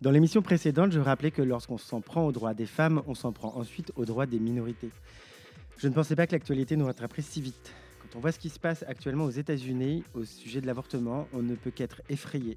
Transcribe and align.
Dans 0.00 0.10
l'émission 0.10 0.40
précédente, 0.40 0.92
je 0.92 0.98
rappelais 0.98 1.30
que 1.30 1.42
lorsqu'on 1.42 1.76
s'en 1.76 2.00
prend 2.00 2.24
aux 2.24 2.32
droits 2.32 2.54
des 2.54 2.64
femmes, 2.64 3.02
on 3.06 3.14
s'en 3.14 3.32
prend 3.32 3.54
ensuite 3.56 3.92
aux 3.96 4.06
droits 4.06 4.24
des 4.24 4.38
minorités. 4.38 4.88
Je 5.76 5.88
ne 5.88 5.92
pensais 5.92 6.16
pas 6.16 6.26
que 6.26 6.32
l'actualité 6.32 6.74
nous 6.74 6.86
rattraperait 6.86 7.20
si 7.20 7.42
vite. 7.42 7.74
Quand 8.00 8.16
on 8.16 8.20
voit 8.20 8.32
ce 8.32 8.38
qui 8.38 8.48
se 8.48 8.58
passe 8.58 8.82
actuellement 8.88 9.24
aux 9.24 9.30
États-Unis 9.30 10.02
au 10.14 10.24
sujet 10.24 10.62
de 10.62 10.66
l'avortement, 10.66 11.28
on 11.34 11.42
ne 11.42 11.54
peut 11.54 11.70
qu'être 11.70 12.00
effrayé. 12.08 12.56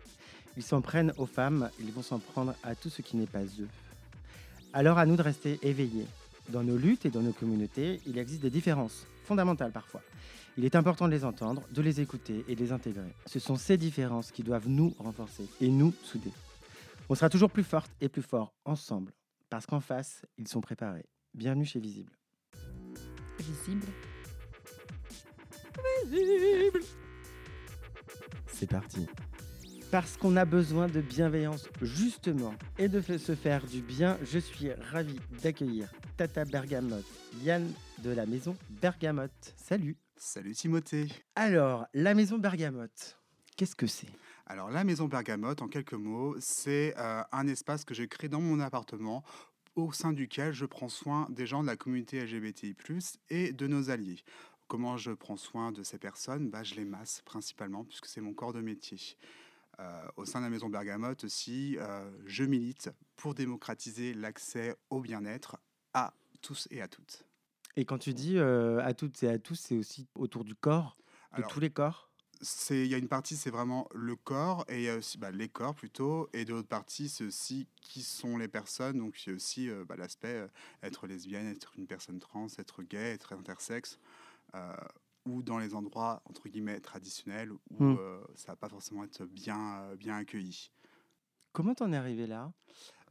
Ils 0.55 0.63
s'en 0.63 0.79
prennent 0.79 1.11
aux 1.17 1.25
femmes, 1.25 1.69
ils 1.81 1.91
vont 1.91 2.01
s'en 2.01 2.19
prendre 2.19 2.55
à 2.63 2.75
tout 2.75 2.89
ce 2.89 3.01
qui 3.01 3.17
n'est 3.17 3.27
pas 3.27 3.43
eux. 3.43 3.67
Alors 4.71 4.97
à 4.97 5.05
nous 5.05 5.17
de 5.17 5.21
rester 5.21 5.59
éveillés. 5.63 6.05
Dans 6.47 6.63
nos 6.63 6.77
luttes 6.77 7.05
et 7.05 7.09
dans 7.09 7.21
nos 7.21 7.33
communautés, 7.33 7.99
il 8.07 8.17
existe 8.17 8.41
des 8.41 8.51
différences, 8.51 9.05
fondamentales 9.25 9.73
parfois. 9.73 10.01
Il 10.57 10.63
est 10.63 10.77
important 10.77 11.07
de 11.07 11.11
les 11.11 11.25
entendre, 11.25 11.63
de 11.73 11.81
les 11.81 11.99
écouter 11.99 12.45
et 12.47 12.55
de 12.55 12.61
les 12.61 12.71
intégrer. 12.71 13.11
Ce 13.25 13.39
sont 13.39 13.57
ces 13.57 13.75
différences 13.75 14.31
qui 14.31 14.43
doivent 14.43 14.69
nous 14.69 14.93
renforcer 14.97 15.43
et 15.59 15.67
nous 15.67 15.93
souder. 16.03 16.31
On 17.09 17.15
sera 17.15 17.29
toujours 17.29 17.51
plus 17.51 17.63
forte 17.63 17.91
et 17.99 18.07
plus 18.07 18.21
fort 18.21 18.53
ensemble, 18.63 19.13
parce 19.49 19.65
qu'en 19.65 19.81
face, 19.81 20.25
ils 20.37 20.47
sont 20.47 20.61
préparés. 20.61 21.05
Bienvenue 21.33 21.65
chez 21.65 21.79
Visible. 21.79 22.17
Visible. 23.39 23.87
C'est 28.47 28.69
parti. 28.69 29.05
Parce 29.91 30.15
qu'on 30.17 30.37
a 30.37 30.45
besoin 30.45 30.87
de 30.87 31.01
bienveillance, 31.01 31.67
justement, 31.81 32.55
et 32.77 32.87
de 32.87 33.01
se 33.01 33.35
faire 33.35 33.65
du 33.65 33.81
bien, 33.81 34.17
je 34.23 34.39
suis 34.39 34.71
ravi 34.71 35.19
d'accueillir 35.43 35.91
Tata 36.15 36.45
Bergamote, 36.45 37.05
Yann 37.43 37.69
de 37.99 38.11
la 38.11 38.25
maison 38.25 38.55
Bergamote. 38.81 39.53
Salut. 39.57 39.97
Salut 40.15 40.53
Timothée. 40.53 41.09
Alors, 41.35 41.85
la 41.93 42.13
maison 42.15 42.37
Bergamote, 42.37 43.19
qu'est-ce 43.57 43.75
que 43.75 43.87
c'est? 43.87 44.07
Alors, 44.45 44.69
la 44.69 44.83
maison 44.83 45.07
Bergamote, 45.07 45.61
en 45.61 45.67
quelques 45.67 45.93
mots, 45.93 46.35
c'est 46.39 46.93
euh, 46.97 47.23
un 47.31 47.47
espace 47.47 47.85
que 47.85 47.93
j'ai 47.93 48.07
créé 48.07 48.29
dans 48.29 48.41
mon 48.41 48.59
appartement 48.59 49.23
au 49.75 49.91
sein 49.91 50.13
duquel 50.13 50.53
je 50.53 50.65
prends 50.65 50.89
soin 50.89 51.27
des 51.29 51.45
gens 51.47 51.61
de 51.61 51.67
la 51.67 51.75
communauté 51.75 52.19
LGBTI+, 52.23 52.75
et 53.29 53.53
de 53.53 53.67
nos 53.67 53.89
alliés. 53.89 54.19
Comment 54.67 54.97
je 54.97 55.11
prends 55.11 55.37
soin 55.37 55.71
de 55.71 55.83
ces 55.83 55.97
personnes? 55.97 56.49
Bah, 56.49 56.63
Je 56.63 56.75
les 56.75 56.85
masse 56.85 57.21
principalement, 57.25 57.83
puisque 57.83 58.05
c'est 58.05 58.21
mon 58.21 58.33
corps 58.33 58.53
de 58.53 58.61
métier. 58.61 59.17
Euh, 59.79 60.07
au 60.17 60.25
sein 60.25 60.39
de 60.39 60.45
la 60.45 60.49
maison 60.51 60.69
Bergamote 60.69 61.23
aussi, 61.23 61.77
euh, 61.79 62.09
je 62.25 62.43
milite 62.43 62.91
pour 63.15 63.33
démocratiser 63.33 64.13
l'accès 64.13 64.75
au 64.89 65.01
bien-être 65.01 65.57
à 65.93 66.13
tous 66.41 66.67
et 66.69 66.81
à 66.81 66.87
toutes. 66.87 67.25
Et 67.75 67.85
quand 67.85 67.97
tu 67.97 68.13
dis 68.13 68.37
euh, 68.37 68.83
à 68.83 68.93
toutes 68.93 69.23
et 69.23 69.29
à 69.29 69.39
tous, 69.39 69.55
c'est 69.55 69.77
aussi 69.77 70.07
autour 70.13 70.43
du 70.43 70.53
corps, 70.53 70.95
de 71.31 71.37
Alors, 71.37 71.49
tous 71.49 71.59
les 71.59 71.71
corps? 71.71 72.11
Il 72.69 72.87
y 72.87 72.93
a 72.95 72.97
une 72.97 73.07
partie, 73.07 73.37
c'est 73.37 73.49
vraiment 73.51 73.87
le 73.93 74.15
corps, 74.15 74.65
et 74.67 74.77
il 74.77 74.83
y 74.83 74.89
a 74.89 74.97
aussi 74.97 75.17
bah, 75.17 75.31
les 75.31 75.47
corps 75.49 75.75
plutôt, 75.75 76.29
et 76.33 76.43
de 76.45 76.51
l'autre 76.53 76.67
partie, 76.67 77.07
c'est 77.09 77.23
aussi 77.25 77.67
qui 77.81 78.01
sont 78.03 78.37
les 78.37 78.47
personnes. 78.49 78.97
Donc 78.99 79.23
il 79.25 79.29
y 79.29 79.31
a 79.31 79.35
aussi 79.35 79.69
euh, 79.69 79.85
bah, 79.85 79.95
l'aspect 79.95 80.27
euh, 80.35 80.47
être 80.81 81.07
lesbienne, 81.07 81.47
être 81.47 81.73
une 81.77 81.87
personne 81.87 82.19
trans, 82.19 82.47
être 82.57 82.83
gay, 82.83 83.13
être 83.13 83.33
intersexe, 83.33 83.99
euh, 84.55 84.75
ou 85.25 85.43
dans 85.43 85.59
les 85.59 85.75
endroits 85.75 86.23
entre 86.25 86.49
guillemets 86.49 86.81
traditionnels 86.81 87.51
où 87.71 87.79
Mm. 87.79 87.97
ça 88.35 88.53
va 88.53 88.57
pas 88.57 88.69
forcément 88.69 89.03
être 89.05 89.25
bien, 89.25 89.95
bien 89.97 90.17
accueilli. 90.17 90.71
Comment 91.53 91.75
t'en 91.75 91.91
es 91.93 91.97
arrivé 91.97 92.27
là? 92.27 92.51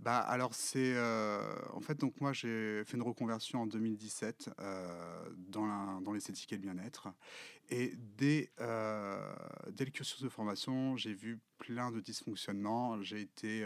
Bah 0.00 0.18
alors 0.18 0.52
c'est 0.52 0.94
euh, 0.96 1.54
en 1.74 1.80
fait 1.80 1.94
donc 2.00 2.20
moi 2.20 2.32
j'ai 2.32 2.82
fait 2.84 2.96
une 2.96 3.04
reconversion 3.04 3.62
en 3.62 3.66
2017 3.66 4.50
euh, 4.58 5.30
dans 5.36 5.64
la- 5.64 6.00
dans 6.02 6.12
l'esthétique 6.12 6.52
et 6.52 6.56
le 6.56 6.62
bien-être. 6.62 7.08
Et 7.70 7.94
dès 8.18 8.50
euh, 8.60 9.32
dès 9.70 9.84
le 9.84 9.92
cursus 9.92 10.20
de 10.20 10.28
formation 10.28 10.96
j'ai 10.96 11.14
vu 11.14 11.38
plein 11.58 11.92
de 11.92 12.00
dysfonctionnements. 12.00 13.00
J'ai 13.02 13.20
été 13.20 13.64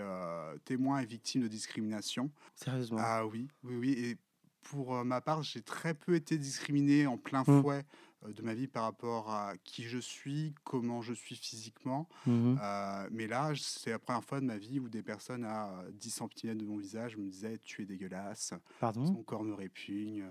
témoin 0.67 1.01
et 1.01 1.07
victime 1.07 1.41
de 1.43 1.49
discrimination. 1.49 2.31
Sérieusement? 2.55 2.99
Ah 3.01 3.25
oui 3.27 3.49
oui 3.63 3.77
oui. 3.77 3.93
Et 3.93 4.19
pour 4.61 5.03
ma 5.07 5.23
part 5.23 5.43
j'ai 5.43 5.63
très 5.63 5.95
peu 5.95 6.15
été 6.17 6.37
discriminé 6.37 7.07
en 7.07 7.17
plein 7.17 7.45
Mm. 7.47 7.63
fouet 7.63 7.85
de 8.27 8.42
ma 8.42 8.55
vie 8.55 8.67
par 8.67 8.83
rapport 8.85 9.30
à 9.30 9.55
qui 9.64 9.85
je 9.85 9.98
suis 9.98 10.55
comment 10.64 11.02
je 11.02 11.13
suis 11.14 11.36
physiquement 11.36 12.08
Mhm. 12.27 12.58
euh, 12.61 13.08
mais 13.13 13.27
là, 13.27 13.52
c'est 13.57 13.91
la 13.91 13.98
première 13.98 14.24
fois 14.24 14.41
de 14.41 14.46
ma 14.46 14.57
vie 14.58 14.80
où 14.80 14.89
des 14.89 15.02
personnes 15.02 15.45
à 15.45 15.80
euh, 15.80 15.91
10 15.92 16.11
cm 16.11 16.58
de 16.58 16.64
mon 16.67 16.79
visage 16.79 17.17
me 17.17 17.29
disaient 17.29 17.58
Tu 17.58 17.83
es 17.83 17.86
dégueulasse, 17.86 18.55
Pardon? 18.80 19.05
Ton 19.07 19.23
corps 19.23 19.45
me 19.45 19.55
répugne. 19.55 20.24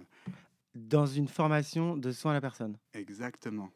Dans 0.76 1.06
une 1.06 1.28
formation 1.28 1.96
de 1.98 2.12
soins 2.12 2.32
à 2.32 2.34
la 2.36 2.42
personne? 2.42 2.78
Exactement. 2.94 3.70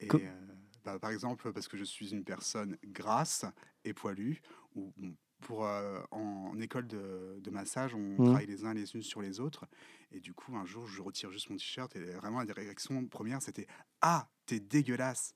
Et 0.00 0.08
Co- 0.08 0.18
euh, 0.18 0.46
bah, 0.84 0.98
par 0.98 1.10
exemple, 1.10 1.52
parce 1.52 1.68
que 1.68 1.76
je 1.76 1.84
suis 1.84 2.10
une 2.12 2.24
personne 2.24 2.76
grasse 2.84 3.44
et 3.84 3.94
poilue, 3.94 4.40
ou 4.74 4.92
bon, 4.96 5.14
pour, 5.40 5.66
euh, 5.66 6.00
en, 6.10 6.50
en 6.52 6.60
école 6.60 6.86
de, 6.86 7.38
de 7.40 7.50
massage, 7.50 7.94
on 7.94 8.22
Mhm. 8.22 8.24
travaille 8.24 8.46
les 8.46 8.64
uns 8.64 8.74
les 8.74 8.94
unes 8.94 9.02
sur 9.02 9.22
les 9.22 9.40
autres. 9.40 9.66
Et 10.12 10.20
du 10.20 10.34
coup, 10.34 10.56
un 10.56 10.64
jour, 10.64 10.86
je 10.86 11.02
retire 11.02 11.30
juste 11.30 11.50
mon 11.50 11.56
t-shirt 11.56 11.94
et 11.96 12.00
vraiment, 12.14 12.42
la 12.42 12.54
réaction 12.54 13.06
première, 13.06 13.42
c'était 13.42 13.66
Ah, 14.00 14.28
t'es 14.46 14.60
dégueulasse 14.60 15.34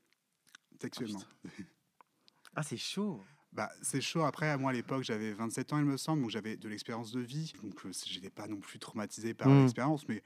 Textuellement. 0.81 1.26
Ah, 2.54 2.62
c'est 2.62 2.76
chaud 2.76 3.26
Bah, 3.53 3.70
c'est 3.82 4.00
chaud. 4.03 4.22
Après, 4.25 4.56
moi, 4.58 4.70
à 4.70 4.75
l'époque, 4.75 5.03
j'avais 5.03 5.32
27 5.32 5.72
ans, 5.72 5.78
il 5.78 5.84
me 5.87 5.97
semble, 5.97 6.20
donc 6.22 6.31
j'avais 6.31 6.56
de 6.56 6.69
l'expérience 6.69 7.12
de 7.12 7.20
vie. 7.20 7.54
Donc, 7.62 7.84
euh, 7.87 7.91
je 8.06 8.14
n'étais 8.14 8.31
pas 8.31 8.47
non 8.47 8.60
plus 8.60 8.78
traumatisé 8.78 9.32
par 9.34 9.54
Mm. 9.54 9.54
l'expérience, 9.54 10.06
mais 10.08 10.22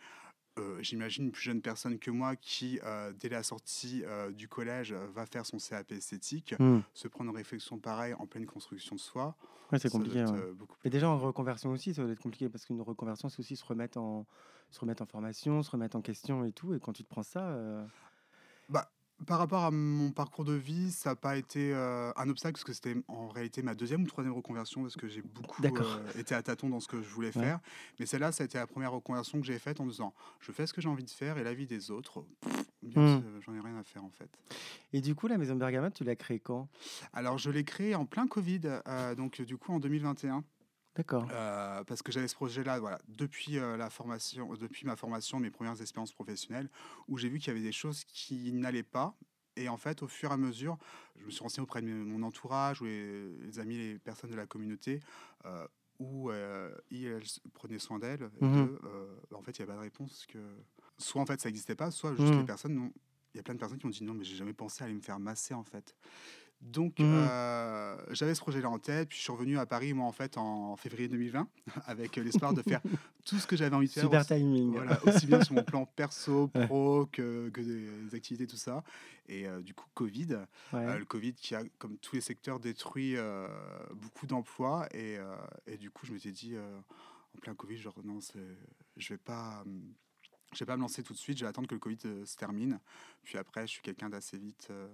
euh, 0.58 0.82
j'imagine 0.82 1.26
une 1.26 1.32
plus 1.32 1.42
jeune 1.42 1.62
personne 1.62 1.98
que 1.98 2.10
moi 2.10 2.36
qui, 2.36 2.80
euh, 2.84 3.12
dès 3.14 3.28
la 3.30 3.42
sortie 3.42 4.04
euh, 4.06 4.32
du 4.32 4.48
collège, 4.48 4.92
va 4.94 5.26
faire 5.26 5.46
son 5.46 5.58
CAP 5.58 5.92
esthétique, 5.92 6.54
Hmm. 6.58 6.82
se 6.94 7.08
prendre 7.08 7.30
une 7.30 7.36
réflexion 7.36 7.78
pareille 7.80 8.14
en 8.14 8.26
pleine 8.26 8.46
construction 8.46 8.96
de 8.96 9.00
soi. 9.00 9.36
Ouais, 9.72 9.78
c'est 9.78 9.90
compliqué. 9.90 10.20
être, 10.20 10.32
ouais. 10.32 10.38
euh, 10.38 10.52
beaucoup 10.52 10.76
Mais 10.84 10.90
déjà 10.90 11.08
en 11.08 11.18
reconversion 11.18 11.70
aussi, 11.70 11.94
ça 11.94 12.02
doit 12.02 12.12
être 12.12 12.20
compliqué 12.22 12.48
parce 12.48 12.66
qu'une 12.66 12.80
reconversion, 12.80 13.28
c'est 13.28 13.40
aussi 13.40 13.56
se 13.56 13.64
remettre 13.64 13.98
en 13.98 14.26
se 14.70 14.80
remettre 14.80 15.02
en 15.02 15.06
formation, 15.06 15.62
se 15.62 15.70
remettre 15.70 15.96
en 15.96 16.02
question 16.02 16.44
et 16.44 16.52
tout. 16.52 16.74
Et 16.74 16.80
quand 16.80 16.92
tu 16.92 17.04
te 17.04 17.08
prends 17.08 17.22
ça, 17.22 17.50
euh, 17.50 17.86
Par 19.26 19.38
rapport 19.38 19.62
à 19.62 19.70
mon 19.70 20.10
parcours 20.10 20.44
de 20.44 20.54
vie, 20.54 20.90
ça 20.90 21.10
n'a 21.10 21.16
pas 21.16 21.36
été 21.36 21.72
euh, 21.72 22.10
un 22.16 22.28
obstacle 22.28 22.54
parce 22.54 22.64
que 22.64 22.72
c'était 22.72 22.96
en 23.06 23.28
réalité 23.28 23.62
ma 23.62 23.76
deuxième 23.76 24.02
ou 24.02 24.06
troisième 24.08 24.34
reconversion 24.34 24.82
parce 24.82 24.96
que 24.96 25.06
j'ai 25.06 25.22
beaucoup 25.22 25.62
D'accord. 25.62 26.00
euh, 26.04 26.18
été 26.18 26.34
à 26.34 26.42
tâtons 26.42 26.68
dans 26.68 26.80
ce 26.80 26.88
que 26.88 27.00
je 27.00 27.08
voulais 27.08 27.30
Ouais. 27.36 27.42
faire. 27.42 27.60
Mais 28.00 28.06
celle-là, 28.06 28.32
ça 28.32 28.42
a 28.42 28.46
été 28.46 28.58
la 28.58 28.66
première 28.66 28.90
reconversion 28.90 29.40
que 29.40 29.46
j'ai 29.46 29.60
faite 29.60 29.78
en 29.80 29.86
disant 29.86 30.12
je 30.40 30.50
fais 30.50 30.66
ce 30.66 30.72
que 30.72 30.80
j'ai 30.80 30.88
envie 30.88 31.04
de 31.04 31.10
faire 31.10 31.38
et 31.38 31.44
la 31.44 31.54
vie 31.54 31.66
des 31.66 31.92
autres, 31.92 32.24
pff, 32.40 32.64
Mm. 32.82 33.20
sûr, 33.20 33.22
j'en 33.40 33.54
ai 33.54 33.60
rien 33.60 33.76
à 33.76 33.84
faire 33.84 34.04
en 34.04 34.10
fait. 34.10 34.30
et 34.92 35.00
du 35.00 35.14
coup, 35.14 35.28
la 35.28 35.38
maison 35.38 35.54
Bergamote, 35.56 35.94
tu 35.94 36.04
l'as 36.04 36.16
créée 36.16 36.40
quand? 36.40 36.68
Alors 37.12 37.38
je 37.38 37.50
l'ai 37.50 37.64
créée 37.64 37.94
en 37.94 38.06
plein 38.06 38.26
Covid, 38.26 38.60
euh, 38.86 39.14
donc 39.14 39.40
du 39.40 39.56
coup 39.56 39.72
en 39.72 39.80
2021. 39.80 40.44
D'accord. 40.94 41.26
Euh, 41.32 41.84
parce 41.84 42.02
que 42.02 42.12
j'avais 42.12 42.28
ce 42.28 42.34
projet-là, 42.34 42.78
voilà, 42.78 42.98
depuis 43.08 43.58
euh, 43.58 43.78
la 43.78 43.88
formation, 43.88 44.52
depuis 44.54 44.84
ma 44.84 44.94
formation, 44.94 45.40
mes 45.40 45.50
premières 45.50 45.80
expériences 45.80 46.12
professionnelles, 46.12 46.68
où 47.08 47.16
j'ai 47.16 47.30
vu 47.30 47.38
qu'il 47.38 47.48
y 47.48 47.50
avait 47.50 47.64
des 47.64 47.72
choses 47.72 48.04
qui 48.04 48.52
n'allaient 48.52 48.82
pas. 48.82 49.14
Et 49.56 49.68
en 49.68 49.78
fait, 49.78 50.02
au 50.02 50.08
fur 50.08 50.30
et 50.30 50.34
à 50.34 50.36
mesure, 50.36 50.76
je 51.18 51.24
me 51.24 51.30
suis 51.30 51.42
renseigné 51.42 51.62
auprès 51.62 51.80
de 51.80 51.86
mon 51.86 52.22
entourage, 52.22 52.82
ou 52.82 52.84
les, 52.84 53.36
les 53.38 53.58
amis, 53.58 53.76
les 53.76 53.98
personnes 53.98 54.30
de 54.30 54.36
la 54.36 54.46
communauté, 54.46 55.00
où 56.02 56.30
euh, 56.30 56.70
ils 56.90 57.20
prenaient 57.54 57.78
soin 57.78 57.98
que, 57.98 58.44
euh, 58.44 59.20
bah, 59.30 59.36
en 59.38 59.42
fait, 59.42 59.58
il 59.58 59.62
n'y 59.62 59.70
a 59.70 59.72
pas 59.72 59.78
de 59.78 59.84
réponse. 59.84 60.26
Que... 60.26 60.38
Soit 61.02 61.20
en 61.20 61.26
fait, 61.26 61.40
ça 61.40 61.48
n'existait 61.48 61.74
pas, 61.74 61.90
soit 61.90 62.14
juste 62.14 62.32
Mhm. 62.32 62.38
les 62.40 62.44
personnes 62.44 62.90
Il 63.34 63.38
y 63.38 63.40
a 63.40 63.42
plein 63.42 63.54
de 63.54 63.58
personnes 63.58 63.78
qui 63.78 63.86
m'ont 63.86 63.90
dit 63.92 64.04
non, 64.04 64.12
mais 64.14 64.24
j'ai 64.24 64.36
jamais 64.36 64.52
pensé 64.52 64.82
à 64.82 64.86
aller 64.86 64.94
me 64.94 65.00
faire 65.00 65.18
masser 65.18 65.54
en 65.54 65.64
fait. 65.64 65.96
Donc, 66.60 67.00
Mhm. 67.00 67.06
euh, 67.12 67.96
j'avais 68.10 68.34
ce 68.36 68.40
projet-là 68.40 68.68
en 68.70 68.78
tête, 68.78 69.08
puis 69.08 69.18
je 69.18 69.22
suis 69.24 69.32
revenu 69.32 69.58
à 69.58 69.66
Paris, 69.66 69.94
moi, 69.94 70.06
en 70.06 70.12
fait, 70.12 70.36
en 70.38 70.76
février 70.76 71.08
2020, 71.08 71.48
avec 71.86 72.18
euh, 72.18 72.22
l'espoir 72.22 72.52
de 72.54 72.62
faire 72.62 72.80
tout 73.24 73.38
ce 73.38 73.46
que 73.48 73.56
j'avais 73.56 73.74
envie 73.74 73.88
de 73.88 73.92
faire. 73.92 74.04
Super 74.04 74.20
aussi, 74.20 74.28
timing. 74.34 74.70
voilà, 74.70 75.02
aussi 75.04 75.26
bien 75.26 75.42
sur 75.42 75.54
mon 75.54 75.64
plan 75.64 75.86
perso, 75.86 76.48
pro, 76.68 77.06
que, 77.10 77.48
que 77.48 77.60
des 77.62 78.14
activités, 78.14 78.46
tout 78.46 78.56
ça. 78.58 78.84
Et 79.28 79.48
euh, 79.48 79.60
du 79.62 79.74
coup, 79.74 79.86
Covid, 79.94 80.34
Ouais. 80.72 80.78
euh, 80.88 80.98
le 80.98 81.04
Covid 81.06 81.32
qui 81.32 81.54
a, 81.56 81.64
comme 81.78 81.96
tous 81.98 82.14
les 82.14 82.20
secteurs, 82.22 82.60
détruit 82.60 83.16
beaucoup 83.94 84.26
d'emplois. 84.26 84.86
Et, 84.94 85.16
et 85.66 85.78
du 85.78 85.90
coup, 85.90 86.06
je 86.06 86.12
m'étais 86.12 86.32
dit, 86.32 86.54
en 86.56 87.40
plein 87.40 87.54
Covid, 87.54 87.78
genre, 87.78 87.98
non, 88.04 88.18
je 88.98 89.08
vais 89.14 89.18
pas... 89.18 89.64
je 90.54 90.58
vais 90.60 90.66
pas 90.66 90.76
me 90.76 90.82
lancer 90.82 91.02
tout 91.02 91.12
de 91.12 91.18
suite, 91.18 91.38
je 91.38 91.44
vais 91.44 91.48
attendre 91.48 91.68
que 91.68 91.74
le 91.74 91.80
Covid 91.80 91.98
euh, 92.06 92.24
se 92.26 92.36
termine. 92.36 92.78
Puis 93.22 93.38
après, 93.38 93.62
je 93.66 93.72
suis 93.72 93.82
quelqu'un 93.82 94.08
d'assez 94.10 94.38
vite, 94.38 94.68
euh, 94.70 94.88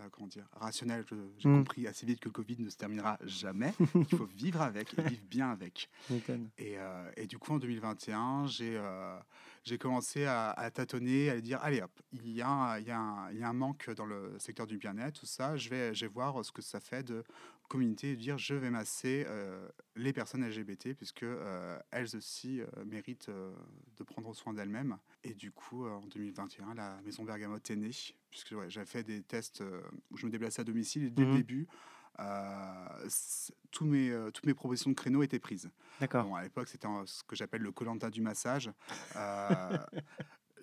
euh, 0.00 0.08
comment 0.10 0.26
dire, 0.26 0.46
rationnel. 0.52 1.04
J'ai 1.38 1.48
Mm. 1.48 1.58
compris 1.58 1.86
assez 1.86 2.06
vite 2.06 2.20
que 2.20 2.28
le 2.28 2.32
Covid 2.32 2.56
ne 2.60 2.68
se 2.70 2.76
terminera 2.76 3.18
jamais. 3.24 3.72
Il 3.94 4.16
faut 4.16 4.26
vivre 4.26 4.60
avec 4.62 4.98
et 4.98 5.02
vivre 5.02 5.22
bien 5.28 5.50
avec. 5.50 5.88
Et, 6.58 6.78
euh, 6.78 7.10
et 7.18 7.26
du 7.26 7.38
coup, 7.38 7.52
en 7.52 7.58
2021, 7.58 8.46
j'ai 8.46 8.76
euh, 8.76 9.18
j'ai 9.64 9.76
commencé 9.78 10.24
à, 10.24 10.50
à 10.52 10.70
tâtonner, 10.70 11.28
à 11.28 11.40
dire 11.40 11.58
allez 11.62 11.82
hop, 11.82 11.90
il 12.12 12.30
y, 12.30 12.40
a, 12.40 12.48
un- 12.48 12.78
il, 12.78 12.86
y 12.86 12.90
a 12.90 12.98
un, 12.98 13.30
il 13.32 13.38
y 13.38 13.42
a 13.42 13.48
un 13.48 13.52
manque 13.52 13.90
dans 13.90 14.06
le 14.06 14.38
secteur 14.38 14.66
du 14.66 14.78
bien-être, 14.78 15.20
tout 15.20 15.26
ça. 15.26 15.56
Je 15.56 15.68
vais, 15.68 15.94
je 15.94 16.06
vais 16.06 16.12
voir 16.12 16.42
ce 16.44 16.52
que 16.52 16.62
ça 16.62 16.80
fait 16.80 17.02
de 17.02 17.24
communauté 17.68 18.12
et 18.12 18.16
dire 18.16 18.38
je 18.38 18.54
vais 18.54 18.70
masser 18.70 19.24
euh, 19.28 19.68
les 19.94 20.12
personnes 20.12 20.42
LGBT, 20.44 20.94
puisque 20.94 21.22
euh, 21.22 21.78
elles 21.90 22.16
aussi 22.16 22.60
euh, 22.60 22.66
méritent 22.84 23.30
de 23.30 24.02
prendre 24.04 24.34
soin 24.34 24.52
d'elles-mêmes. 24.54 24.98
Et 25.24 25.34
du 25.34 25.50
coup, 25.52 25.86
en 25.86 26.00
2021, 26.06 26.74
la 26.74 27.00
maison 27.02 27.24
Bergamote 27.24 27.70
est 27.70 27.76
née, 27.76 27.90
puisque 28.30 28.52
ouais, 28.52 28.68
j'avais 28.70 28.86
fait 28.86 29.02
des 29.02 29.22
tests 29.22 29.62
où 30.10 30.16
je 30.16 30.26
me 30.26 30.30
déplaçais 30.30 30.60
à 30.60 30.64
domicile 30.64 31.04
et 31.04 31.10
dès 31.10 31.24
le 31.24 31.32
début, 31.36 31.66
euh, 32.18 33.08
c- 33.08 33.52
tous 33.70 33.84
mes, 33.84 34.10
toutes 34.32 34.46
mes 34.46 34.54
propositions 34.54 34.90
de 34.90 34.94
créneaux 34.96 35.22
étaient 35.22 35.38
prises. 35.38 35.70
D'accord. 36.00 36.24
Bon, 36.24 36.34
à 36.34 36.42
l'époque, 36.42 36.68
c'était 36.68 36.88
ce 37.06 37.22
que 37.24 37.36
j'appelle 37.36 37.62
le 37.62 37.72
colanta 37.72 38.10
du 38.10 38.20
massage. 38.20 38.70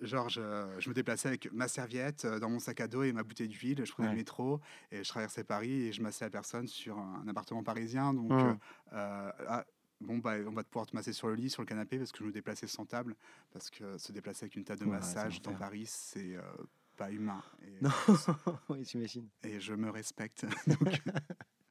Genre, 0.06 0.28
je, 0.28 0.40
je 0.78 0.88
me 0.88 0.94
déplaçais 0.94 1.28
avec 1.28 1.50
ma 1.52 1.68
serviette 1.68 2.24
euh, 2.24 2.38
dans 2.38 2.48
mon 2.50 2.58
sac 2.58 2.80
à 2.80 2.88
dos 2.88 3.02
et 3.02 3.12
ma 3.12 3.22
bouteille 3.22 3.48
d'huile. 3.48 3.84
Je 3.84 3.92
prenais 3.92 4.08
Ouais. 4.08 4.14
le 4.14 4.18
métro 4.18 4.60
et 4.90 5.02
je 5.02 5.08
traversais 5.08 5.44
Paris 5.44 5.86
et 5.86 5.92
je 5.92 6.02
massais 6.02 6.24
la 6.24 6.30
personne 6.30 6.66
sur 6.66 6.98
un, 6.98 7.26
appartement 7.28 7.62
parisien. 7.62 8.12
Donc, 8.14 8.30
Mmh. 8.32 8.34
euh, 8.36 8.54
euh, 8.92 9.32
ah, 9.48 9.64
bon, 10.00 10.18
bah, 10.18 10.34
on 10.46 10.52
va 10.52 10.64
pouvoir 10.64 10.86
te 10.86 10.94
masser 10.94 11.12
sur 11.12 11.28
le 11.28 11.34
lit, 11.34 11.48
sur 11.50 11.62
le 11.62 11.66
canapé, 11.66 11.98
parce 11.98 12.12
que 12.12 12.18
je 12.18 12.24
me 12.24 12.32
déplaçais 12.32 12.66
sans 12.66 12.84
table. 12.84 13.14
Parce 13.52 13.70
que 13.70 13.96
se 13.98 14.12
déplacer 14.12 14.44
avec 14.44 14.56
une 14.56 14.64
table 14.64 14.80
de 14.80 14.86
massage 14.86 15.40
dans. 15.42 15.54
Paris, 15.54 15.86
c'est 15.86 16.36
euh, 16.36 16.42
pas 16.96 17.10
humain. 17.10 17.42
Et, 17.62 17.78
Non, 17.82 17.90
oui, 18.68 18.84
j'imagine. 18.84 19.28
et 19.42 19.58
je 19.60 19.74
me 19.74 19.90
respecte. 19.90 20.44
Donc, 20.66 21.00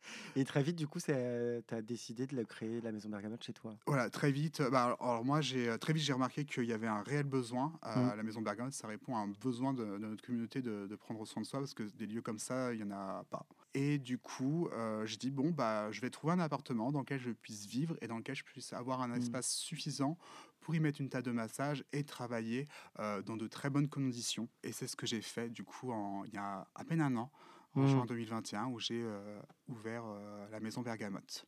Et 0.36 0.46
très 0.46 0.64
vite, 0.64 0.76
du 0.76 0.88
coup, 0.88 1.00
tu 1.00 1.12
as 1.12 1.82
décidé 1.82 2.28
de 2.28 2.44
créer, 2.44 2.82
la 2.82 2.92
maison 2.92 3.10
Bergamote, 3.10 3.44
chez 3.44 3.54
toi. 3.54 3.76
Voilà, 3.88 4.10
très 4.10 4.32
vite. 4.32 4.62
euh, 4.62 4.70
Bah, 4.70 4.98
alors, 5.00 5.24
moi, 5.26 5.42
j'ai 5.42 5.70
euh, 5.70 5.78
très 5.78 5.94
vite 5.94 6.04
j'ai 6.04 6.14
remarqué 6.14 6.46
qu'il 6.46 6.66
y 6.66 6.74
avait 6.74 6.88
un 6.88 7.02
réel 7.02 7.24
besoin 7.26 7.74
à 7.82 8.14
Mm. 8.14 8.18
la 8.18 8.24
Maison 8.24 8.42
Bergamote. 8.42 8.74
Ça 8.74 8.88
répond 8.88 9.16
à 9.16 9.20
un 9.20 9.28
besoin 9.30 9.74
de, 9.74 9.84
de 9.86 9.98
notre 9.98 10.26
communauté 10.26 10.62
de, 10.62 10.88
de 10.88 10.96
prendre 10.96 11.26
soin 11.26 11.42
de 11.42 11.48
soi 11.48 11.60
parce 11.60 11.74
que 11.74 11.84
des 11.84 12.06
lieux 12.08 12.22
comme 12.22 12.40
ça, 12.40 12.74
il 12.74 12.80
y 12.80 12.84
en 12.84 12.92
a 12.92 13.24
pas. 13.30 13.46
Et 13.76 13.98
du 13.98 14.18
coup, 14.20 14.68
euh, 14.74 15.06
je 15.06 15.18
dis 15.18 15.32
bon 15.32 15.50
bah, 15.52 15.92
je 15.92 16.00
vais 16.02 16.10
trouver 16.12 16.34
un 16.34 16.40
appartement 16.40 16.92
dans 16.92 17.00
lequel 17.00 17.20
je 17.20 17.32
puisse 17.32 17.66
vivre 17.66 17.96
et 18.02 18.08
dans 18.08 18.18
lequel 18.18 18.36
je 18.36 18.44
puisse 18.44 18.72
avoir 18.74 19.02
un 19.02 19.10
Mm. 19.10 19.18
espace 19.18 19.50
suffisant 19.50 20.18
pour 20.62 20.76
y 20.76 20.80
mettre 20.80 21.02
une 21.02 21.10
table 21.10 21.26
de 21.26 21.32
massage 21.32 21.84
et 21.92 22.04
travailler 22.04 22.68
euh, 23.00 23.22
dans 23.22 23.36
de 23.36 23.48
très 23.48 23.70
bonnes 23.70 23.90
conditions. 23.90 24.48
Et 24.64 24.72
c'est 24.72 24.88
ce 24.88 24.96
que 24.96 25.06
j'ai 25.08 25.22
fait 25.22 25.50
du 25.50 25.64
coup 25.64 25.92
en, 25.92 26.24
il 26.26 26.34
y 26.34 26.38
a 26.38 26.68
à 26.76 26.84
peine 26.86 27.02
un 27.02 27.16
an, 27.18 27.32
en 27.76 27.88
juin 27.88 28.06
2021, 28.06 28.68
où 28.68 28.80
j'ai 28.80 29.02
euh, 29.04 29.40
ouvert 29.68 30.04
euh, 30.06 30.48
la 30.50 30.60
Maison 30.60 30.82
Bergamote. 30.82 31.46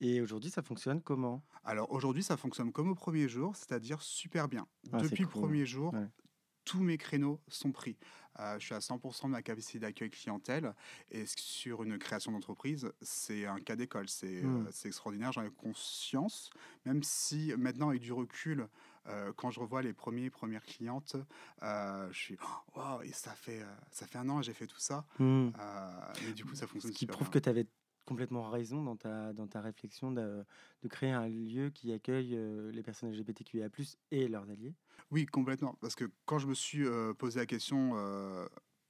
Et 0.00 0.20
aujourd'hui, 0.20 0.50
ça 0.50 0.62
fonctionne 0.62 1.02
comment? 1.02 1.42
Alors 1.64 1.90
aujourd'hui, 1.92 2.22
ça 2.22 2.36
fonctionne 2.36 2.72
comme 2.72 2.88
au 2.90 2.94
premier 2.94 3.28
jour, 3.28 3.54
c'est-à-dire 3.54 4.00
super 4.02 4.48
bien. 4.48 4.66
Ah, 4.92 4.98
Depuis 4.98 5.24
le 5.24 5.28
cool. 5.28 5.42
premier 5.42 5.66
jour, 5.66 5.92
Ouais. 5.92 6.08
tous 6.64 6.80
mes 6.80 6.96
créneaux 6.96 7.40
sont 7.48 7.70
pris. 7.72 7.98
Euh, 8.38 8.58
je 8.58 8.64
suis 8.66 8.74
à 8.74 8.78
100% 8.80 9.26
de 9.26 9.32
ma 9.32 9.42
capacité 9.42 9.78
d'accueil 9.78 10.08
clientèle 10.08 10.74
et 11.10 11.24
sur 11.26 11.82
une 11.82 11.98
création 11.98 12.32
d'entreprise, 12.32 12.90
c'est 13.02 13.44
un 13.44 13.58
cas 13.58 13.76
d'école. 13.76 14.08
C'est 14.08 14.42
Mm. 14.42 14.66
euh, 14.66 14.68
c'est 14.72 14.88
extraordinaire, 14.88 15.32
j'en 15.32 15.42
ai 15.44 15.50
conscience, 15.50 16.48
même 16.86 17.02
si 17.02 17.52
maintenant 17.58 17.90
avec 17.90 18.00
du 18.00 18.12
recul, 18.12 18.68
euh, 19.06 19.32
quand 19.36 19.50
je 19.50 19.60
revois 19.60 19.82
les 19.82 19.92
premiers 19.92 20.30
premières 20.30 20.64
clientes, 20.64 21.16
euh, 21.62 22.08
je 22.12 22.18
suis 22.18 22.36
oh, 22.42 22.78
wow, 22.78 23.02
et 23.02 23.12
ça 23.12 23.32
fait 23.32 23.62
euh, 23.62 23.66
ça 23.90 24.06
fait 24.06 24.18
un 24.18 24.28
an 24.28 24.38
que 24.38 24.44
j'ai 24.44 24.52
fait 24.54 24.66
tout 24.66 24.78
ça, 24.78 25.04
Hmm. 25.18 25.50
Mais 26.24 26.32
du 26.32 26.44
coup 26.44 26.54
ça 26.54 26.66
Ce 26.66 26.66
fonctionne 26.66 26.92
qui 26.92 26.98
super 27.00 27.16
prouve 27.16 27.28
bien. 27.30 27.40
que 27.40 27.44
tu 27.44 27.48
avais 27.48 27.66
complètement 28.06 28.50
raison 28.50 28.82
dans 28.82 28.96
ta, 28.96 29.32
dans 29.32 29.46
ta 29.46 29.60
réflexion 29.60 30.10
de, 30.10 30.44
de 30.82 30.88
créer 30.88 31.12
un 31.12 31.28
lieu 31.28 31.70
qui 31.70 31.92
accueille 31.92 32.36
les 32.72 32.82
personnes 32.82 33.10
LGBTQIA+, 33.12 33.68
et 34.10 34.26
leurs 34.26 34.48
alliés. 34.50 34.74
Oui, 35.10 35.26
complètement. 35.26 35.76
Parce 35.80 35.94
que 35.94 36.10
quand 36.24 36.38
je 36.38 36.46
me 36.48 36.54
suis 36.54 36.84
posé 37.18 37.38
la 37.38 37.46
question 37.46 37.94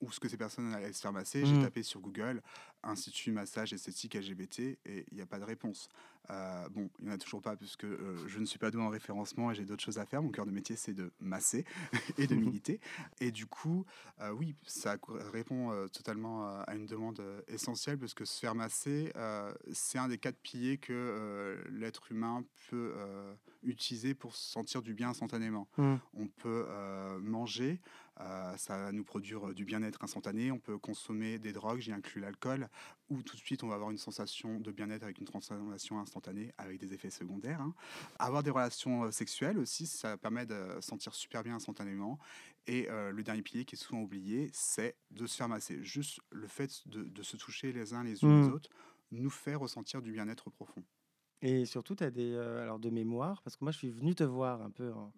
où 0.00 0.08
est-ce 0.08 0.20
que 0.20 0.28
ces 0.28 0.36
personnes 0.36 0.72
allaient 0.74 0.92
se 0.92 1.00
faire 1.00 1.12
masser, 1.12 1.44
j'ai 1.44 1.54
Mhm. 1.56 1.62
tapé 1.62 1.82
sur 1.82 2.00
Google 2.00 2.42
Institut 2.82 3.30
massage 3.32 3.72
esthétique 3.74 4.14
LGBT 4.14 4.78
et 4.86 5.04
il 5.10 5.14
n'y 5.16 5.20
a 5.20 5.26
pas 5.26 5.38
de 5.38 5.44
réponse. 5.44 5.88
Euh, 6.30 6.68
bon, 6.70 6.88
il 7.00 7.06
n'y 7.06 7.10
en 7.10 7.14
a 7.14 7.18
toujours 7.18 7.42
pas 7.42 7.56
puisque 7.56 7.84
euh, 7.84 8.16
je 8.26 8.38
ne 8.38 8.46
suis 8.46 8.58
pas 8.58 8.70
doué 8.70 8.82
en 8.82 8.88
référencement 8.88 9.50
et 9.50 9.54
j'ai 9.54 9.64
d'autres 9.66 9.82
choses 9.82 9.98
à 9.98 10.06
faire. 10.06 10.22
Mon 10.22 10.30
cœur 10.30 10.46
de 10.46 10.50
métier, 10.50 10.76
c'est 10.76 10.94
de 10.94 11.10
masser 11.20 11.64
et 12.18 12.26
de 12.26 12.34
Mhm. 12.34 12.40
militer. 12.40 12.80
Et 13.20 13.30
du 13.32 13.46
coup, 13.46 13.84
euh, 14.20 14.30
oui, 14.30 14.54
ça 14.66 14.96
répond 15.32 15.72
euh, 15.72 15.88
totalement 15.88 16.46
à 16.60 16.74
une 16.74 16.86
demande 16.86 17.22
essentielle 17.48 17.98
parce 17.98 18.14
que 18.14 18.24
se 18.24 18.38
faire 18.38 18.54
masser, 18.54 19.12
c'est 19.72 19.98
un 19.98 20.08
des 20.08 20.18
quatre 20.18 20.38
piliers 20.38 20.78
que 20.78 21.62
l'être 21.70 22.10
humain 22.10 22.44
peut 22.70 22.94
utiliser 23.62 24.14
pour 24.14 24.34
se 24.36 24.50
sentir 24.50 24.80
du 24.82 24.94
bien 24.94 25.10
instantanément. 25.10 25.68
Hmm. 25.76 25.96
On 26.14 26.26
peut 26.28 26.66
manger, 27.20 27.80
euh, 28.20 28.56
ça 28.56 28.76
va 28.76 28.92
nous 28.92 29.02
produire 29.04 29.48
euh, 29.48 29.54
du 29.54 29.64
bien-être 29.64 30.04
instantané. 30.04 30.52
On 30.52 30.58
peut 30.58 30.78
consommer 30.78 31.38
des 31.38 31.52
drogues, 31.52 31.80
j'y 31.80 31.92
inclus 31.92 32.20
l'alcool, 32.20 32.68
où 33.08 33.22
tout 33.22 33.34
de 33.36 33.40
suite 33.40 33.62
on 33.64 33.68
va 33.68 33.74
avoir 33.76 33.90
une 33.90 33.98
sensation 33.98 34.60
de 34.60 34.70
bien-être 34.72 35.02
avec 35.02 35.18
une 35.18 35.26
transformation 35.26 35.98
instantanée 35.98 36.52
avec 36.58 36.78
des 36.78 36.92
effets 36.92 37.10
secondaires. 37.10 37.60
hein. 37.60 37.74
Avoir 38.18 38.42
des 38.42 38.50
relations 38.50 39.04
euh, 39.04 39.10
sexuelles 39.10 39.58
aussi, 39.58 39.86
ça 39.86 40.16
permet 40.16 40.46
de 40.46 40.76
se 40.80 40.88
sentir 40.88 41.14
super 41.14 41.42
bien 41.42 41.54
instantanément. 41.56 42.18
Et 42.66 42.88
euh, 42.90 43.10
le 43.10 43.22
dernier 43.22 43.42
pilier 43.42 43.64
qui 43.64 43.74
est 43.74 43.78
souvent 43.78 44.02
oublié, 44.02 44.50
c'est 44.52 44.96
de 45.10 45.26
se 45.26 45.36
faire 45.36 45.48
masser. 45.48 45.82
Juste 45.82 46.20
le 46.30 46.46
fait 46.46 46.86
de, 46.86 47.04
de 47.04 47.22
se 47.22 47.36
toucher 47.36 47.72
les 47.72 47.94
uns 47.94 48.04
les 48.04 48.22
unes 48.22 48.42
les 48.42 48.48
Mm. 48.48 48.52
autres 48.52 48.70
nous 49.12 49.30
fait 49.30 49.54
ressentir 49.56 50.02
du 50.02 50.12
bien-être 50.12 50.50
profond. 50.50 50.84
Et 51.42 51.64
surtout, 51.64 51.94
tu 51.94 52.04
as 52.04 52.10
des 52.10 52.32
euh, 52.32 52.62
alors 52.62 52.78
de 52.78 52.90
mémoire, 52.90 53.42
parce 53.42 53.56
que 53.56 53.64
moi, 53.64 53.72
je 53.72 53.78
suis 53.78 53.90
venu 53.90 54.14
te 54.14 54.24
voir 54.24 54.62
un 54.62 54.70
peu 54.70 54.92
en, 54.92 55.12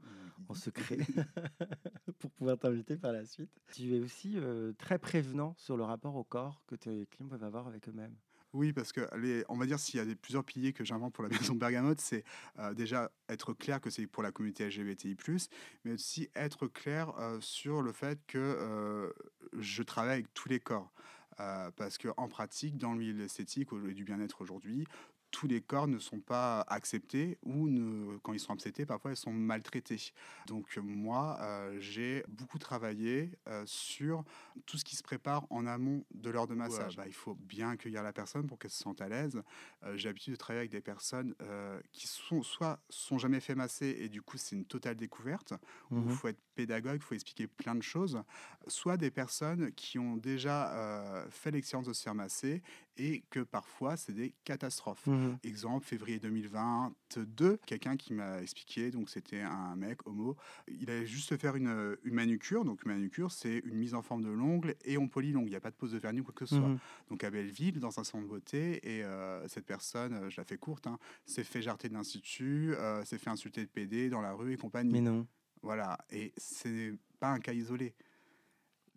en 0.48 0.54
secret 0.54 0.98
pour 2.18 2.30
pouvoir 2.30 2.58
t'inviter 2.58 2.96
par 2.96 3.12
la 3.12 3.24
suite. 3.24 3.50
Tu 3.72 3.96
es 3.96 4.00
aussi 4.00 4.34
euh, 4.36 4.72
très 4.78 4.98
prévenant 4.98 5.54
sur 5.58 5.76
le 5.76 5.82
rapport 5.82 6.14
au 6.14 6.24
corps 6.24 6.62
que 6.66 6.76
tes 6.76 7.06
clients 7.06 7.28
peuvent 7.28 7.44
avoir 7.44 7.66
avec 7.66 7.88
eux-mêmes. 7.88 8.16
Oui, 8.52 8.74
parce 8.74 8.92
que 8.92 9.00
les, 9.16 9.44
on 9.48 9.56
va 9.56 9.64
dire 9.64 9.78
s'il 9.78 9.96
y 9.96 10.00
a 10.00 10.04
des, 10.04 10.14
plusieurs 10.14 10.44
piliers 10.44 10.74
que 10.74 10.84
j'invente 10.84 11.14
pour 11.14 11.24
la 11.24 11.30
maison 11.30 11.54
Bergamote, 11.54 12.00
c'est 12.00 12.22
euh, 12.58 12.74
déjà 12.74 13.10
être 13.28 13.54
clair 13.54 13.80
que 13.80 13.88
c'est 13.88 14.06
pour 14.06 14.22
la 14.22 14.30
communauté 14.30 14.66
LGBTI+, 14.66 15.16
mais 15.84 15.92
aussi 15.92 16.28
être 16.34 16.66
clair 16.66 17.18
euh, 17.18 17.38
sur 17.40 17.80
le 17.80 17.92
fait 17.92 18.20
que 18.26 18.38
euh, 18.38 19.10
je 19.58 19.82
travaille 19.82 20.14
avec 20.14 20.34
tous 20.34 20.48
les 20.48 20.60
corps. 20.60 20.92
Parce 21.76 21.98
qu'en 21.98 22.28
pratique, 22.28 22.78
dans 22.78 22.92
le 22.92 23.00
milieu 23.00 23.14
de 23.14 23.18
l'esthétique 23.18 23.70
et 23.88 23.94
du 23.94 24.04
bien-être 24.04 24.42
aujourd'hui, 24.42 24.86
tous 25.32 25.48
les 25.48 25.60
corps 25.60 25.88
ne 25.88 25.98
sont 25.98 26.20
pas 26.20 26.60
acceptés 26.68 27.38
ou 27.42 27.68
ne- 27.68 28.18
quand 28.18 28.32
ils 28.34 28.38
sont 28.40 28.52
acceptés, 28.52 28.86
parfois 28.86 29.10
ils 29.12 29.16
sont 29.16 29.32
maltraités. 29.32 30.12
Donc 30.46 30.76
moi, 30.76 31.38
euh, 31.40 31.76
j'ai 31.80 32.22
beaucoup 32.28 32.58
travaillé 32.58 33.32
euh, 33.48 33.64
sur 33.66 34.24
tout 34.66 34.78
ce 34.78 34.84
qui 34.84 34.94
se 34.94 35.02
prépare 35.02 35.46
en 35.50 35.66
amont 35.66 36.04
de 36.14 36.30
l'heure 36.30 36.46
de 36.46 36.54
massage. 36.54 36.96
Bah, 36.96 37.06
il 37.06 37.14
faut 37.14 37.34
bien 37.34 37.70
accueillir 37.70 38.02
la 38.02 38.12
personne 38.12 38.46
pour 38.46 38.58
qu'elle 38.58 38.70
se 38.70 38.78
sente 38.82 39.00
à 39.00 39.08
l'aise. 39.08 39.42
Euh, 39.82 39.96
j'ai 39.96 40.08
l'habitude 40.08 40.34
de 40.34 40.38
travailler 40.38 40.60
avec 40.60 40.70
des 40.70 40.80
personnes 40.80 41.34
qui 41.92 42.06
sont 42.06 42.42
soit 42.42 42.80
sont 42.90 43.18
jamais 43.18 43.40
fait 43.40 43.54
masser 43.54 43.96
et 44.00 44.08
du 44.08 44.22
coup 44.22 44.36
c'est 44.36 44.56
une 44.56 44.64
totale 44.66 44.96
découverte 44.96 45.52
où 45.96 46.04
il 46.04 46.08
Mhm. 46.08 46.10
faut 46.10 46.28
être 46.28 46.40
pédagogue, 46.54 46.96
il 46.96 47.02
faut 47.02 47.14
expliquer 47.14 47.46
plein 47.46 47.74
de 47.74 47.82
choses, 47.82 48.22
soit 48.66 48.96
des 48.96 49.10
personnes 49.10 49.72
qui 49.72 49.98
ont 49.98 50.16
déjà 50.16 51.24
fait 51.30 51.50
l'expérience 51.50 51.86
de 51.88 51.92
se 51.92 52.02
faire 52.02 52.14
masser 52.14 52.62
et 52.96 53.22
que 53.30 53.40
parfois 53.40 53.96
c'est 53.96 54.12
des 54.12 54.34
catastrophes. 54.44 55.06
Mhm. 55.06 55.38
Exemple, 55.44 55.84
février 55.86 56.18
2022, 56.18 57.58
quelqu'un 57.66 57.96
qui 57.96 58.12
m'a 58.12 58.40
expliqué, 58.42 58.90
donc 58.90 59.08
c'était 59.10 59.40
un 59.40 59.74
mec 59.76 60.06
homo, 60.06 60.36
il 60.68 60.90
allait 60.90 61.06
juste 61.06 61.36
faire 61.36 61.56
une, 61.56 61.96
une 62.04 62.14
manucure. 62.14 62.64
Donc, 62.64 62.84
manucure, 62.84 63.30
c'est 63.32 63.58
une 63.64 63.76
mise 63.76 63.94
en 63.94 64.02
forme 64.02 64.22
de 64.22 64.30
l'ongle 64.30 64.74
et 64.84 64.98
on 64.98 65.08
polie 65.08 65.32
l'ongle. 65.32 65.48
Il 65.48 65.50
n'y 65.52 65.56
a 65.56 65.60
pas 65.60 65.70
de 65.70 65.76
pose 65.76 65.92
de 65.92 65.98
vernis 65.98 66.20
ou 66.20 66.24
quoi 66.24 66.34
que 66.34 66.46
ce 66.46 66.56
soit. 66.56 66.68
Mhm. 66.68 66.78
Donc, 67.10 67.24
à 67.24 67.30
Belleville, 67.30 67.78
dans 67.80 67.98
un 67.98 68.04
salon 68.04 68.24
de 68.24 68.28
beauté, 68.28 68.80
et 68.96 69.04
euh, 69.04 69.46
cette 69.48 69.66
personne, 69.66 70.14
euh, 70.14 70.30
je 70.30 70.40
la 70.40 70.44
fais 70.44 70.58
courte, 70.58 70.86
hein, 70.86 70.98
s'est 71.26 71.44
fait 71.44 71.62
jarter 71.62 71.88
de 71.88 71.94
l'institut, 71.94 72.74
euh, 72.74 73.04
s'est 73.04 73.18
fait 73.18 73.30
insulter 73.30 73.62
de 73.62 73.70
PD 73.70 74.08
dans 74.10 74.20
la 74.20 74.32
rue 74.32 74.52
et 74.52 74.56
compagnie. 74.56 74.92
Mais 74.92 75.00
non, 75.00 75.26
Voilà, 75.62 75.98
et 76.10 76.32
c'est 76.36 76.94
pas 77.20 77.30
un 77.32 77.38
cas 77.40 77.52
isolé. 77.52 77.94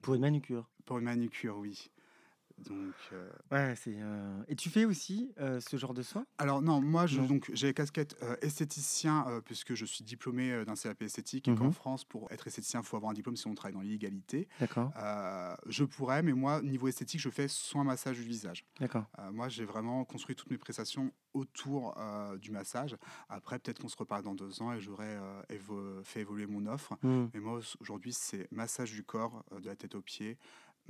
pour 0.01 0.13
une 0.15 0.21
manucure. 0.21 0.69
Pour 0.85 0.99
une 0.99 1.05
manucure, 1.05 1.57
oui. 1.57 1.89
Donc, 2.57 3.09
euh, 3.11 3.29
Ouais, 3.51 3.75
c'est. 3.75 3.95
euh, 4.01 4.43
Et 4.47 4.55
tu 4.55 4.69
fais 4.69 4.85
aussi 4.85 5.33
euh, 5.39 5.59
ce 5.59 5.77
genre 5.77 5.93
de 5.93 6.01
soins? 6.01 6.25
Alors 6.37 6.61
non, 6.61 6.81
moi 6.81 7.05
je, 7.05 7.21
Non. 7.21 7.27
donc 7.27 7.51
j'ai 7.53 7.67
la 7.67 7.73
casquette 7.73 8.15
esthéticien 8.41 9.41
puisque 9.45 9.73
je 9.75 9.85
suis 9.85 10.03
diplômé 10.03 10.63
d'un 10.65 10.75
CAP 10.75 11.01
esthétique 11.03 11.47
et 11.49 11.53
qu'en 11.53 11.65
Mhm. 11.65 11.73
France 11.73 12.05
pour 12.05 12.31
être 12.31 12.47
esthéticien 12.47 12.79
il 12.81 12.85
faut 12.85 12.95
avoir 12.97 13.11
un 13.11 13.13
diplôme 13.13 13.35
si 13.35 13.47
on 13.47 13.53
travaille 13.55 13.73
dans 13.73 13.81
l'illégalité. 13.81 14.47
D'accord, 14.59 14.93
je 15.67 15.83
pourrais, 15.83 16.23
mais 16.23 16.33
moi 16.33 16.61
niveau 16.61 16.87
esthétique 16.87 17.19
je 17.21 17.29
fais 17.29 17.47
soin 17.47 17.83
massage 17.83 18.17
du 18.17 18.23
visage. 18.23 18.65
d'accord. 18.79 19.05
Moi 19.31 19.49
j'ai 19.49 19.65
vraiment 19.65 20.03
construit 20.05 20.35
toutes 20.35 20.49
mes 20.49 20.57
prestations 20.57 21.13
autour 21.33 21.95
du 22.41 22.51
massage. 22.51 22.95
Après 23.29 23.59
peut-être 23.59 23.79
qu'on 23.81 23.89
se 23.89 23.97
reparle 23.97 24.23
dans 24.23 24.35
deux 24.35 24.61
ans 24.61 24.73
et 24.73 24.79
j'aurai 24.79 25.17
évo- 25.49 26.03
fait 26.03 26.21
évoluer 26.21 26.47
mon 26.47 26.65
offre. 26.65 26.97
Mhm. 27.01 27.31
Mais 27.33 27.39
moi 27.39 27.59
aujourd'hui 27.79 28.13
c'est 28.13 28.51
massage 28.51 28.91
du 28.91 29.03
corps, 29.03 29.43
de 29.59 29.65
la 29.67 29.75
tête 29.75 29.95
aux 29.95 30.01
pieds, 30.01 30.37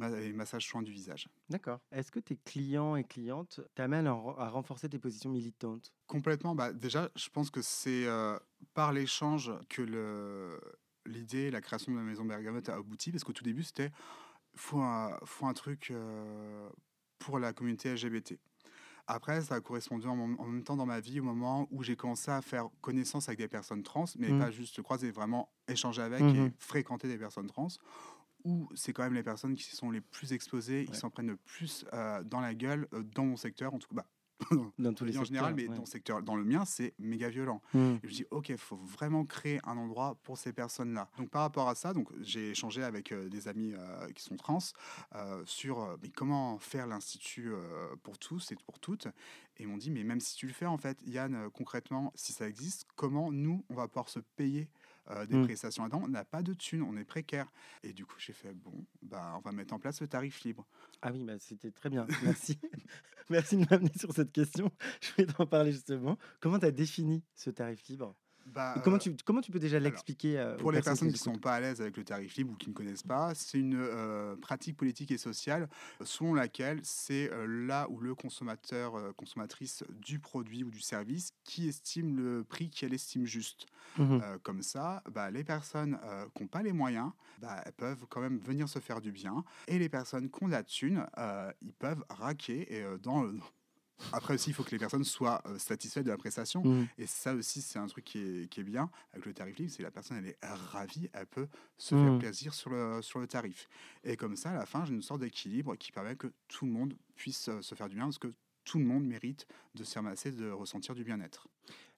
et 0.02 0.34
massage 0.34 0.68
soin 0.68 0.82
du 0.82 0.92
visage. 0.92 1.30
D'accord. 1.50 1.80
Est-ce 1.92 2.12
que 2.12 2.20
tes 2.20 2.36
clients 2.38 2.96
et 2.96 3.04
clientes 3.04 3.62
t'amènent 3.76 4.08
à, 4.08 4.14
ren- 4.14 4.36
à 4.38 4.50
renforcer 4.50 4.90
tes 4.90 5.00
positions 5.00 5.30
militantes? 5.30 5.94
Complètement. 6.08 6.56
Bah, 6.56 6.74
déjà, 6.74 7.10
je 7.16 7.30
pense 7.30 7.50
que 7.50 7.62
c'est 7.62 8.06
euh, 8.06 8.38
par 8.74 8.94
l'échange 8.94 9.52
que 9.70 9.82
le, 9.82 10.60
l'idée, 11.06 11.52
la 11.52 11.62
création 11.62 11.92
de 11.92 11.98
la 11.98 12.04
maison 12.04 12.26
Bergamote 12.26 12.70
a 12.70 12.76
abouti. 12.76 13.12
Parce 13.12 13.24
qu'au 13.24 13.34
tout 13.34 13.44
début, 13.44 13.64
c'était 13.64 13.92
faut 14.56 14.80
un, 14.80 15.18
faut 15.26 15.46
un 15.46 15.54
truc 15.54 15.92
euh, 15.92 16.70
pour 17.20 17.40
la 17.40 17.54
communauté 17.54 17.90
LGBT. 17.90 18.40
Après, 19.08 19.42
ça 19.42 19.56
a 19.56 19.62
correspondu 19.62 20.08
en, 20.08 20.16
même 20.16 20.64
temps 20.64 20.76
dans 20.76 20.88
ma 20.88 21.00
vie 21.00 21.20
au 21.20 21.24
moment 21.24 21.68
où 21.70 21.84
j'ai 21.84 21.96
commencé 21.96 22.32
à 22.32 22.42
faire 22.42 22.70
connaissance 22.82 23.30
avec 23.30 23.38
des 23.38 23.48
personnes 23.48 23.84
trans, 23.84 24.06
mais 24.18 24.32
Mhm. 24.32 24.40
pas 24.40 24.50
juste 24.52 24.76
se 24.76 24.82
croiser, 24.82 25.12
vraiment 25.12 25.54
échanger 25.68 26.02
avec 26.02 26.22
Mhm. 26.24 26.48
et 26.48 26.54
fréquenter 26.58 27.08
des 27.08 27.18
personnes 27.18 27.46
trans, 27.48 27.68
où 28.46 28.70
c'est 28.76 28.94
quand 28.94 29.04
même 29.04 29.14
les 29.14 29.24
personnes 29.24 29.56
qui 29.56 29.76
sont 29.76 29.92
les 29.92 30.02
plus 30.02 30.32
exposées, 30.32 30.86
qui 30.86 30.96
s'en 30.96 31.10
prennent 31.10 31.28
le 31.28 31.36
plus 31.36 31.86
euh, 31.94 32.24
dans 32.24 32.40
la 32.40 32.54
gueule 32.54 32.88
euh, 32.94 33.04
dans 33.04 33.26
mon 33.26 33.36
secteur, 33.36 33.74
en 33.74 33.80
tout 33.80 33.90
cas. 33.90 33.96
Bah, 33.96 34.06
dans 34.80 34.94
tous 34.94 35.06
les 35.06 35.18
en 35.18 35.24
général, 35.24 35.54
mais 35.56 35.64
secteurs, 35.64 35.76
dans, 35.76 35.82
le 35.82 35.88
secteur, 35.88 36.24
dans 36.24 36.36
le 36.36 36.44
mien, 36.44 36.66
c'est 36.66 36.94
méga 37.00 37.30
violent. 37.30 37.62
ouais. 37.74 37.80
Mm. 37.80 37.96
Et 37.96 38.00
je 38.04 38.08
me 38.08 38.14
dis, 38.14 38.26
OK, 38.32 38.50
il 38.50 38.58
faut 38.58 38.76
vraiment 38.76 39.26
créer 39.26 39.60
un 39.64 39.78
endroit 39.78 40.18
pour 40.24 40.38
ces 40.38 40.54
personnes-là. 40.54 41.10
Donc, 41.18 41.30
par 41.30 41.42
rapport 41.42 41.70
à 41.70 41.76
ça, 41.76 41.94
donc, 41.94 42.10
j'ai 42.22 42.52
échangé 42.52 42.84
avec 42.84 43.12
euh, 43.12 43.30
des 43.30 43.48
amis 43.48 43.74
euh, 43.74 44.12
qui 44.12 44.24
sont 44.24 44.36
trans 44.36 44.60
euh, 45.16 45.42
sur 45.46 45.98
mais 46.02 46.10
comment 46.10 46.60
faire 46.60 46.88
l'Institut 46.88 47.52
pour 48.04 48.18
tous 48.18 48.52
et 48.52 48.56
pour 48.66 48.80
toutes. 48.80 49.08
Et 49.58 49.64
ils 49.64 49.68
m'ont 49.68 49.78
dit, 49.78 49.92
mais 49.92 50.04
même 50.04 50.20
si 50.20 50.36
tu 50.36 50.48
le 50.48 50.54
fais, 50.54 50.66
en 50.66 50.78
fait, 50.78 50.98
Yann, 51.06 51.50
concrètement, 51.54 52.12
si 52.16 52.34
ça 52.34 52.48
existe, 52.48 52.88
comment 52.96 53.32
nous, 53.32 53.64
on 53.70 53.76
va 53.76 53.88
pouvoir 53.88 54.10
se 54.10 54.20
payer 54.20 54.70
euh, 55.12 55.26
des 55.26 55.36
Mm. 55.36 55.46
prestations 55.46 55.84
là-dedans 55.84 56.02
On 56.04 56.08
n'a 56.08 56.26
pas 56.26 56.42
de 56.42 56.54
thunes, 56.54 56.82
on 56.84 56.96
est 56.98 57.04
précaire. 57.06 57.52
Et 57.84 57.94
du 57.94 58.06
coup, 58.06 58.16
j'ai 58.20 58.34
fait, 58.34 58.54
bon, 58.54 58.86
bah, 59.02 59.34
on 59.38 59.40
va 59.40 59.52
mettre 59.52 59.74
en 59.74 59.80
place 59.80 60.02
le 60.02 60.08
tarif 60.08 60.42
libre. 60.44 60.66
Ah 61.02 61.12
oui, 61.12 61.24
bah, 61.24 61.38
c'était 61.40 61.72
très 61.72 61.90
bien. 61.90 62.06
Merci. 62.24 62.58
Merci 63.30 63.58
de 63.58 63.66
m'amener 63.70 63.92
sur 63.98 64.12
cette 64.14 64.32
question. 64.32 64.72
Je 65.02 65.12
vais 65.18 65.26
t'en 65.26 65.46
parler 65.46 65.72
justement. 65.72 66.18
Comment 66.40 66.60
tu 66.60 66.66
as 66.66 66.72
défini 66.72 67.24
ce 67.36 67.50
tarif 67.50 67.88
libre? 67.88 68.16
Bah, 68.46 68.76
comment, 68.84 68.98
euh, 68.98 69.00
tu, 69.00 69.16
comment 69.26 69.42
tu 69.42 69.52
peux 69.52 69.60
déjà 69.60 69.80
l'expliquer 69.80 70.38
euh, 70.38 70.56
Pour 70.58 70.72
les 70.72 70.82
personnes 70.82 71.10
qui 71.10 71.14
ne 71.14 71.18
sont 71.34 71.40
pas 71.40 71.56
à 71.56 71.60
l'aise 71.60 71.82
avec 71.82 71.98
le 71.98 72.04
tarif 72.04 72.36
libre 72.36 72.54
ou 72.54 72.56
qui 72.56 72.70
ne 72.70 72.74
connaissent 72.76 73.04
pas, 73.04 73.34
c'est 73.34 73.58
une 73.60 73.76
euh, 73.76 74.36
pratique 74.36 74.78
politique 74.78 75.12
et 75.12 75.18
sociale 75.18 75.68
selon 76.04 76.34
laquelle 76.36 76.80
c'est 76.84 77.32
euh, 77.32 77.46
là 77.48 77.88
où 77.90 78.00
le 78.00 78.14
consommateur, 78.14 79.16
consommatrice 79.16 79.84
du 79.90 80.20
produit 80.20 80.64
ou 80.64 80.70
du 80.70 80.80
service 80.80 81.32
qui 81.44 81.68
estime 81.68 82.16
le 82.18 82.44
prix 82.44 82.70
qu'elle 82.70 82.94
estime 82.94 83.26
juste. 83.26 83.66
Euh, 84.00 84.38
comme 84.44 84.62
ça, 84.62 85.02
bah, 85.12 85.32
les 85.32 85.44
personnes 85.44 85.98
qui 86.36 86.44
n'ont 86.44 86.48
pas 86.48 86.62
les 86.62 86.74
moyens, 86.74 87.12
bah, 87.40 87.62
elles 87.66 87.74
peuvent 87.74 88.06
quand 88.10 88.22
même 88.22 88.40
venir 88.40 88.70
se 88.70 88.80
faire 88.80 89.02
du 89.02 89.12
bien. 89.12 89.44
Et 89.68 89.80
les 89.80 89.90
personnes 89.90 90.30
qui 90.30 90.44
ont 90.44 90.48
la 90.48 90.64
thune, 90.64 91.06
ils 91.62 91.74
peuvent 91.74 92.04
raquer. 92.10 92.76
Et, 92.76 92.86
dans 93.02 93.24
le- 93.24 93.40
Après 94.12 94.34
aussi, 94.34 94.50
il 94.50 94.54
faut 94.54 94.64
que 94.64 94.72
les 94.72 94.78
personnes 94.78 95.04
soient 95.04 95.42
euh, 95.46 95.58
satisfaites 95.58 96.06
de 96.06 96.12
la 96.12 96.18
prestation. 96.18 96.64
Mhm. 96.64 96.88
Et 96.98 97.08
ça 97.08 97.34
aussi, 97.34 97.62
c'est 97.62 97.80
un 97.80 97.88
truc 97.88 98.06
qui 98.06 98.20
est, 98.20 98.50
qui 98.50 98.60
est 98.62 98.64
bien 98.64 98.90
avec 99.14 99.26
le 99.26 99.34
tarif 99.34 99.58
libre, 99.58 99.72
c'est 99.72 99.78
que 99.80 99.84
la 99.84 99.92
personne, 99.92 100.18
elle 100.18 100.28
est 100.28 100.38
ravie, 100.42 101.10
elle 101.14 101.26
peut 101.26 101.48
se 101.78 101.96
faire 101.96 102.18
plaisir 102.18 102.54
sur 102.54 102.70
le, 102.70 103.02
sur 103.02 103.20
le 103.20 103.28
tarif. 103.28 103.68
Et 104.04 104.18
comme 104.18 104.36
ça, 104.36 104.52
à 104.52 104.54
la 104.54 104.66
fin, 104.66 104.86
j'ai 104.86 104.94
une 104.94 105.02
sorte 105.02 105.22
d'équilibre 105.22 105.76
qui 105.76 105.92
permet 105.92 106.16
que 106.16 106.32
tout 106.48 106.66
le 106.66 106.72
monde 106.72 106.96
puisse 107.16 107.50
euh, 107.50 107.62
se 107.62 107.76
faire 107.76 107.90
du 107.90 107.96
bien, 107.96 108.06
parce 108.06 108.20
que 108.20 108.34
tout 108.64 108.80
le 108.80 108.86
monde 108.86 109.06
mérite 109.06 109.46
de 109.76 109.84
se 109.84 109.96
ramasser, 109.96 110.32
de 110.32 110.50
ressentir 110.50 110.96
du 110.96 111.04
bien-être. 111.04 111.48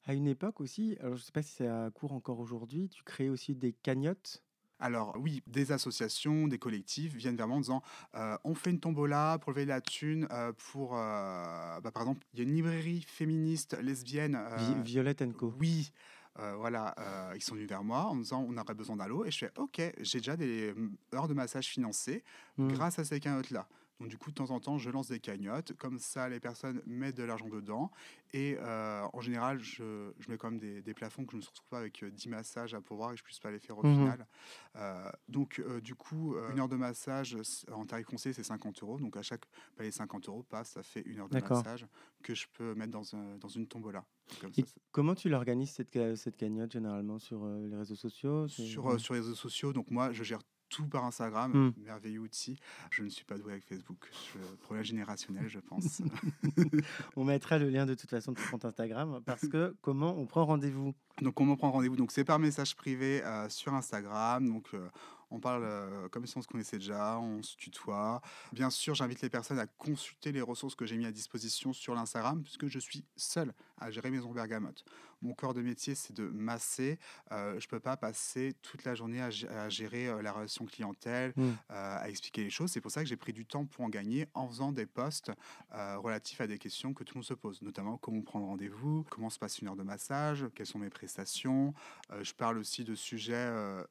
À 0.05 0.13
une 0.13 0.27
époque 0.27 0.61
aussi, 0.61 0.95
alors 0.99 1.15
je 1.15 1.21
ne 1.21 1.25
sais 1.25 1.31
pas 1.31 1.41
si 1.41 1.53
c'est 1.55 1.67
à 1.67 1.89
court 1.91 2.13
encore 2.13 2.39
aujourd'hui, 2.39 2.89
tu 2.89 3.03
crées 3.03 3.29
aussi 3.29 3.55
des 3.55 3.73
cagnottes. 3.73 4.43
Alors 4.79 5.15
oui, 5.19 5.41
des 5.47 5.71
associations, 5.71 6.47
des 6.47 6.59
collectifs 6.59 7.13
viennent 7.15 7.35
vers 7.35 7.47
moi 7.47 7.57
en 7.57 7.61
disant 7.61 7.81
euh, 8.15 8.37
on 8.43 8.53
fait 8.53 8.69
une 8.69 8.79
tombola 8.79 9.37
pour 9.41 9.51
lever 9.51 9.65
la 9.65 9.81
thune 9.81 10.27
euh, 10.31 10.53
pour 10.71 10.95
euh, 10.95 11.79
bah, 11.81 11.91
par 11.91 12.03
exemple 12.03 12.25
il 12.33 12.39
y 12.39 12.41
a 12.41 12.45
une 12.47 12.53
librairie 12.53 13.01
féministe 13.01 13.75
lesbienne 13.81 14.39
Vi- 14.55 14.83
Violette 14.83 15.23
Co. 15.35 15.53
Oui, 15.59 15.91
voilà, 16.35 16.93
ils 17.35 17.41
sont 17.41 17.55
venus 17.55 17.67
vers 17.67 17.83
moi 17.83 18.03
en 18.05 18.13
me 18.13 18.21
disant 18.21 18.45
on 18.47 18.55
aurait 18.57 18.75
besoin 18.75 18.95
d'un 18.95 19.07
lot 19.07 19.25
et 19.25 19.31
je 19.31 19.39
fais 19.39 19.51
ok, 19.57 19.81
j'ai 20.01 20.19
déjà 20.19 20.37
des 20.37 20.71
mm, 20.75 20.95
heures 21.15 21.27
de 21.27 21.33
massage 21.33 21.65
financées 21.67 22.23
Mhm. 22.59 22.73
grâce 22.73 22.99
à 22.99 23.03
ces 23.05 23.19
cagnottes 23.19 23.49
là. 23.49 23.67
Donc 23.99 24.09
du 24.09 24.17
coup 24.17 24.29
de 24.29 24.35
temps 24.35 24.51
en 24.51 24.59
temps 24.59 24.77
je 24.77 24.89
lance 24.89 25.07
des 25.07 25.19
cagnottes, 25.19 25.73
comme 25.73 25.97
ça 25.99 26.29
les 26.29 26.39
personnes 26.39 26.81
mettent 26.85 27.17
de 27.17 27.23
l'argent 27.23 27.47
dedans 27.49 27.91
et 28.31 28.55
euh, 28.59 29.03
en 29.11 29.21
général 29.21 29.59
je, 29.59 30.13
je 30.19 30.29
mets 30.29 30.37
quand 30.37 30.51
même 30.51 30.59
des, 30.59 30.81
des 30.83 30.93
plafonds 30.93 31.25
que 31.25 31.31
je 31.31 31.37
ne 31.37 31.41
me 31.41 31.47
retrouve 31.47 31.67
pas 31.69 31.79
avec 31.79 32.03
euh, 32.03 32.11
10 32.11 32.29
massages 32.29 32.73
à 32.75 32.81
pourvoir 32.81 33.11
et 33.11 33.13
que 33.15 33.19
je 33.19 33.23
puisse 33.23 33.39
pas 33.39 33.49
les 33.51 33.59
faire 33.59 33.77
au 33.79 33.83
Mhm. 33.83 33.85
final. 33.85 34.27
Euh, 34.75 35.09
donc 35.27 35.59
euh, 35.59 35.81
du 35.81 35.95
coup 35.95 36.35
euh, 36.35 36.51
une 36.51 36.59
heure 36.59 36.69
de 36.69 36.75
massage 36.75 37.37
en 37.71 37.85
tarif 37.85 38.05
conseillé 38.05 38.33
c'est 38.33 38.43
50 38.43 38.81
euros, 38.83 38.99
donc 38.99 39.17
à 39.17 39.21
chaque 39.23 39.45
palier 39.75 39.91
50 39.91 40.27
euros 40.29 40.43
passe 40.43 40.71
ça 40.71 40.83
fait 40.83 41.01
une 41.01 41.19
heure 41.19 41.29
de 41.29 41.37
massage 41.37 41.87
que 42.23 42.35
je 42.35 42.47
peux 42.53 42.75
mettre 42.75 42.91
dans, 42.91 43.15
un- 43.15 43.37
dans 43.37 43.47
une 43.49 43.67
tombola. 43.67 44.05
Comme 44.39 44.53
ça, 44.53 44.67
comment 44.91 45.15
tu 45.15 45.29
l'organises 45.29 45.71
cette, 45.71 46.15
cette 46.15 46.37
cagnotte 46.37 46.71
généralement 46.71 47.19
sur 47.19 47.43
euh, 47.45 47.67
les 47.67 47.75
réseaux 47.77 47.95
sociaux? 47.95 48.47
Sur, 48.47 48.87
euh, 48.91 48.97
sur 48.97 49.13
les 49.13 49.19
réseaux 49.19 49.35
sociaux. 49.35 49.73
Donc 49.73 49.91
moi, 49.91 50.11
je 50.13 50.23
gère 50.23 50.39
tout 50.69 50.85
par 50.87 51.05
Instagram, 51.05 51.51
Mm. 51.53 51.73
merveilleux 51.83 52.19
outil. 52.19 52.59
Je 52.91 53.03
ne 53.03 53.09
suis 53.09 53.25
pas 53.25 53.37
doué 53.37 53.53
avec 53.53 53.65
Facebook. 53.65 54.09
Je, 54.33 54.39
problème 54.63 54.83
générationnel, 54.83 55.47
je 55.47 55.59
pense. 55.59 56.01
On 57.15 57.23
mettra 57.23 57.57
le 57.57 57.69
lien 57.69 57.85
de 57.85 57.93
toute 57.95 58.09
façon 58.09 58.31
de 58.33 58.37
ton 58.37 58.43
compte 58.51 58.65
Instagram 58.65 59.21
parce 59.25 59.47
que 59.47 59.75
comment 59.81 60.17
on 60.17 60.25
prend 60.25 60.45
rendez-vous? 60.45 60.93
Donc 61.21 61.39
on 61.41 61.45
me 61.45 61.55
prend 61.55 61.71
rendez-vous? 61.71 61.95
Donc 61.95 62.11
c'est 62.11 62.23
par 62.23 62.39
message 62.39 62.75
privé 62.75 63.23
euh, 63.23 63.49
sur 63.49 63.73
Instagram. 63.73 64.47
Donc 64.47 64.67
euh, 64.73 64.87
on 65.29 65.39
parle 65.39 65.63
euh, 65.63 66.07
comme 66.09 66.25
si 66.25 66.37
on 66.37 66.41
se 66.41 66.47
connaissait 66.47 66.77
déjà, 66.77 67.19
on 67.19 67.41
se 67.43 67.55
tutoie. 67.57 68.21
Bien 68.53 68.69
sûr, 68.69 68.95
j'invite 68.95 69.21
les 69.21 69.29
personnes 69.29 69.59
à 69.59 69.67
consulter 69.67 70.31
les 70.31 70.41
ressources 70.41 70.75
que 70.75 70.85
j'ai 70.85 70.97
mis 70.97 71.05
à 71.05 71.11
disposition 71.11 71.73
sur 71.73 71.95
l'Instagram 71.95 72.41
puisque 72.43 72.67
je 72.67 72.79
suis 72.79 73.03
seul 73.15 73.53
à 73.79 73.91
gérer 73.91 74.09
Maison 74.11 74.31
Bergamote. 74.31 74.83
Mon 75.23 75.33
corps 75.33 75.55
de 75.55 75.61
métier, 75.63 75.95
c'est 75.95 76.13
de 76.13 76.27
masser. 76.27 76.99
Euh, 77.31 77.59
je 77.59 77.67
peux 77.67 77.79
pas 77.79 77.97
passer 77.97 78.53
toute 78.61 78.83
la 78.83 78.93
journée 78.93 79.19
à, 79.19 79.29
gé- 79.29 79.47
à 79.49 79.67
gérer 79.67 80.07
euh, 80.07 80.21
la 80.21 80.31
relation 80.31 80.65
clientèle, 80.65 81.33
Mm. 81.35 81.41
euh, 81.71 81.97
à 81.99 82.07
expliquer 82.09 82.43
les 82.43 82.49
choses. 82.51 82.71
C'est 82.71 82.81
pour 82.81 82.91
ça 82.91 83.01
que 83.01 83.09
j'ai 83.09 83.17
pris 83.17 83.33
du 83.33 83.45
temps 83.45 83.65
pour 83.65 83.83
en 83.83 83.89
gagner 83.89 84.27
en 84.35 84.47
faisant 84.47 84.71
des 84.71 84.85
posts 84.85 85.31
euh, 85.73 85.97
relatifs 85.97 86.39
à 86.41 86.45
des 86.47 86.59
questions 86.59 86.93
que 86.93 87.03
tout 87.03 87.15
le 87.15 87.19
monde 87.19 87.25
se 87.25 87.33
pose, 87.33 87.61
notamment 87.63 87.97
comment 87.97 88.21
prendre 88.21 88.45
rendez-vous, 88.45 89.05
comment 89.09 89.29
se 89.31 89.39
passe 89.39 89.57
une 89.59 89.67
heure 89.69 89.75
de 89.75 89.83
massage, 89.83 90.45
quelles 90.55 90.67
sont 90.67 90.79
mes 90.79 90.89
prestations. 90.91 91.73
Euh, 92.11 92.23
je 92.23 92.33
parle 92.35 92.59
aussi 92.59 92.83
de 92.83 92.93
sujets 92.93 93.33
euh, 93.35 93.83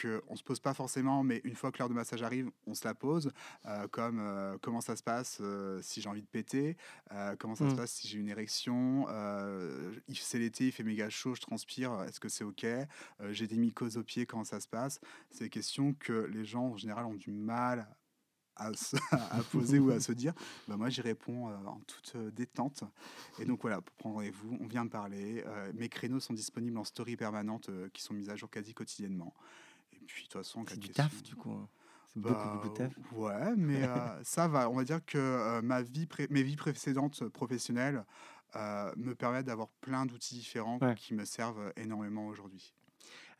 qu'on 0.00 0.32
ne 0.32 0.36
se 0.36 0.42
pose 0.42 0.60
pas 0.60 0.74
forcément, 0.74 1.22
mais 1.22 1.40
une 1.44 1.54
fois 1.54 1.72
que 1.72 1.78
l'heure 1.78 1.88
de 1.88 1.94
massage 1.94 2.22
arrive, 2.22 2.50
on 2.66 2.74
se 2.74 2.84
la 2.86 2.94
pose, 2.94 3.32
euh, 3.66 3.88
comme 3.88 4.18
euh, 4.20 4.56
comment 4.60 4.80
ça 4.80 4.96
se 4.96 5.02
passe 5.02 5.38
euh, 5.40 5.80
si 5.82 6.00
j'ai 6.00 6.08
envie 6.08 6.22
de 6.22 6.26
péter, 6.26 6.76
comment 7.38 7.54
ça 7.54 7.68
se 7.68 7.74
Mm. 7.74 7.76
passe 7.76 7.92
si 7.92 8.08
j'ai 8.08 8.18
une 8.18 8.28
érection, 8.28 9.06
c'est 10.12 10.38
l'été, 10.38 10.66
il 10.66 10.72
fait 10.72 10.82
méga 10.84 11.08
chaud, 11.08 11.34
je 11.34 11.40
transpire, 11.40 12.02
est-ce 12.02 12.20
que 12.20 12.28
c'est 12.28 12.44
OK? 12.44 12.66
J'ai 13.30 13.46
des 13.46 13.56
mycoses 13.56 13.96
aux 13.96 14.04
pieds, 14.04 14.26
comment 14.26 14.44
ça 14.44 14.60
se 14.60 14.68
passe? 14.68 15.00
C'est 15.30 15.44
des 15.44 15.50
questions 15.50 15.94
que 15.94 16.12
les 16.32 16.44
gens 16.44 16.64
en 16.68 16.76
général 16.76 17.04
ont 17.06 17.14
du 17.14 17.30
mal 17.30 17.86
à, 18.56 18.72
se- 18.74 18.96
à 19.12 19.42
poser 19.52 19.78
ou 19.78 19.90
à 19.90 20.00
se 20.00 20.12
dire. 20.12 20.34
Bah, 20.66 20.76
moi, 20.76 20.88
j'y 20.88 21.00
réponds 21.00 21.48
euh, 21.48 21.54
en 21.66 21.78
toute 21.86 22.12
euh, 22.16 22.30
détente. 22.32 22.82
Et 23.38 23.44
donc 23.44 23.60
voilà, 23.62 23.80
pour 23.80 23.94
prendre 23.96 24.16
rendez-vous, 24.16 24.56
on 24.60 24.66
vient 24.66 24.84
me 24.84 24.90
parler. 24.90 25.44
Euh, 25.46 25.72
mes 25.74 25.88
créneaux 25.88 26.18
sont 26.20 26.34
disponibles 26.34 26.76
en 26.76 26.84
story 26.84 27.16
permanente 27.16 27.70
qui 27.92 28.02
sont 28.02 28.14
mises 28.14 28.30
à 28.30 28.36
jour 28.36 28.50
quasi 28.50 28.74
quotidiennement. 28.74 29.32
Puis, 30.08 30.24
de 30.24 30.28
toute 30.28 30.32
façon, 30.42 30.64
C'est 30.66 30.78
du 30.80 30.88
taf 30.90 31.22
du 31.22 31.34
coup. 31.36 31.52
hein. 31.52 31.68
Bah, 32.16 32.58
beaucoup, 32.62 32.68
de 32.68 32.74
taf. 32.74 33.12
Ouais, 33.12 33.54
mais 33.56 33.84
euh, 33.84 34.22
ça 34.24 34.48
va. 34.48 34.68
On 34.70 34.74
va 34.74 34.84
dire 34.84 35.04
que 35.04 35.18
euh, 35.18 35.62
ma 35.62 35.82
vie 35.82 36.06
pré- 36.06 36.26
mes 36.30 36.42
vies 36.42 36.56
précédentes 36.56 37.28
professionnelles 37.28 38.04
euh, 38.56 38.92
me 38.96 39.14
permettent 39.14 39.46
d'avoir 39.46 39.68
plein 39.80 40.06
d'outils 40.06 40.34
différents 40.34 40.78
Ouais. 40.80 40.94
qui 40.96 41.14
me 41.14 41.24
servent 41.24 41.72
énormément 41.76 42.26
aujourd'hui. 42.26 42.74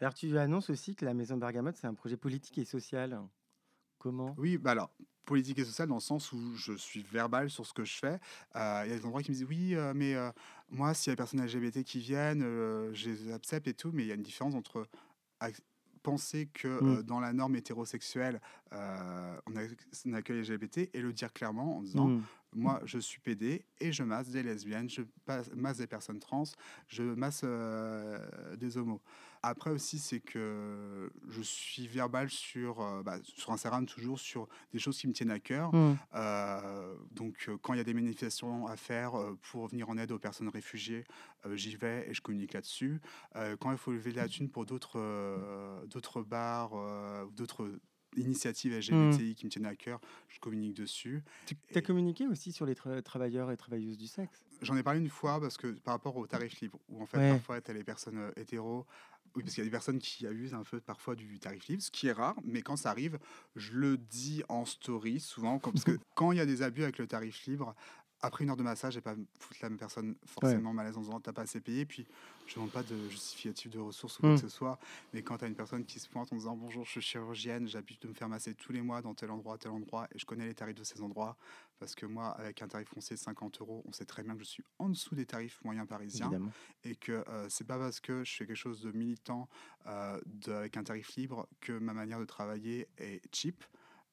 Alors 0.01 0.15
tu 0.15 0.39
annonces 0.39 0.71
aussi 0.71 0.95
que 0.95 1.05
la 1.05 1.15
Maison 1.15 1.37
Bergamote, 1.39 1.77
c'est 1.77 1.87
un 1.89 1.95
projet 1.95 2.17
politique 2.17 2.59
et 2.59 2.65
social. 2.65 3.21
Comment? 3.99 4.35
Oui, 4.39 4.59
bah 4.59 4.71
alors, 4.73 4.93
politique 5.25 5.59
et 5.59 5.65
sociale 5.65 5.89
dans 5.89 5.97
le 5.97 6.01
sens 6.01 6.33
où 6.33 6.55
je 6.55 6.75
suis 6.75 7.03
verbal 7.03 7.51
sur 7.51 7.67
ce 7.67 7.73
que 7.73 7.85
je 7.85 7.97
fais. 7.99 8.21
Euh, 8.55 8.83
Il 8.87 8.91
y 8.91 8.95
a 8.95 8.99
des 8.99 9.05
endroits 9.05 9.23
qui 9.23 9.31
me 9.33 9.37
disent 9.37 9.47
oui, 9.49 9.75
euh, 9.75 9.93
mais 9.95 10.15
euh, 10.15 10.31
moi, 10.71 10.95
s'il 10.95 11.11
y 11.11 11.13
a 11.13 11.15
des 11.15 11.17
personnes 11.17 11.41
LGBT 11.41 11.83
qui 11.85 11.99
viennent, 11.99 12.43
je 12.95 13.11
les 13.11 13.33
accepte 13.33 13.67
et 13.67 13.75
tout, 13.75 13.91
mais 13.93 14.05
il 14.05 14.09
y 14.09 14.13
a 14.13 14.15
une 14.15 14.23
différence 14.23 14.55
entre 14.55 14.87
ac- 15.41 15.61
penser 15.99 16.47
que 16.53 16.69
Mm. 16.69 16.87
euh, 16.99 17.03
dans 17.03 17.21
la 17.21 17.33
norme 17.33 17.57
hétérosexuelle, 17.57 18.41
euh, 18.73 19.37
on, 19.47 19.57
a- 19.57 19.63
on 20.07 20.15
les 20.33 20.43
LGBT 20.43 20.91
et 20.95 21.01
le 21.01 21.13
dire 21.13 21.33
clairement 21.33 21.79
en 21.79 21.83
disant 21.83 22.09
Mm. 22.09 22.23
moi, 22.55 22.81
je 22.85 22.99
suis 22.99 23.21
PD 23.21 23.65
et 23.81 23.93
je 23.93 24.03
masse 24.03 24.29
des 24.31 24.43
lesbiennes, 24.43 24.89
je 24.89 25.03
masse 25.55 25.79
des 25.79 25.87
personnes 25.87 26.19
trans, 26.19 26.45
je 26.89 27.03
masse 27.03 27.43
euh, 27.45 28.19
des 28.57 28.77
homos. 28.79 29.01
Après 29.43 29.71
aussi, 29.71 29.99
c'est 29.99 30.21
que 30.21 31.11
je 31.29 31.43
suis 31.43 31.87
verbal 31.87 32.29
sur, 32.31 32.81
euh, 32.81 33.03
bah, 33.03 33.19
sur 33.23 33.53
Instagram 33.53 33.87
toujours 33.87 34.19
sur 34.19 34.49
des 34.73 34.79
choses 34.79 34.99
qui 34.99 35.07
me 35.07 35.13
tiennent 35.13 35.31
à 35.31 35.39
cœur. 35.41 35.75
Mm. 35.75 35.97
Euh, 36.15 36.95
donc, 37.13 37.47
euh, 37.49 37.57
quand 37.63 37.75
il 37.75 37.79
y 37.79 37.81
a 37.81 37.85
des 37.85 37.95
manifestations 37.95 38.67
à 38.67 38.77
faire 38.77 39.13
pour 39.51 39.69
venir 39.69 39.89
en 39.91 39.97
aide 39.99 40.13
aux 40.13 40.19
personnes 40.19 40.49
réfugiées, 40.49 41.05
euh, 41.47 41.57
j'y 41.57 41.77
vais 41.77 42.07
et 42.09 42.15
je 42.15 42.21
communique 42.21 42.53
là-dessus. 42.53 43.01
Euh, 43.37 43.57
quand 43.57 43.71
il 43.73 43.79
faut 43.79 43.93
lever 43.93 44.13
la 44.13 44.29
thune 44.29 44.49
pour 44.51 44.67
d'autres 44.67 44.99
d'autres 45.87 46.23
bars 46.23 46.71
d'autres 47.33 47.71
initiatives 48.17 48.73
LGBTI 48.73 49.35
qui 49.35 49.45
me 49.45 49.51
tiennent 49.51 49.67
à 49.67 49.77
cœur, 49.77 50.01
je 50.29 50.41
communique 50.41 50.75
dessus. 50.75 51.23
Tu 51.47 51.55
as 51.75 51.79
Et- 51.79 51.83
communiqué 51.83 52.27
aussi 52.27 52.53
sur 52.53 52.65
les 52.67 52.75
tra- 52.75 53.03
travailleurs 53.03 53.51
et 53.53 53.57
travailleuses 53.57 53.99
du 53.99 54.07
sexe? 54.07 54.45
J'en 54.63 54.77
ai 54.77 54.83
parlé 54.83 54.99
une 55.01 55.11
fois 55.11 55.39
parce 55.41 55.57
que 55.57 55.69
par 55.69 55.95
rapport 55.95 56.17
au 56.17 56.27
tarif 56.27 56.59
libre, 56.61 56.81
où 56.89 57.01
en 57.03 57.07
fait 57.07 57.19
Ouais. 57.19 57.31
parfois 57.33 57.61
tu 57.61 57.71
as 57.71 57.75
les 57.75 57.85
personnes 57.85 58.33
hétéros, 58.37 58.87
oui, 59.35 59.43
parce 59.43 59.55
qu'il 59.55 59.63
y 59.63 59.67
a 59.67 59.69
des 59.69 59.71
personnes 59.71 59.99
qui 59.99 60.27
abusent 60.27 60.55
un 60.55 60.63
peu 60.63 60.81
parfois 60.81 61.15
du 61.15 61.39
tarif 61.39 61.69
libre, 61.69 61.83
ce 61.83 61.91
qui 61.91 62.09
est 62.09 62.13
rare, 62.13 62.37
mais 62.45 62.63
quand 62.63 62.77
ça 62.77 62.91
arrive, 62.91 63.19
je 63.57 63.73
le 63.73 63.97
dis 63.97 64.43
en 64.49 64.65
story 64.65 65.21
souvent, 65.21 65.59
parce 65.59 65.85
que 65.85 65.99
quand 66.15 66.33
il 66.33 66.39
y 66.39 66.41
a 66.41 66.47
des 66.47 66.63
abus 66.63 66.83
avec 66.83 66.99
le 66.99 67.07
tarif 67.07 67.47
libre, 67.47 67.75
après 68.21 68.45
une 68.45 68.51
heure 68.51 68.57
de 68.57 68.63
massage, 68.63 68.97
et 68.97 69.01
pas 69.01 69.15
foutre 69.39 69.61
la 69.63 69.71
personne 69.71 70.17
forcément 70.27 70.73
mal 70.73 70.87
à 70.87 70.89
l'aise 70.89 70.99
en 70.99 71.03
disant 71.03 71.21
t'as 71.21 71.33
pas 71.33 71.43
assez 71.43 71.61
payé. 71.61 71.87
Puis 71.87 72.07
je 72.47 72.53
ne 72.53 72.55
demande 72.57 72.73
pas 72.73 72.83
de 72.83 73.09
justificatif 73.09 73.71
de 73.71 73.79
ressources 73.79 74.19
ou 74.19 74.23
quoi 74.23 74.33
Mm. 74.33 74.35
que 74.35 74.41
ce 74.41 74.49
soit. 74.49 74.79
Mais 75.13 75.23
quand 75.23 75.39
tu 75.39 75.45
as 75.45 75.49
une 75.49 75.55
personne 75.55 75.85
qui 75.87 76.01
se 76.01 76.09
pointe 76.09 76.33
en 76.33 76.37
disant 76.37 76.57
bonjour, 76.57 76.85
je 76.85 76.91
suis 76.93 77.01
chirurgienne, 77.01 77.69
j'ai 77.69 77.79
l'habitude 77.79 78.03
de 78.03 78.09
me 78.09 78.15
faire 78.15 78.29
masser 78.29 78.55
tous 78.55 78.73
les 78.73 78.83
mois 78.83 79.03
dans 79.03 79.15
tel 79.15 79.31
endroit, 79.31 79.59
tel 79.59 79.71
endroit, 79.73 80.09
et 80.15 80.19
je 80.19 80.25
connais 80.27 80.47
les 80.47 80.55
tarifs 80.55 80.75
de 80.77 80.85
ces 80.85 81.01
endroits, 81.03 81.37
parce 81.79 81.95
que 81.95 82.07
moi, 82.07 82.29
avec 82.31 82.61
un 82.63 82.69
tarif 82.69 82.89
foncier 82.89 83.17
de 83.17 83.21
50 83.21 83.61
euros, 83.61 83.83
on 83.87 83.93
sait 83.93 84.05
très 84.07 84.23
bien 84.23 84.35
que 84.35 84.41
je 84.41 84.45
suis 84.49 84.65
en 84.79 84.89
dessous 84.89 85.15
des 85.15 85.27
tarifs 85.27 85.63
moyens 85.65 85.87
parisiens 85.87 86.27
Évidemment. 86.27 86.53
et 86.85 86.97
que 86.97 87.25
euh, 87.29 87.47
c'est 87.49 87.67
pas 87.67 87.79
parce 87.79 88.01
que 88.01 88.25
je 88.25 88.35
fais 88.37 88.47
quelque 88.47 88.57
chose 88.57 88.81
de 88.83 88.93
militant 88.93 89.49
euh, 89.87 90.21
de- 90.27 90.53
avec 90.53 90.77
un 90.77 90.85
tarif 90.85 91.15
libre 91.17 91.49
que 91.61 91.73
ma 91.73 91.93
manière 91.95 92.19
de 92.21 92.25
travailler 92.25 92.89
est 92.99 93.21
cheap. 93.35 93.63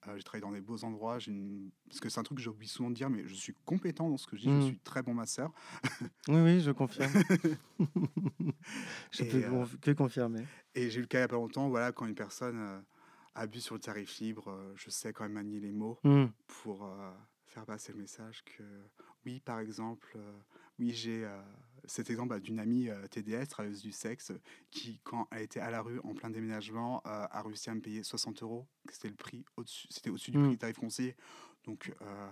Euh, 0.07 0.13
j'ai 0.17 0.23
travaillé 0.23 0.41
dans 0.41 0.51
des 0.51 0.61
beaux 0.61 0.83
endroits, 0.83 1.17
une... 1.19 1.71
parce 1.87 1.99
que 1.99 2.09
c'est 2.09 2.19
un 2.19 2.23
truc 2.23 2.37
que 2.37 2.43
j'oublie 2.43 2.67
souvent 2.67 2.89
de 2.89 2.95
dire, 2.95 3.09
mais 3.09 3.27
je 3.27 3.33
suis 3.33 3.53
compétent 3.65 4.09
dans 4.09 4.17
ce 4.17 4.27
que 4.27 4.35
je 4.37 4.43
dis, 4.43 4.61
je 4.61 4.65
suis 4.67 4.79
très 4.79 5.01
bon 5.03 5.13
masseur. 5.13 5.51
Oui, 6.27 6.41
oui, 6.41 6.59
je 6.61 6.71
confirme. 6.71 7.11
je 9.11 9.23
Et, 9.23 9.29
peux 9.29 9.43
euh, 9.43 9.65
que 9.81 9.91
confirmer. 9.91 10.45
Et 10.73 10.89
j'ai 10.89 10.99
eu 10.99 11.01
le 11.01 11.07
cas 11.07 11.19
il 11.19 11.21
y 11.21 11.23
a 11.23 11.27
pas 11.27 11.35
longtemps, 11.35 11.69
voilà, 11.69 11.91
quand 11.91 12.05
une 12.05 12.15
personne 12.15 12.57
euh, 12.59 12.79
abuse 13.35 13.63
sur 13.63 13.75
le 13.75 13.81
tarif 13.81 14.17
libre, 14.19 14.49
euh, 14.49 14.73
je 14.75 14.89
sais 14.89 15.13
quand 15.13 15.23
même 15.23 15.33
manier 15.33 15.59
les 15.59 15.71
mots 15.71 15.99
Mm. 16.03 16.25
pour 16.47 16.89
faire 17.47 17.65
passer 17.65 17.93
le 17.93 17.99
message 17.99 18.43
que 18.43 18.63
oui, 19.25 19.39
par 19.39 19.59
exemple, 19.59 20.17
oui, 20.79 20.91
j'ai 20.93 21.27
cet 21.85 22.09
exemple 22.09 22.29
bah, 22.29 22.39
d'une 22.39 22.59
amie 22.59 22.89
euh, 22.89 23.05
TDS, 23.07 23.47
travailleuse 23.49 23.81
du 23.81 23.91
sexe, 23.91 24.31
qui, 24.71 24.99
quand 25.03 25.27
elle 25.31 25.41
était 25.43 25.59
à 25.59 25.69
la 25.69 25.81
rue 25.81 25.99
en 26.03 26.13
plein 26.13 26.29
déménagement, 26.29 27.01
euh, 27.05 27.27
a 27.29 27.41
réussi 27.41 27.69
à 27.69 27.75
me 27.75 27.81
payer 27.81 28.03
60 28.03 28.41
euros, 28.43 28.67
c'était 28.89 29.09
le 29.09 29.15
prix 29.15 29.43
au-dessus, 29.57 29.87
c'était 29.89 30.09
au-dessus 30.09 30.31
du 30.31 30.37
Mm. 30.37 30.41
prix 30.43 30.51
du 30.51 30.57
tarif 30.57 30.77
conseiller. 30.77 31.15
Donc, 31.65 31.93
euh, 32.01 32.29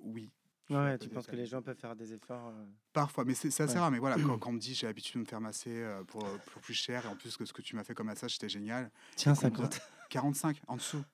oui. 0.00 0.30
Ouais, 0.70 0.96
tu 0.98 1.08
penses 1.10 1.26
que 1.26 1.36
les 1.36 1.46
gens 1.46 1.60
peuvent 1.62 1.76
faire 1.78 1.94
des 1.96 2.12
efforts 2.14 2.48
euh, 2.48 2.64
Parfois, 2.92 3.24
mais 3.24 3.34
c'est 3.34 3.48
assez 3.48 3.74
Ouais. 3.74 3.78
rare. 3.80 3.90
Mais 3.90 3.98
voilà, 3.98 4.16
quand, 4.16 4.38
quand 4.38 4.50
on 4.50 4.54
me 4.54 4.58
dit 4.58 4.74
j'ai 4.74 4.86
l'habitude 4.86 5.14
de 5.16 5.20
me 5.20 5.24
faire 5.26 5.40
masser 5.40 5.84
pour, 6.08 6.22
pour 6.52 6.62
plus 6.62 6.74
cher, 6.74 7.04
et 7.04 7.08
en 7.08 7.16
plus 7.16 7.36
que 7.36 7.44
ce 7.44 7.52
que 7.52 7.62
tu 7.62 7.76
m'as 7.76 7.84
fait 7.84 7.94
comme 7.94 8.06
massage, 8.06 8.32
c'était 8.34 8.48
génial. 8.48 8.90
Tiens, 9.16 9.34
Combien 9.34 9.50
50. 9.70 9.80
45 10.10 10.60
en 10.68 10.76
dessous. 10.76 11.04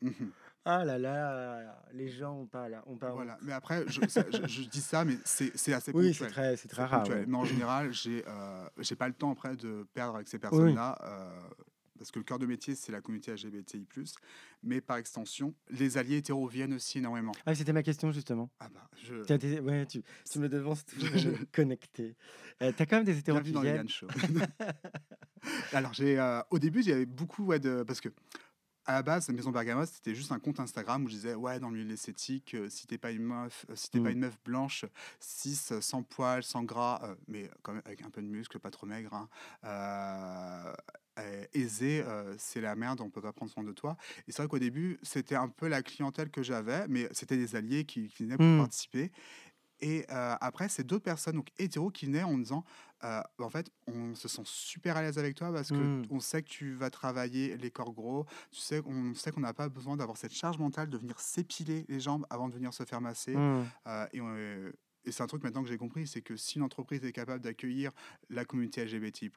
Ah 0.66 0.84
là 0.84 0.98
là, 0.98 1.82
les 1.92 2.08
gens 2.08 2.32
ont 2.38 2.46
pas 2.46 2.68
là, 2.70 2.82
ont 2.86 2.96
pas 2.96 3.10
Voilà. 3.12 3.36
Mais 3.42 3.52
après, 3.52 3.84
je, 3.86 4.00
ça- 4.08 4.24
je- 4.30 4.46
je 4.46 4.68
dis 4.68 4.80
ça, 4.80 5.04
mais 5.04 5.16
c'est 5.24 5.52
assez 5.74 5.92
Oui, 5.92 6.08
ponctuel. 6.08 6.14
c'est 6.14 6.26
très, 6.34 6.56
c'est 6.56 6.68
très 6.68 6.84
rare. 6.86 7.06
ouais. 7.08 7.24
Mais 7.26 7.36
en 7.36 7.44
général, 7.44 7.92
j'ai 7.92 8.24
euh, 8.26 8.66
j'ai 8.78 8.96
pas 8.96 9.08
le 9.08 9.14
temps 9.14 9.30
après 9.32 9.56
de 9.56 9.86
perdre 9.92 10.14
avec 10.16 10.28
ces 10.28 10.38
personnes-là. 10.38 10.98
euh, 11.04 11.40
parce 11.96 12.10
que 12.10 12.18
le 12.18 12.24
cœur 12.24 12.38
de 12.40 12.46
métier, 12.46 12.74
c'est 12.74 12.90
la 12.92 13.00
communauté 13.00 13.30
LGBTI. 13.32 13.86
Mais 14.64 14.80
par 14.80 14.96
extension, 14.96 15.54
les 15.70 15.96
alliés 15.96 16.16
hétéros 16.16 16.48
viennent 16.48 16.74
aussi 16.74 16.98
énormément. 16.98 17.32
Ah, 17.46 17.54
c'était 17.54 17.72
ma 17.72 17.82
question 17.84 18.10
justement. 18.10 18.50
Ah 18.58 18.68
bah, 18.74 18.88
je. 19.02 19.22
Tu, 19.22 19.32
as 19.32 19.38
des- 19.38 19.60
ouais, 19.60 19.86
tu, 19.86 20.02
tu 20.30 20.38
me 20.40 20.48
devances 20.48 20.84
Je- 20.98 21.30
connecté. 21.52 22.16
Euh, 22.62 22.72
T'as 22.76 22.86
quand 22.86 22.96
même 22.96 23.04
des 23.04 23.16
hétéros 23.18 23.38
Bienvenue 23.40 23.50
qui 23.50 23.54
dans 23.54 23.62
les 23.62 23.72
viennent. 23.72 23.86
Yann 23.86 23.88
Show. 23.88 24.08
Alors, 25.72 25.92
j'ai, 25.94 26.18
euh, 26.18 26.40
au 26.50 26.58
début, 26.58 26.80
avait 26.90 27.06
beaucoup 27.06 27.44
ouais, 27.46 27.58
de. 27.60 27.82
Parce 27.86 28.00
que. 28.00 28.08
À 28.86 28.92
la 28.92 29.02
base, 29.02 29.30
Maison 29.30 29.50
Bergamos, 29.50 29.86
c'était 29.86 30.14
juste 30.14 30.30
un 30.30 30.38
compte 30.38 30.60
Instagram 30.60 31.04
où 31.04 31.08
je 31.08 31.14
disais 31.14 31.34
ouais 31.34 31.58
dans 31.58 31.68
le 31.68 31.74
milieu 31.74 31.86
de 31.86 31.90
l'esthétique, 31.90 32.52
euh, 32.54 32.68
si 32.68 32.86
t'es 32.86 32.98
pas 32.98 33.12
une 33.12 33.22
meuf, 33.22 33.64
euh, 33.70 33.76
si 33.76 33.88
t'es 33.90 33.98
pas 33.98 34.10
Mm. 34.10 34.12
une 34.12 34.18
meuf 34.18 34.36
blanche, 34.44 34.84
cis, 35.20 35.58
euh, 35.70 35.80
sans 35.80 36.02
poils, 36.02 36.42
sans 36.42 36.64
gras, 36.64 37.00
euh, 37.02 37.14
mais 37.26 37.50
quand 37.62 37.72
même 37.72 37.80
avec 37.86 38.02
un 38.02 38.10
peu 38.10 38.20
de 38.20 38.26
muscle, 38.26 38.58
pas 38.58 38.70
trop 38.70 38.86
maigre, 38.86 39.14
hein, 39.14 39.28
aisé, 41.54 42.02
euh, 42.02 42.34
c'est 42.38 42.60
la 42.60 42.74
merde, 42.76 43.00
on 43.00 43.08
peut 43.08 43.22
pas 43.22 43.32
prendre 43.32 43.50
soin 43.50 43.64
de 43.64 43.72
toi. 43.72 43.96
Et 44.28 44.32
c'est 44.32 44.42
vrai 44.42 44.48
qu'au 44.48 44.58
début, 44.58 44.98
c'était 45.02 45.36
un 45.36 45.48
peu 45.48 45.68
la 45.68 45.82
clientèle 45.82 46.30
que 46.30 46.42
j'avais, 46.42 46.86
mais 46.88 47.08
c'était 47.12 47.36
des 47.38 47.56
alliés 47.56 47.84
qui, 47.86 48.08
qui 48.08 48.24
venaient 48.24 48.38
pour 48.38 48.52
Mm. 48.52 48.54
participer. 48.54 49.12
Et 49.80 50.06
après, 50.08 50.68
c'est 50.68 50.84
d'autres 50.84 51.04
personnes, 51.04 51.36
donc 51.36 51.48
hétéros, 51.58 51.90
qui 51.90 52.06
venaient 52.06 52.22
en 52.22 52.38
disant 52.38 52.64
euh, 53.04 53.20
en 53.38 53.50
fait, 53.50 53.70
on 53.86 54.14
se 54.14 54.28
sent 54.28 54.42
super 54.44 54.96
à 54.96 55.02
l'aise 55.02 55.18
avec 55.18 55.34
toi 55.36 55.52
parce 55.52 55.68
que 55.68 55.74
Mm. 55.74 56.06
on 56.10 56.20
sait 56.20 56.42
que 56.42 56.48
tu 56.48 56.74
vas 56.74 56.90
travailler 56.90 57.56
les 57.56 57.70
corps 57.70 57.92
gros. 57.92 58.24
Tu 58.50 58.60
sais, 58.60 58.80
on 58.86 59.14
sait 59.14 59.30
qu'on 59.30 59.40
n'a 59.40 59.52
pas 59.54 59.68
besoin 59.68 59.96
d'avoir 59.96 60.16
cette 60.16 60.32
charge 60.32 60.58
mentale 60.58 60.88
de 60.88 60.96
venir 60.98 61.20
s'épiler 61.20 61.84
les 61.88 62.00
jambes 62.00 62.26
avant 62.30 62.48
de 62.48 62.54
venir 62.54 62.72
se 62.72 62.84
faire 62.84 63.00
masser. 63.00 63.36
Mm. 63.36 63.64
Euh, 63.86 64.72
et 65.06 65.12
c'est 65.12 65.22
un 65.22 65.26
truc 65.26 65.42
maintenant 65.42 65.62
que 65.62 65.68
j'ai 65.68 65.76
compris, 65.76 66.06
c'est 66.06 66.22
que 66.22 66.34
si 66.34 66.56
une 66.56 66.64
entreprise 66.64 67.04
est 67.04 67.12
capable 67.12 67.42
d'accueillir 67.44 67.90
la 68.30 68.46
communauté 68.46 68.80
LGBTI+, 68.86 69.30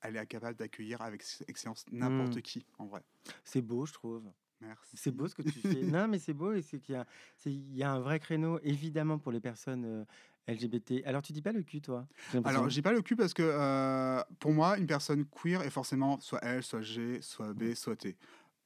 elle 0.00 0.16
est 0.16 0.26
capable 0.26 0.56
d'accueillir 0.56 1.02
avec 1.02 1.22
excellence 1.46 1.84
n'importe 1.92 2.36
Mm. 2.38 2.42
qui, 2.42 2.64
en 2.78 2.86
vrai. 2.86 3.02
C'est 3.44 3.60
beau, 3.60 3.84
je 3.84 3.92
trouve. 3.92 4.22
Merci. 4.60 4.96
C'est 4.96 5.10
beau 5.10 5.26
ce 5.28 5.34
que 5.34 5.42
tu 5.42 5.50
fais. 5.60 5.82
non, 5.82 6.06
mais 6.08 6.18
c'est 6.18 6.34
beau 6.34 6.52
et 6.52 6.62
c'est 6.62 6.78
qu'il 6.80 6.94
y 6.94 6.98
a, 6.98 7.06
c'est- 7.36 7.52
il 7.52 7.74
y 7.76 7.82
a 7.82 7.90
un 7.92 8.00
vrai 8.00 8.20
créneau, 8.20 8.58
évidemment, 8.62 9.18
pour 9.18 9.32
les 9.32 9.40
personnes 9.40 9.84
euh, 9.84 10.04
LGBT. 10.48 11.02
Alors, 11.06 11.22
tu 11.22 11.32
dis 11.32 11.42
pas 11.42 11.52
le 11.52 11.62
cul, 11.62 11.80
toi. 11.80 12.06
Alors, 12.44 12.68
j'ai 12.68 12.82
pas 12.82 12.92
le 12.92 13.02
cul 13.02 13.16
parce 13.16 13.32
que 13.34 13.42
euh, 13.42 14.20
pour 14.38 14.52
moi, 14.52 14.76
une 14.78 14.86
personne 14.86 15.24
queer 15.26 15.62
est 15.62 15.70
forcément 15.70 16.20
soit 16.20 16.42
L, 16.44 16.62
soit 16.62 16.82
G, 16.82 17.20
soit 17.22 17.52
B, 17.54 17.74
soit 17.74 17.96
T 17.96 18.16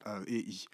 euh, 0.07 0.23
et 0.27 0.39
I. 0.39 0.65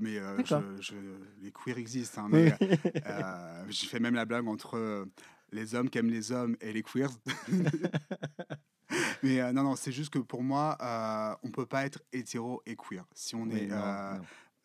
Mais 0.00 0.18
je, 0.44 0.76
je- 0.80 0.94
les 1.42 1.50
queers 1.52 1.78
existent. 1.78 2.24
hein, 2.26 2.28
mais 2.30 2.54
j'ai 3.68 3.86
fait 3.88 4.00
même 4.00 4.14
la 4.14 4.24
blague 4.24 4.46
entre 4.46 5.06
les 5.52 5.74
hommes 5.74 5.90
qui 5.90 5.98
aiment 5.98 6.10
les 6.10 6.30
hommes 6.32 6.56
et 6.60 6.72
les 6.72 6.82
queers. 6.82 7.10
mais 9.22 9.40
euh, 9.40 9.52
non, 9.52 9.62
non, 9.62 9.76
c'est 9.76 9.92
juste 9.92 10.12
que 10.12 10.18
pour 10.18 10.42
moi, 10.42 10.76
euh, 10.80 11.34
on 11.42 11.50
peut 11.50 11.66
pas 11.66 11.84
être 11.86 12.02
hétéro 12.12 12.62
et 12.66 12.76
queer. 12.76 13.04
Si 13.14 13.34
on 13.34 13.44
Oui, 13.44 13.60
est 13.60 13.66
non, 13.66 13.76
euh, 13.76 14.14
non. 14.18 14.22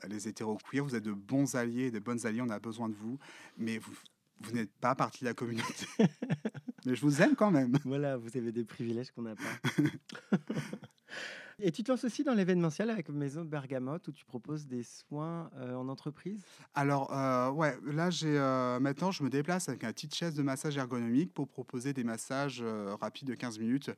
les 0.10 0.28
hétéros 0.28 0.58
queer, 0.70 0.84
vous 0.84 0.96
êtes 0.96 1.04
de 1.04 1.14
bons 1.14 1.56
alliés, 1.56 1.92
de 1.92 2.00
bonnes 2.00 2.26
alliées, 2.26 2.42
on 2.42 2.50
a 2.50 2.60
besoin 2.60 2.90
de 2.90 2.96
vous, 2.96 3.18
mais 3.58 3.78
vous, 3.78 3.94
vous 4.42 4.52
n'êtes 4.52 4.72
pas 4.80 4.96
partie 4.96 5.22
de 5.24 5.30
la 5.30 5.34
communauté. 5.34 5.86
mais 6.86 6.96
je 6.96 7.02
vous 7.02 7.22
aime 7.22 7.36
quand 7.36 7.52
même. 7.52 7.78
Voilà, 7.86 8.18
vous 8.18 8.36
avez 8.36 8.52
des 8.52 8.66
privilèges 8.66 9.12
qu'on 9.12 9.24
n'a 9.24 9.36
pas. 9.36 9.72
Et 11.64 11.72
tu 11.72 11.84
te 11.84 11.92
lances 11.92 12.04
aussi 12.04 12.24
dans 12.24 12.34
l'événementiel 12.34 12.90
avec 12.90 13.10
Maison 13.10 13.44
Bergamote 13.44 14.08
où 14.08 14.12
tu 14.12 14.26
proposes 14.26 14.66
des 14.66 14.84
soins 14.84 15.52
euh, 15.58 15.76
en 15.76 15.90
entreprise? 15.90 16.42
Alors, 16.74 17.14
euh, 17.14 17.52
ouais, 17.52 17.78
là, 17.86 18.10
j'ai 18.10 18.38
euh, 18.38 18.80
maintenant, 18.80 19.12
je 19.12 19.24
me 19.24 19.30
déplace 19.30 19.70
avec 19.70 19.84
une 19.84 19.92
petite 19.92 20.16
chaise 20.16 20.34
de 20.34 20.42
massage 20.42 20.78
ergonomique 20.78 21.34
pour 21.34 21.48
proposer 21.48 21.94
des 21.94 22.04
massages 22.04 22.62
euh, 22.64 22.96
rapides 23.00 23.28
de 23.28 23.36
15 23.36 23.60
minutes 23.60 23.92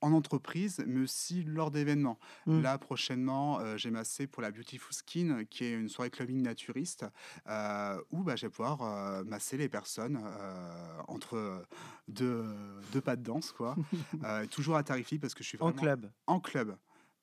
en 0.00 0.12
entreprise, 0.12 0.82
mais 0.86 1.00
aussi 1.00 1.42
lors 1.44 1.70
d'événements. 1.70 2.18
Mm. 2.46 2.62
Là, 2.62 2.78
prochainement, 2.78 3.60
euh, 3.60 3.76
j'ai 3.76 3.90
massé 3.90 4.26
pour 4.26 4.42
la 4.42 4.50
Beautiful 4.50 4.92
Skin, 4.92 5.44
qui 5.48 5.64
est 5.64 5.72
une 5.72 5.88
soirée 5.88 6.10
clubbing 6.10 6.42
naturiste, 6.42 7.06
euh, 7.48 8.00
où 8.10 8.22
bah, 8.22 8.36
je 8.36 8.46
vais 8.46 8.50
pouvoir 8.50 8.82
euh, 8.82 9.24
masser 9.24 9.56
les 9.56 9.68
personnes 9.68 10.20
entre 11.08 11.64
deux, 12.08 12.44
deux 12.92 13.00
pas 13.00 13.16
de 13.16 13.22
danse, 13.22 13.52
quoi. 13.52 13.76
Toujours 14.50 14.76
à 14.76 14.82
tarif 14.82 15.20
parce 15.20 15.34
que 15.34 15.42
je 15.42 15.48
suis 15.48 15.58
En 15.60 15.66
vraiment 15.70 15.80
club. 15.80 16.10
en 16.26 16.40
club. 16.40 16.76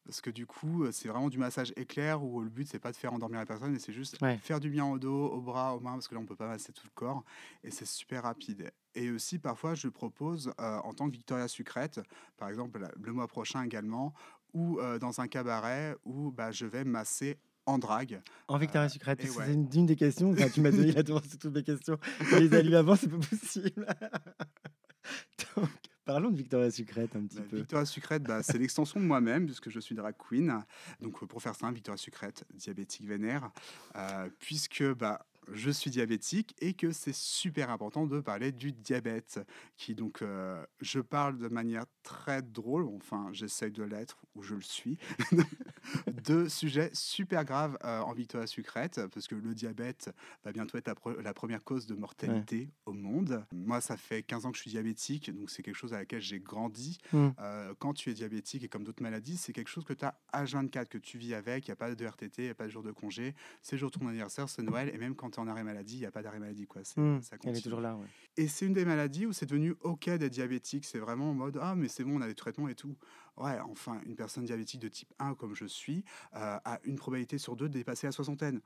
Parce 0.06 0.20
que 0.20 0.30
du 0.30 0.46
coup, 0.46 0.84
euh, 0.84 0.92
c'est 0.92 1.08
vraiment 1.08 1.30
du 1.30 1.38
massage 1.38 1.72
éclair 1.78 2.22
où 2.24 2.42
le 2.42 2.50
but, 2.50 2.68
c'est 2.68 2.80
pas 2.80 2.92
de 2.92 2.98
faire 2.98 3.14
endormir 3.14 3.40
la 3.40 3.46
personne, 3.46 3.72
mais 3.72 3.80
c'est 3.80 3.94
juste 3.94 4.22
Ouais. 4.22 4.38
faire 4.38 4.60
du 4.60 4.70
bien 4.70 4.86
au 4.86 5.00
dos, 5.00 5.28
au 5.28 5.40
bras, 5.42 5.76
aux 5.76 5.80
mains, 5.80 5.94
parce 5.94 6.08
que 6.10 6.16
là, 6.16 6.22
on 6.22 6.26
peut 6.26 6.36
pas 6.36 6.48
masser 6.48 6.74
tout 6.74 6.86
le 6.86 6.92
corps. 6.94 7.24
Et 7.64 7.72
c'est 7.72 7.86
super 7.88 8.24
rapide. 8.24 8.72
Et 8.96 9.10
aussi, 9.12 9.40
parfois, 9.40 9.76
je 9.76 9.88
propose 9.88 10.52
euh, 10.60 10.78
en 10.80 10.94
tant 10.94 11.08
que 11.08 11.14
Victoria 11.14 11.48
Sucrète, 11.48 12.02
par 12.38 12.50
exemple, 12.50 12.86
le 13.02 13.14
mois 13.14 13.28
prochain 13.28 13.64
également, 13.64 14.14
ou 14.54 14.78
euh, 14.80 15.00
dans 15.00 15.22
un 15.22 15.28
cabaret 15.28 15.96
où 16.04 16.32
bah, 16.32 16.52
je 16.52 16.66
vais 16.66 16.84
masser 16.84 17.38
en 17.66 17.78
drague. 17.80 18.22
En 18.50 18.58
Victoria 18.58 18.90
Sucrète. 18.90 19.24
et 19.24 19.28
C'est 19.28 19.38
ouais. 19.40 19.54
une, 19.54 19.70
une 19.74 19.86
des 19.86 19.96
questions. 19.96 20.32
Enfin, 20.34 20.50
tu 20.50 20.60
m'as 20.60 20.72
donné 20.72 20.88
la 20.92 20.96
réponse 20.98 21.34
à 21.34 21.38
toutes 21.38 21.54
mes 21.56 21.64
questions. 21.64 21.98
Les 22.34 22.62
lues 22.62 22.76
avant, 22.76 22.98
c'est 22.98 23.08
pas 23.08 23.18
possible. 23.18 23.88
Donc, 25.56 25.70
parlons 26.06 26.30
de 26.32 26.38
Victoria 26.38 26.70
Sucrète 26.72 27.16
un 27.16 27.26
petit 27.26 27.38
Bah, 27.38 27.44
peu. 27.50 27.58
Victoria 27.58 27.86
Sucrète, 27.86 28.24
bah, 28.24 28.44
c'est 28.44 28.58
l'extension 28.58 29.00
de 29.00 29.06
moi-même, 29.06 29.46
puisque 29.46 29.70
je 29.70 29.80
suis 29.80 29.96
drag 29.96 30.16
queen. 30.18 30.64
Donc, 31.02 31.26
pour 31.26 31.42
faire 31.42 31.56
simple, 31.56 31.76
Victoria 31.76 31.98
Sucrète, 31.98 32.44
diabétique 32.54 33.06
vénère, 33.08 33.52
euh, 33.96 34.30
puisque 34.40 34.84
bah, 34.94 35.26
je 35.52 35.70
suis 35.70 35.92
diabétique 35.92 36.56
et 36.60 36.74
que 36.74 36.92
c'est 36.92 37.14
super 37.14 37.70
important 37.70 38.06
de 38.06 38.20
parler 38.20 38.52
du 38.52 38.72
diabète, 38.72 39.40
qui 39.78 39.96
donc, 39.96 40.22
euh, 40.22 40.64
je 40.82 41.00
parle 41.00 41.38
de 41.38 41.48
manière 41.48 41.86
très 42.04 42.42
drôle, 42.42 42.86
enfin, 42.96 43.30
j'essaye 43.32 43.72
de 43.72 43.84
l'être, 43.84 44.24
ou 44.36 44.44
je 44.44 44.56
le 44.56 44.62
suis, 44.62 44.98
de 46.26 46.48
sujets 46.48 46.90
super 46.94 47.46
graves 47.46 47.78
euh, 47.84 48.00
en 48.02 48.14
Victoria 48.14 48.48
Sucrète, 48.48 49.02
parce 49.14 49.28
que 49.28 49.36
le 49.36 49.54
diabète 49.54 50.12
va 50.44 50.52
bientôt 50.52 50.78
être 50.78 50.88
la, 50.88 50.94
pre- 50.96 51.20
la 51.22 51.34
première 51.34 51.64
cause 51.64 51.86
de 51.88 51.96
mortalité 51.96 52.70
au 52.86 52.94
monde. 52.94 53.46
Moi, 53.54 53.82
ça 53.82 53.98
fait 53.98 54.24
15 54.24 54.46
ans 54.46 54.52
que 54.52 54.58
je 54.58 54.62
suis 54.62 54.72
diabétique, 54.72 55.34
donc 55.34 55.50
c'est 55.50 55.64
quelque 55.64 55.76
chose 55.76 55.94
à 55.94 56.00
laquelle 56.00 56.22
j'ai 56.22 56.40
grandi. 56.40 56.98
Mm. 57.12 57.30
Euh, 57.40 57.74
quand 57.80 57.94
tu 57.94 58.10
es 58.10 58.14
diabétique 58.14 58.64
et 58.64 58.70
comme 58.70 58.84
d'autres 58.84 59.04
maladies, 59.04 59.38
c'est 59.38 59.54
quelque 59.54 59.70
chose 59.70 59.86
que 59.86 59.94
tu 59.94 60.06
as 60.06 60.18
H24, 60.34 60.88
que 60.88 60.98
tu 60.98 61.18
vis 61.18 61.34
avec, 61.34 61.68
il 61.68 61.72
n'y 61.72 61.74
a 61.74 61.76
pas 61.76 61.94
de 61.94 62.06
RTT, 62.06 62.44
il 62.44 62.46
n'y 62.46 62.50
a 62.52 62.56
pas 62.56 62.66
de 62.66 62.72
jour 62.72 62.84
de 62.84 62.92
congé, 62.92 63.36
c'est 63.62 63.76
le 63.76 63.80
jour 63.80 63.92
de 63.92 64.00
ton 64.00 64.08
anniversaire, 64.08 64.50
c'est 64.50 64.62
Noël, 64.62 64.90
et 64.94 64.98
même 64.98 65.16
quand 65.16 65.33
tu 65.34 65.40
es 65.40 65.44
en 65.44 65.48
arrêt 65.48 65.64
maladie, 65.64 65.96
il 65.96 66.00
n'y 66.00 66.06
a 66.06 66.12
pas 66.12 66.22
d'arrêt 66.22 66.40
maladie. 66.40 66.66
Quoi. 66.66 66.84
C'est- 66.84 67.00
Mm. 67.02 67.22
ça 67.22 67.36
Elle 67.44 67.58
est 67.58 67.62
toujours 67.62 67.82
là. 67.82 67.96
ouais. 67.96 68.06
Et 68.38 68.48
c'est 68.48 68.66
une 68.66 68.74
des 68.74 68.86
maladies 68.86 69.26
où 69.26 69.34
c'est 69.34 69.46
devenu 69.46 69.76
OK 69.82 70.06
d'être 70.10 70.32
diabétique. 70.32 70.86
C'est 70.86 71.00
vraiment 71.00 71.32
en 71.32 71.34
mode 71.34 71.60
Ah, 71.62 71.76
mais 71.76 71.88
c'est 71.88 72.04
bon, 72.04 72.18
on 72.18 72.22
a 72.22 72.28
des 72.28 72.36
traitements 72.36 72.68
et 72.68 72.76
tout. 72.76 72.96
Ouais, 73.38 73.60
enfin, 73.62 74.00
une 74.06 74.16
personne 74.16 74.46
diabétique 74.46 74.80
de 74.82 74.88
type 74.88 75.12
1, 75.20 75.34
comme 75.36 75.56
je 75.56 75.66
suis, 75.66 76.04
euh, 76.36 76.58
a 76.64 76.80
une 76.84 76.96
probabilité 76.98 77.38
sur 77.38 77.56
deux 77.56 77.68
de 77.68 77.74
dépasser 77.74 78.08
la 78.08 78.12
soixantaine. 78.12 78.62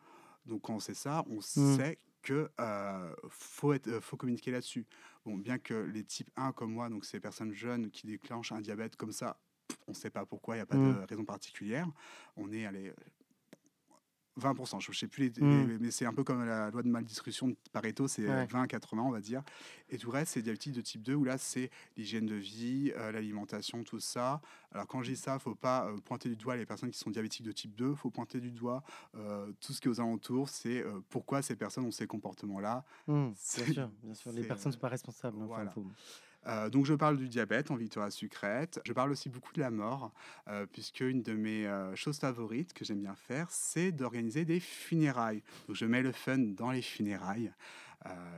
Donc, 0.45 0.61
quand 0.63 0.75
on 0.75 0.79
sait 0.79 0.93
ça, 0.93 1.23
on 1.29 1.41
sait 1.41 1.97
que 2.21 2.49
euh, 2.59 3.13
faut, 3.29 3.73
être, 3.73 3.87
euh, 3.87 4.01
faut 4.01 4.17
communiquer 4.17 4.51
là-dessus. 4.51 4.85
Bon, 5.25 5.37
bien 5.37 5.57
que 5.57 5.73
les 5.73 6.03
types 6.03 6.29
1 6.35 6.51
comme 6.51 6.71
moi, 6.73 6.89
donc 6.89 7.05
ces 7.05 7.19
personnes 7.19 7.53
jeunes 7.53 7.89
qui 7.91 8.07
déclenchent 8.07 8.51
un 8.51 8.59
diabète 8.61 8.95
comme 8.97 9.11
ça, 9.11 9.37
on 9.87 9.91
ne 9.91 9.95
sait 9.95 10.09
pas 10.09 10.25
pourquoi, 10.25 10.55
il 10.55 10.59
n'y 10.59 10.63
a 10.63 10.65
pas 10.65 10.75
de 10.77 11.05
raison 11.07 11.23
particulière. 11.25 11.87
On 12.35 12.51
est 12.51 12.65
allé 12.65 12.93
20%, 14.37 14.79
je 14.79 14.91
ne 14.91 14.95
sais 14.95 15.07
plus, 15.07 15.23
les, 15.35 15.41
Mm. 15.43 15.67
les- 15.67 15.79
mais 15.79 15.91
c'est 15.91 16.05
un 16.05 16.13
peu 16.13 16.23
comme 16.23 16.43
la 16.45 16.69
loi 16.71 16.83
de 16.83 16.87
maldistribution 16.89 17.47
de 17.49 17.55
Pareto, 17.73 18.07
c'est 18.07 18.27
Ouais. 18.27 18.45
20-80, 18.47 19.03
on 19.03 19.11
va 19.11 19.19
dire. 19.19 19.41
Et 19.89 19.97
tout 19.97 20.07
le 20.11 20.13
reste, 20.17 20.33
c'est 20.33 20.41
diabétique 20.41 20.73
de 20.73 20.81
type 20.81 21.01
2, 21.01 21.15
où 21.15 21.23
là, 21.23 21.37
c'est 21.37 21.69
l'hygiène 21.95 22.25
de 22.25 22.35
vie, 22.35 22.91
euh, 22.97 23.11
l'alimentation, 23.11 23.83
tout 23.83 23.99
ça. 23.99 24.41
Alors, 24.71 24.85
quand 24.87 25.01
je 25.03 25.11
dis 25.11 25.17
ça, 25.17 25.31
il 25.31 25.35
ne 25.35 25.39
faut 25.39 25.55
pas 25.55 25.87
euh, 25.87 25.97
pointer 25.97 26.29
du 26.29 26.35
doigt 26.35 26.55
les 26.55 26.65
personnes 26.65 26.91
qui 26.91 26.99
sont 26.99 27.09
diabétiques 27.09 27.45
de 27.45 27.51
type 27.51 27.75
2, 27.75 27.91
il 27.91 27.95
faut 27.95 28.09
pointer 28.11 28.39
du 28.39 28.51
doigt 28.51 28.83
euh, 29.15 29.51
tout 29.61 29.73
ce 29.73 29.81
qui 29.81 29.87
est 29.87 29.91
aux 29.91 29.99
alentours, 30.01 30.49
c'est 30.49 30.83
euh, 30.83 30.99
pourquoi 31.09 31.41
ces 31.41 31.55
personnes 31.55 31.85
ont 31.85 31.91
ces 31.91 32.07
comportements-là. 32.07 32.83
C'est- 33.35 33.63
bien 33.65 33.73
sûr, 33.73 33.89
bien 34.03 34.13
sûr. 34.13 34.31
Les 34.33 34.43
personnes 34.43 34.69
ne 34.71 34.73
sont 34.75 34.79
pas 34.79 34.89
responsables. 34.89 35.37
hein, 35.37 35.45
enfin, 35.45 35.55
voilà. 35.55 35.71
faut- 35.71 35.85
Euh, 36.47 36.69
donc 36.69 36.85
je 36.85 36.93
parle 36.93 37.17
du 37.17 37.27
diabète 37.27 37.71
en 37.71 37.75
Victoria 37.75 38.09
Sucrète. 38.09 38.79
Je 38.85 38.93
parle 38.93 39.11
aussi 39.11 39.29
beaucoup 39.29 39.53
de 39.53 39.59
la 39.59 39.71
mort, 39.71 40.13
euh, 40.47 40.65
puisque 40.65 41.01
une 41.01 41.21
de 41.21 41.33
mes 41.33 41.67
euh, 41.67 41.95
choses 41.95 42.19
favorites 42.19 42.73
que 42.73 42.85
j'aime 42.85 43.01
bien 43.01 43.15
faire, 43.15 43.47
c'est 43.51 43.91
d'organiser 43.91 44.45
des 44.45 44.59
funérailles. 44.59 45.43
Donc 45.67 45.75
je 45.75 45.85
mets 45.85 46.01
le 46.01 46.11
fun 46.11 46.37
dans 46.37 46.71
les 46.71 46.81
funérailles. 46.81 47.51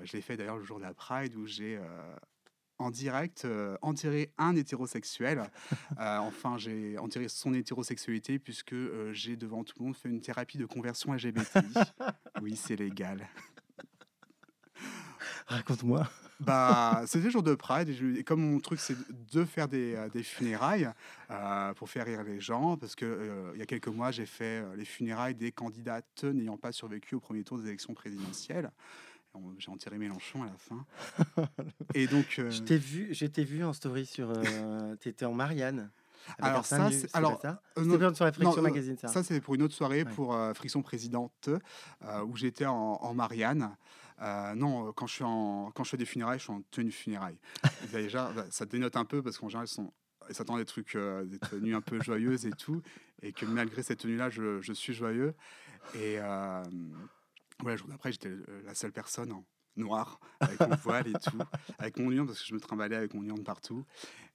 Je 0.04 0.14
l'ai 0.14 0.22
fait 0.22 0.36
d'ailleurs 0.36 0.58
le 0.58 0.64
jour 0.64 0.80
de 0.80 0.84
la 0.84 0.96
Pride 0.96 1.36
où 1.36 1.46
j'ai 1.46 1.80
en 2.80 2.92
direct 2.92 3.44
euh, 3.46 3.78
enterré 3.82 4.34
un 4.38 4.56
hétérosexuel. 4.56 5.44
Euh, 6.00 6.18
enfin, 6.18 6.58
j'ai 6.58 6.98
enterré 6.98 7.28
son 7.28 7.54
hétérosexualité 7.54 8.40
puisque 8.40 8.74
euh, 8.74 9.12
j'ai 9.14 9.36
devant 9.36 9.64
tout 9.64 9.76
le 9.80 9.86
monde 9.86 9.96
fait 9.96 10.10
une 10.10 10.22
thérapie 10.22 10.58
de 10.58 10.66
conversion 10.66 11.14
LGBTI. 11.14 11.60
oui, 12.42 12.56
c'est 12.56 12.78
légal. 12.78 13.28
Raconte-moi. 15.48 16.10
Bah, 16.40 17.04
c'était 17.06 17.26
le 17.26 17.32
jour 17.32 17.44
de 17.44 17.54
Pride 17.54 17.90
et, 17.90 17.94
je- 17.94 18.16
et 18.18 18.24
comme 18.24 18.42
mon 18.42 18.60
truc 18.60 18.80
c'est 18.80 18.96
de 19.34 19.44
faire 19.44 19.68
des, 19.68 19.96
euh, 19.96 20.08
des 20.10 20.24
funérailles 20.24 20.90
euh, 21.32 21.74
pour 21.74 21.90
faire 21.90 22.06
rire 22.06 22.24
les 22.24 22.40
gens, 22.40 22.78
parce 22.78 22.96
que 22.96 23.06
euh, 23.06 23.52
il 23.56 23.60
y 23.60 23.62
a 23.62 23.66
quelques 23.66 23.90
mois 23.90 24.12
j'ai 24.12 24.26
fait 24.26 24.62
euh, 24.64 24.76
les 24.78 24.86
funérailles 24.86 25.36
des 25.36 25.52
candidates 25.52 26.24
n'ayant 26.24 26.58
pas 26.58 26.72
survécu 26.72 27.16
au 27.16 27.20
premier 27.20 27.44
tour 27.44 27.58
des 27.60 27.68
élections 27.68 27.94
présidentielles. 27.94 28.72
J'ai 29.60 29.70
enterré 29.70 29.98
Mélenchon 30.00 30.42
à 30.44 30.48
la 30.48 30.58
fin. 30.58 30.86
et 31.94 32.08
donc, 32.08 32.38
euh, 32.40 32.50
Je 32.50 32.62
t'ai 32.64 32.78
vu, 32.78 33.10
je 33.14 33.26
t'ai 33.28 33.44
vu 33.44 33.64
en 33.64 33.74
story 33.74 34.06
sur. 34.06 34.34
T'étais 35.00 35.26
en 35.26 35.34
Marianne. 35.34 35.92
Alors 36.40 36.66
ça, 36.66 36.90
c'est- 36.92 37.16
alors, 37.16 37.40
ça 37.40 37.62
euh, 37.78 37.86
non, 37.86 38.14
Friction 38.14 38.56
non, 38.56 38.62
Magazine, 38.62 38.98
ça. 38.98 39.08
Ça, 39.08 39.24
c'est 39.24 39.40
pour 39.40 39.56
une 39.56 39.62
autre 39.62 39.76
soirée, 39.76 40.04
Ouais. 40.04 40.12
pour 40.16 40.34
euh, 40.34 40.54
Friction 40.54 40.82
Présidente, 40.82 41.50
euh, 41.50 42.24
où 42.26 42.36
j'étais 42.36 42.66
en, 42.66 42.74
en 43.02 43.14
Marianne. 43.14 43.70
Euh, 44.22 44.56
non, 44.56 44.88
euh, 44.90 44.92
quand 44.92 45.08
je, 45.08 45.14
suis 45.16 45.24
en, 45.24 45.72
quand 45.74 45.84
je 45.84 45.92
fais 45.92 45.98
des 45.98 46.06
funérailles, 46.06 46.40
je 46.40 46.44
suis 46.44 46.54
en 46.54 46.62
tenue 46.72 46.92
funérailles. 46.92 47.40
Déjà, 47.92 48.32
bah, 48.34 48.46
ça 48.52 48.66
dénote 48.66 48.96
un 48.96 49.06
peu 49.06 49.22
parce 49.22 49.38
qu'en 49.38 49.50
général, 49.50 49.68
ils 49.68 49.72
sont- 49.72 49.94
ils 50.30 50.36
s'attendent 50.36 50.60
des 50.60 50.66
trucs, 50.66 50.96
euh, 50.96 51.26
des 51.26 51.40
tenues 51.40 51.76
un 51.76 51.82
peu 51.82 52.00
joyeuses 52.04 52.46
et 52.46 52.52
tout. 52.52 52.82
Et 53.22 53.32
que 53.34 53.46
malgré 53.46 53.82
cette 53.84 54.00
tenue-là, 54.00 54.30
je, 54.30 54.62
je 54.62 54.74
suis 54.74 54.94
joyeux. 54.94 55.34
Et 55.96 56.20
euh, 56.20 56.64
voilà, 57.60 57.74
le 57.76 57.78
jour 57.78 57.88
d'après, 57.88 58.12
j'étais 58.12 58.32
la 58.66 58.76
seule 58.76 58.92
personne 58.92 59.32
en 59.32 59.46
noir, 59.76 60.20
avec 60.42 60.60
mon 60.60 60.76
voile 60.76 61.08
et 61.08 61.14
tout, 61.14 61.38
avec 61.80 61.98
mon 61.98 62.10
lion, 62.10 62.26
parce 62.26 62.40
que 62.40 62.46
je 62.46 62.54
me 62.54 62.60
trimballais 62.60 62.96
avec 62.98 63.14
mon 63.14 63.22
lion 63.22 63.36
de 63.36 63.42
partout. 63.42 63.86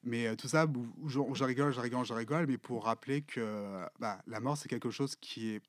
Mais 0.02 0.26
euh, 0.26 0.36
tout 0.36 0.48
ça, 0.48 0.66
je, 1.06 1.20
je 1.34 1.44
rigole, 1.44 1.72
je 1.72 1.80
rigole, 1.80 2.04
je 2.04 2.14
rigole, 2.14 2.46
mais 2.46 2.58
pour 2.58 2.84
rappeler 2.84 3.22
que 3.22 3.84
bah, 3.98 4.20
la 4.26 4.40
mort, 4.40 4.56
c'est 4.56 4.68
quelque 4.68 4.90
chose 4.90 5.16
qui 5.16 5.50
est 5.50 5.62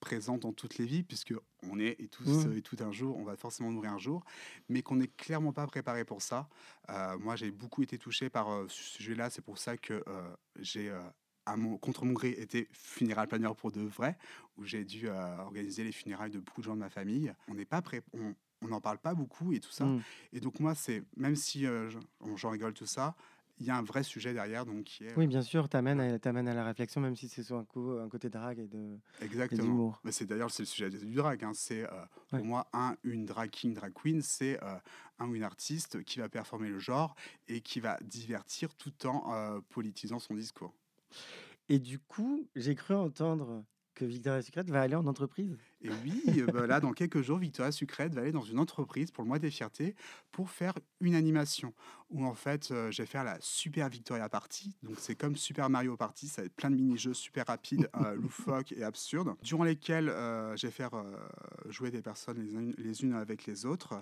présent 0.00 0.38
dans 0.38 0.52
toutes 0.52 0.78
les 0.78 0.86
vies, 0.86 1.02
puisque 1.02 1.34
on 1.62 1.78
est 1.78 1.96
et 1.98 2.08
tous 2.08 2.26
Mmh. 2.26 2.50
euh, 2.50 2.56
et 2.56 2.62
tout 2.62 2.76
un 2.80 2.92
jour, 2.92 3.16
on 3.16 3.24
va 3.24 3.36
forcément 3.36 3.70
mourir 3.70 3.92
un 3.92 3.98
jour, 3.98 4.24
mais 4.68 4.82
qu'on 4.82 4.96
n'est 4.96 5.08
clairement 5.08 5.52
pas 5.52 5.66
préparé 5.66 6.04
pour 6.04 6.22
ça. 6.22 6.48
Euh, 6.90 7.18
moi, 7.18 7.36
j'ai 7.36 7.50
beaucoup 7.50 7.82
été 7.82 7.98
touché 7.98 8.30
par 8.30 8.50
euh, 8.50 8.66
ce 8.68 8.82
sujet-là, 8.82 9.30
c'est 9.30 9.42
pour 9.42 9.58
ça 9.58 9.76
que 9.76 10.04
euh, 10.06 10.36
j'ai, 10.58 10.92
à 11.46 11.56
mon, 11.56 11.78
contre 11.78 12.04
mon 12.04 12.12
gré, 12.12 12.30
été 12.30 12.68
funéral 12.72 13.28
planeur 13.28 13.56
pour 13.56 13.72
de 13.72 13.80
vrai, 13.80 14.18
où 14.56 14.64
j'ai 14.64 14.84
dû 14.84 15.08
organiser 15.08 15.84
les 15.84 15.92
funérailles 15.92 16.30
de 16.30 16.40
beaucoup 16.40 16.60
de 16.60 16.66
gens 16.66 16.74
de 16.74 16.80
ma 16.80 16.90
famille. 16.90 17.32
On 17.48 17.54
n'est 17.54 17.64
pas 17.64 17.82
prêt, 17.82 18.02
on 18.62 18.68
n'en 18.68 18.80
parle 18.80 18.98
pas 18.98 19.14
beaucoup 19.14 19.52
et 19.52 19.60
tout 19.60 19.70
ça. 19.70 19.84
Mm. 19.84 20.02
Et 20.32 20.40
donc 20.40 20.60
moi, 20.60 20.74
c'est 20.74 21.04
même 21.16 21.36
si 21.36 21.66
j'en 22.36 22.50
rigole 22.50 22.74
tout 22.74 22.86
ça, 22.86 23.14
il 23.58 23.66
y 23.66 23.70
a 23.70 23.76
un 23.76 23.82
vrai 23.82 24.02
sujet 24.02 24.32
derrière, 24.34 24.66
donc 24.66 24.84
qui 24.84 25.04
est 25.04 25.16
Oui, 25.16 25.26
bien 25.26 25.40
sûr, 25.42 25.68
t'amènes 25.68 26.00
à, 26.00 26.18
t'amènes 26.18 26.46
à 26.48 26.54
la 26.54 26.64
réflexion, 26.64 27.00
même 27.00 27.16
si 27.16 27.28
c'est 27.28 27.42
sur 27.42 27.56
un, 27.56 27.64
coup, 27.64 27.90
un 27.92 28.08
côté 28.08 28.28
drague 28.28 28.58
et 28.58 28.66
de 28.68 28.98
et 29.50 29.58
exactement. 29.58 29.58
d'humour. 29.58 30.04
Mais 30.04 30.12
c'est 30.12 30.26
d'ailleurs 30.26 30.50
c'est 30.50 30.62
le 30.62 30.66
sujet 30.66 30.90
du 30.90 31.14
drag. 31.14 31.42
hein. 31.44 31.52
C'est 31.54 31.84
euh, 31.84 32.04
pour 32.34 32.44
Ouais. 32.44 32.44
moi 32.44 32.68
un 32.72 32.96
une 33.02 33.24
drag 33.24 33.50
king, 33.50 33.74
drag 33.74 33.92
queen, 33.94 34.20
c'est 34.22 34.62
euh, 34.62 34.76
un 35.18 35.28
ou 35.28 35.34
une 35.34 35.42
artiste 35.42 36.02
qui 36.04 36.18
va 36.18 36.28
performer 36.28 36.68
le 36.68 36.78
genre 36.78 37.14
et 37.48 37.60
qui 37.60 37.80
va 37.80 37.98
divertir 38.02 38.74
tout 38.74 39.06
en 39.06 39.32
euh, 39.34 39.60
politisant 39.70 40.18
son 40.18 40.34
discours. 40.34 40.74
Et 41.68 41.78
du 41.78 41.98
coup, 42.00 42.48
j'ai 42.56 42.74
cru 42.74 42.94
entendre 42.94 43.64
que 43.94 44.04
Victoria's 44.04 44.46
Secret 44.46 44.64
va 44.64 44.82
aller 44.82 44.94
en 44.96 45.06
entreprise? 45.06 45.56
Et 45.82 45.90
oui, 45.90 46.42
bah, 46.52 46.66
là, 46.66 46.80
dans 46.80 46.92
quelques 46.92 47.22
jours, 47.22 47.38
Victoria 47.38 47.70
Sucrète 47.70 48.14
va 48.14 48.22
aller 48.22 48.32
dans 48.32 48.42
une 48.42 48.58
entreprise 48.58 49.10
pour 49.10 49.24
le 49.24 49.28
mois 49.28 49.38
des 49.38 49.50
fiertés 49.50 49.94
pour 50.32 50.50
faire 50.50 50.74
une 51.00 51.14
animation 51.14 51.72
où 52.10 52.24
en 52.24 52.34
fait, 52.34 52.70
euh, 52.70 52.90
je 52.90 53.02
vais 53.02 53.06
faire 53.06 53.24
la 53.24 53.36
Super 53.40 53.88
Victoria 53.88 54.28
Party. 54.28 54.76
Donc, 54.82 54.96
c'est 54.98 55.16
comme 55.16 55.36
Super 55.36 55.68
Mario 55.68 55.96
Party, 55.96 56.28
ça 56.28 56.42
va 56.42 56.46
être 56.46 56.54
plein 56.54 56.70
de 56.70 56.76
mini-jeux 56.76 57.14
super 57.14 57.46
rapides, 57.46 57.88
euh, 57.96 58.14
loufoques 58.16 58.72
et 58.72 58.84
absurdes, 58.84 59.34
durant 59.42 59.64
lesquels 59.64 60.08
euh, 60.08 60.56
je 60.56 60.66
vais 60.66 60.72
faire 60.72 60.94
euh, 60.94 61.16
jouer 61.68 61.90
des 61.90 62.02
personnes 62.02 62.38
les 62.38 62.54
unes, 62.54 62.74
les 62.78 63.02
unes 63.02 63.14
avec 63.14 63.46
les 63.46 63.66
autres 63.66 63.94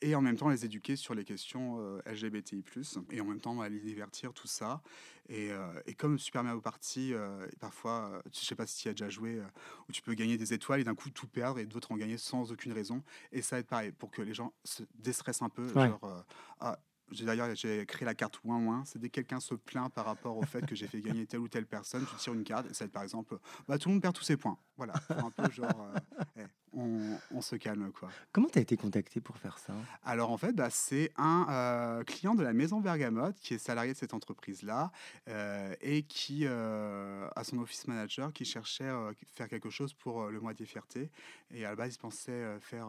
et 0.00 0.14
en 0.14 0.20
même 0.20 0.36
temps 0.36 0.48
les 0.48 0.64
éduquer 0.64 0.96
sur 0.96 1.14
les 1.14 1.24
questions 1.24 1.78
LGBTI+, 2.06 2.62
et 3.10 3.20
en 3.20 3.24
même 3.24 3.40
temps 3.40 3.54
bah, 3.54 3.68
les 3.68 3.80
divertir, 3.80 4.32
tout 4.32 4.46
ça. 4.46 4.82
Et, 5.28 5.50
et 5.86 5.94
comme 5.94 6.18
Super 6.18 6.44
Mario 6.44 6.60
Party, 6.60 7.12
parfois, 7.58 8.22
je 8.32 8.44
sais 8.44 8.54
pas 8.54 8.66
si 8.66 8.82
tu 8.82 8.88
y 8.88 8.90
as 8.90 8.92
déjà 8.92 9.08
joué, 9.08 9.40
où 9.88 9.92
tu 9.92 10.02
peux 10.02 10.14
gagner 10.14 10.36
des 10.36 10.52
étoiles 10.52 10.75
et 10.80 10.84
d'un 10.84 10.94
coup 10.94 11.10
tout 11.10 11.26
perdre 11.26 11.58
et 11.58 11.66
d'autres 11.66 11.92
en 11.92 11.96
gagner 11.96 12.18
sans 12.18 12.52
aucune 12.52 12.72
raison. 12.72 13.02
Et 13.32 13.42
ça 13.42 13.56
va 13.56 13.60
être 13.60 13.68
pareil 13.68 13.92
pour 13.92 14.10
que 14.10 14.22
les 14.22 14.34
gens 14.34 14.52
se 14.64 14.82
déstressent 14.94 15.42
un 15.42 15.48
peu. 15.48 15.66
Ouais. 15.72 15.88
Genre, 15.88 16.04
euh, 16.04 16.22
ah, 16.60 16.78
j'ai 17.12 17.24
d'ailleurs 17.24 17.54
j'ai 17.54 17.86
créé 17.86 18.04
la 18.04 18.14
carte 18.14 18.40
ouin 18.44 18.58
ouin. 18.64 18.82
C'est 18.84 18.98
dès 18.98 19.08
que 19.08 19.14
quelqu'un 19.14 19.40
se 19.40 19.54
plaint 19.54 19.92
par 19.92 20.06
rapport 20.06 20.36
au 20.36 20.42
fait 20.42 20.66
que 20.66 20.74
j'ai 20.74 20.86
fait 20.86 21.00
gagner 21.00 21.26
telle 21.26 21.40
ou 21.40 21.48
telle 21.48 21.66
personne, 21.66 22.04
tu 22.04 22.16
tires 22.16 22.34
une 22.34 22.44
carte 22.44 22.70
et 22.70 22.74
ça 22.74 22.84
va 22.84 22.86
être 22.86 22.92
par 22.92 23.02
exemple, 23.02 23.38
bah, 23.68 23.78
tout 23.78 23.88
le 23.88 23.94
monde 23.94 24.02
perd 24.02 24.14
tous 24.14 24.24
ses 24.24 24.36
points. 24.36 24.58
Voilà, 24.76 24.94
un 25.10 25.30
peu 25.30 25.50
genre, 25.50 25.70
euh, 25.94 26.20
eh, 26.36 26.44
on, 26.76 27.18
on 27.34 27.40
se 27.40 27.56
calme 27.56 27.90
quoi. 27.90 28.08
Comment 28.32 28.48
t'as 28.48 28.60
été 28.60 28.76
contacté 28.76 29.20
pour 29.20 29.36
faire 29.38 29.58
ça? 29.58 29.72
Alors 30.04 30.30
en 30.30 30.36
fait, 30.36 30.52
bah, 30.52 30.68
c'est 30.70 31.10
un 31.16 31.46
euh, 31.48 32.04
client 32.04 32.34
de 32.34 32.42
la 32.42 32.52
maison 32.52 32.80
Bergamote 32.80 33.36
qui 33.40 33.54
est 33.54 33.58
salarié 33.58 33.92
de 33.94 33.98
cette 33.98 34.14
entreprise-là 34.14 34.92
euh, 35.28 35.74
et 35.80 36.02
qui 36.02 36.42
euh, 36.44 37.26
a 37.34 37.42
son 37.44 37.58
office 37.58 37.88
manager 37.88 38.32
qui 38.32 38.44
cherchait 38.44 38.88
à 38.88 39.10
faire 39.34 39.48
quelque 39.48 39.70
chose 39.70 39.94
pour 39.94 40.26
le 40.26 40.38
mois 40.38 40.54
des 40.54 40.66
fiertés. 40.66 41.10
Et 41.50 41.64
à 41.64 41.70
la 41.70 41.76
base, 41.76 41.94
ils 41.94 41.98
pensaient 41.98 42.58
faire 42.60 42.88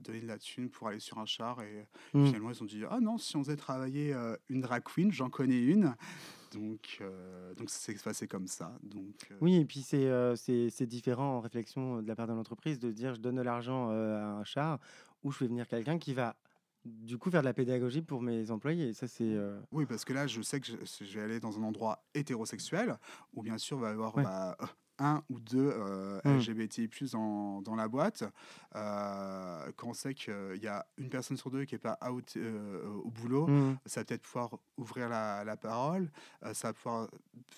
donner 0.00 0.20
de 0.20 0.26
la 0.26 0.38
thune 0.38 0.70
pour 0.70 0.88
aller 0.88 1.00
sur 1.00 1.18
un 1.18 1.26
char. 1.26 1.60
Et 1.62 1.86
Mm. 2.14 2.24
finalement, 2.26 2.50
ils 2.50 2.62
ont 2.62 2.66
dit 2.66 2.82
Ah 2.90 2.98
non, 3.00 3.18
si 3.18 3.36
on 3.36 3.44
faisait 3.44 3.56
travailler 3.56 4.14
une 4.48 4.60
drag 4.62 4.82
queen, 4.82 5.12
j'en 5.12 5.28
connais 5.30 5.60
une. 5.60 5.94
Donc, 6.52 6.98
euh, 7.00 7.54
donc 7.54 7.70
ça 7.70 7.78
s'est 7.78 7.94
passé 8.02 8.26
comme 8.26 8.46
ça. 8.46 8.78
Donc, 8.82 9.28
euh, 9.30 9.36
Oui, 9.40 9.56
et 9.56 9.64
puis 9.64 9.80
c'est 9.82 10.06
euh, 10.06 10.34
c'est 10.36 10.70
c'est 10.70 10.86
différent 10.86 11.36
en 11.36 11.40
réflexion 11.40 12.02
de 12.02 12.08
la 12.08 12.16
part 12.16 12.26
de 12.26 12.32
l'entreprise 12.32 12.78
de 12.78 12.90
dire 12.90 13.14
je 13.14 13.20
donne 13.20 13.36
de 13.36 13.42
l'argent 13.42 13.90
euh, 13.90 14.16
à 14.16 14.26
un 14.26 14.44
char 14.44 14.78
ou 15.22 15.30
je 15.30 15.38
fais 15.38 15.46
venir 15.46 15.66
quelqu'un 15.68 15.98
qui 15.98 16.14
va 16.14 16.36
du 16.84 17.18
coup 17.18 17.30
faire 17.30 17.42
de 17.42 17.46
la 17.46 17.52
pédagogie 17.54 18.02
pour 18.02 18.22
mes 18.22 18.50
employés. 18.50 18.94
Ça, 18.94 19.06
c'est. 19.08 19.24
euh, 19.34 19.60
Oui, 19.72 19.84
parce 19.84 20.04
que 20.04 20.12
là, 20.12 20.26
je 20.26 20.40
sais 20.40 20.60
que 20.60 20.66
je, 20.66 20.76
je 21.04 21.18
vais 21.18 21.24
aller 21.24 21.40
dans 21.40 21.58
un 21.58 21.62
endroit 21.62 22.02
hétérosexuel 22.14 22.96
où, 23.34 23.42
bien 23.42 23.58
sûr, 23.58 23.76
il 23.78 23.80
va 23.82 23.88
y 23.90 23.92
avoir 23.92 24.16
Ouais. 24.16 24.22
bah, 24.22 24.56
un 24.98 25.22
ou 25.30 25.40
deux 25.40 25.72
euh, 25.74 26.20
Mm. 26.24 26.38
LGBTI 26.38 26.90
dans, 27.12 27.62
dans 27.62 27.74
la 27.76 27.88
boîte. 27.88 28.24
Euh, 28.74 29.72
quand 29.76 29.88
on 29.88 29.94
sait 29.94 30.14
qu'il 30.14 30.58
y 30.62 30.66
a 30.66 30.86
une 30.98 31.08
personne 31.10 31.36
sur 31.36 31.50
deux 31.50 31.64
qui 31.64 31.74
n'est 31.74 31.78
pas 31.78 31.98
out 32.10 32.34
euh, 32.36 32.86
au 33.04 33.10
boulot, 33.10 33.46
mm, 33.46 33.78
ça 33.86 34.00
va 34.00 34.04
peut-être 34.04 34.22
pouvoir 34.22 34.58
ouvrir 34.76 35.08
la, 35.08 35.44
la 35.44 35.56
parole. 35.56 36.10
euh, 36.44 36.54
ça 36.54 36.68
va 36.68 36.72
pouvoir 36.74 37.08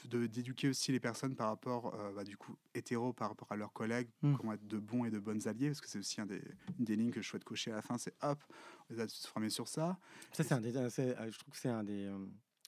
de- 0.09 0.26
d'éduquer 0.26 0.68
aussi 0.68 0.92
les 0.92 1.00
personnes 1.00 1.35
par 1.35 1.48
rapport, 1.48 1.94
euh, 1.94 2.12
bah, 2.14 2.24
du 2.24 2.37
coup, 2.37 2.57
hétéro 2.74 3.12
par 3.12 3.29
rapport 3.31 3.50
à 3.53 3.57
leurs 3.57 3.72
collègues, 3.72 4.09
Mm. 4.22 4.37
comment 4.37 4.53
être 4.53 4.66
de 4.66 4.79
bons 4.79 5.05
et 5.05 5.11
de 5.11 5.18
bonnes 5.18 5.46
alliés, 5.48 5.68
parce 5.68 5.81
que 5.81 5.88
c'est 5.88 5.98
aussi 5.98 6.20
un 6.20 6.26
des, 6.26 6.42
une 6.79 6.85
des 6.85 6.96
lignes 6.96 7.11
que 7.11 7.22
je 7.22 7.29
souhaite 7.29 7.44
cocher 7.44 7.72
à 7.72 7.76
la 7.76 7.83
fin, 7.83 7.96
c'est 7.98 8.14
hop, 8.22 8.42
on 8.88 8.94
les 8.94 9.00
a 9.00 9.07
tous 9.07 9.26
formés 9.26 9.50
sur 9.50 9.68
ça. 9.68 9.98
Ça, 10.33 10.44
c'est 10.44 10.53
un 10.55 10.61
des, 10.61 10.76
euh, 10.76 10.88
je 10.90 11.38
trouve 11.38 11.53
que 11.53 11.59
c'est 11.59 11.68
un 11.68 11.85
des, 11.85 12.07
euh, 12.07 12.18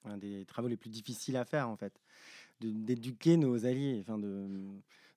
un 0.05 0.17
des 0.19 0.45
travaux 0.47 0.69
les 0.69 0.77
plus 0.77 0.91
difficiles 0.91 1.37
à 1.37 1.45
faire, 1.45 1.69
en 1.69 1.77
fait. 1.77 2.01
D'éduquer 2.63 3.37
nos 3.37 3.67
alliés. 3.67 3.99
Enfin, 4.01 4.19
de, 4.19 4.49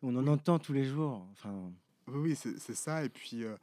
on 0.02 0.16
en 0.16 0.28
entend 0.28 0.60
tous 0.60 0.74
les 0.74 0.86
jours. 0.86 1.28
Enfin, 1.34 1.72
Oui, 2.08 2.36
c'est 2.36 2.76
ça. 2.76 3.04
Et 3.04 3.10
puis, 3.10 3.44
euh, 3.44 3.56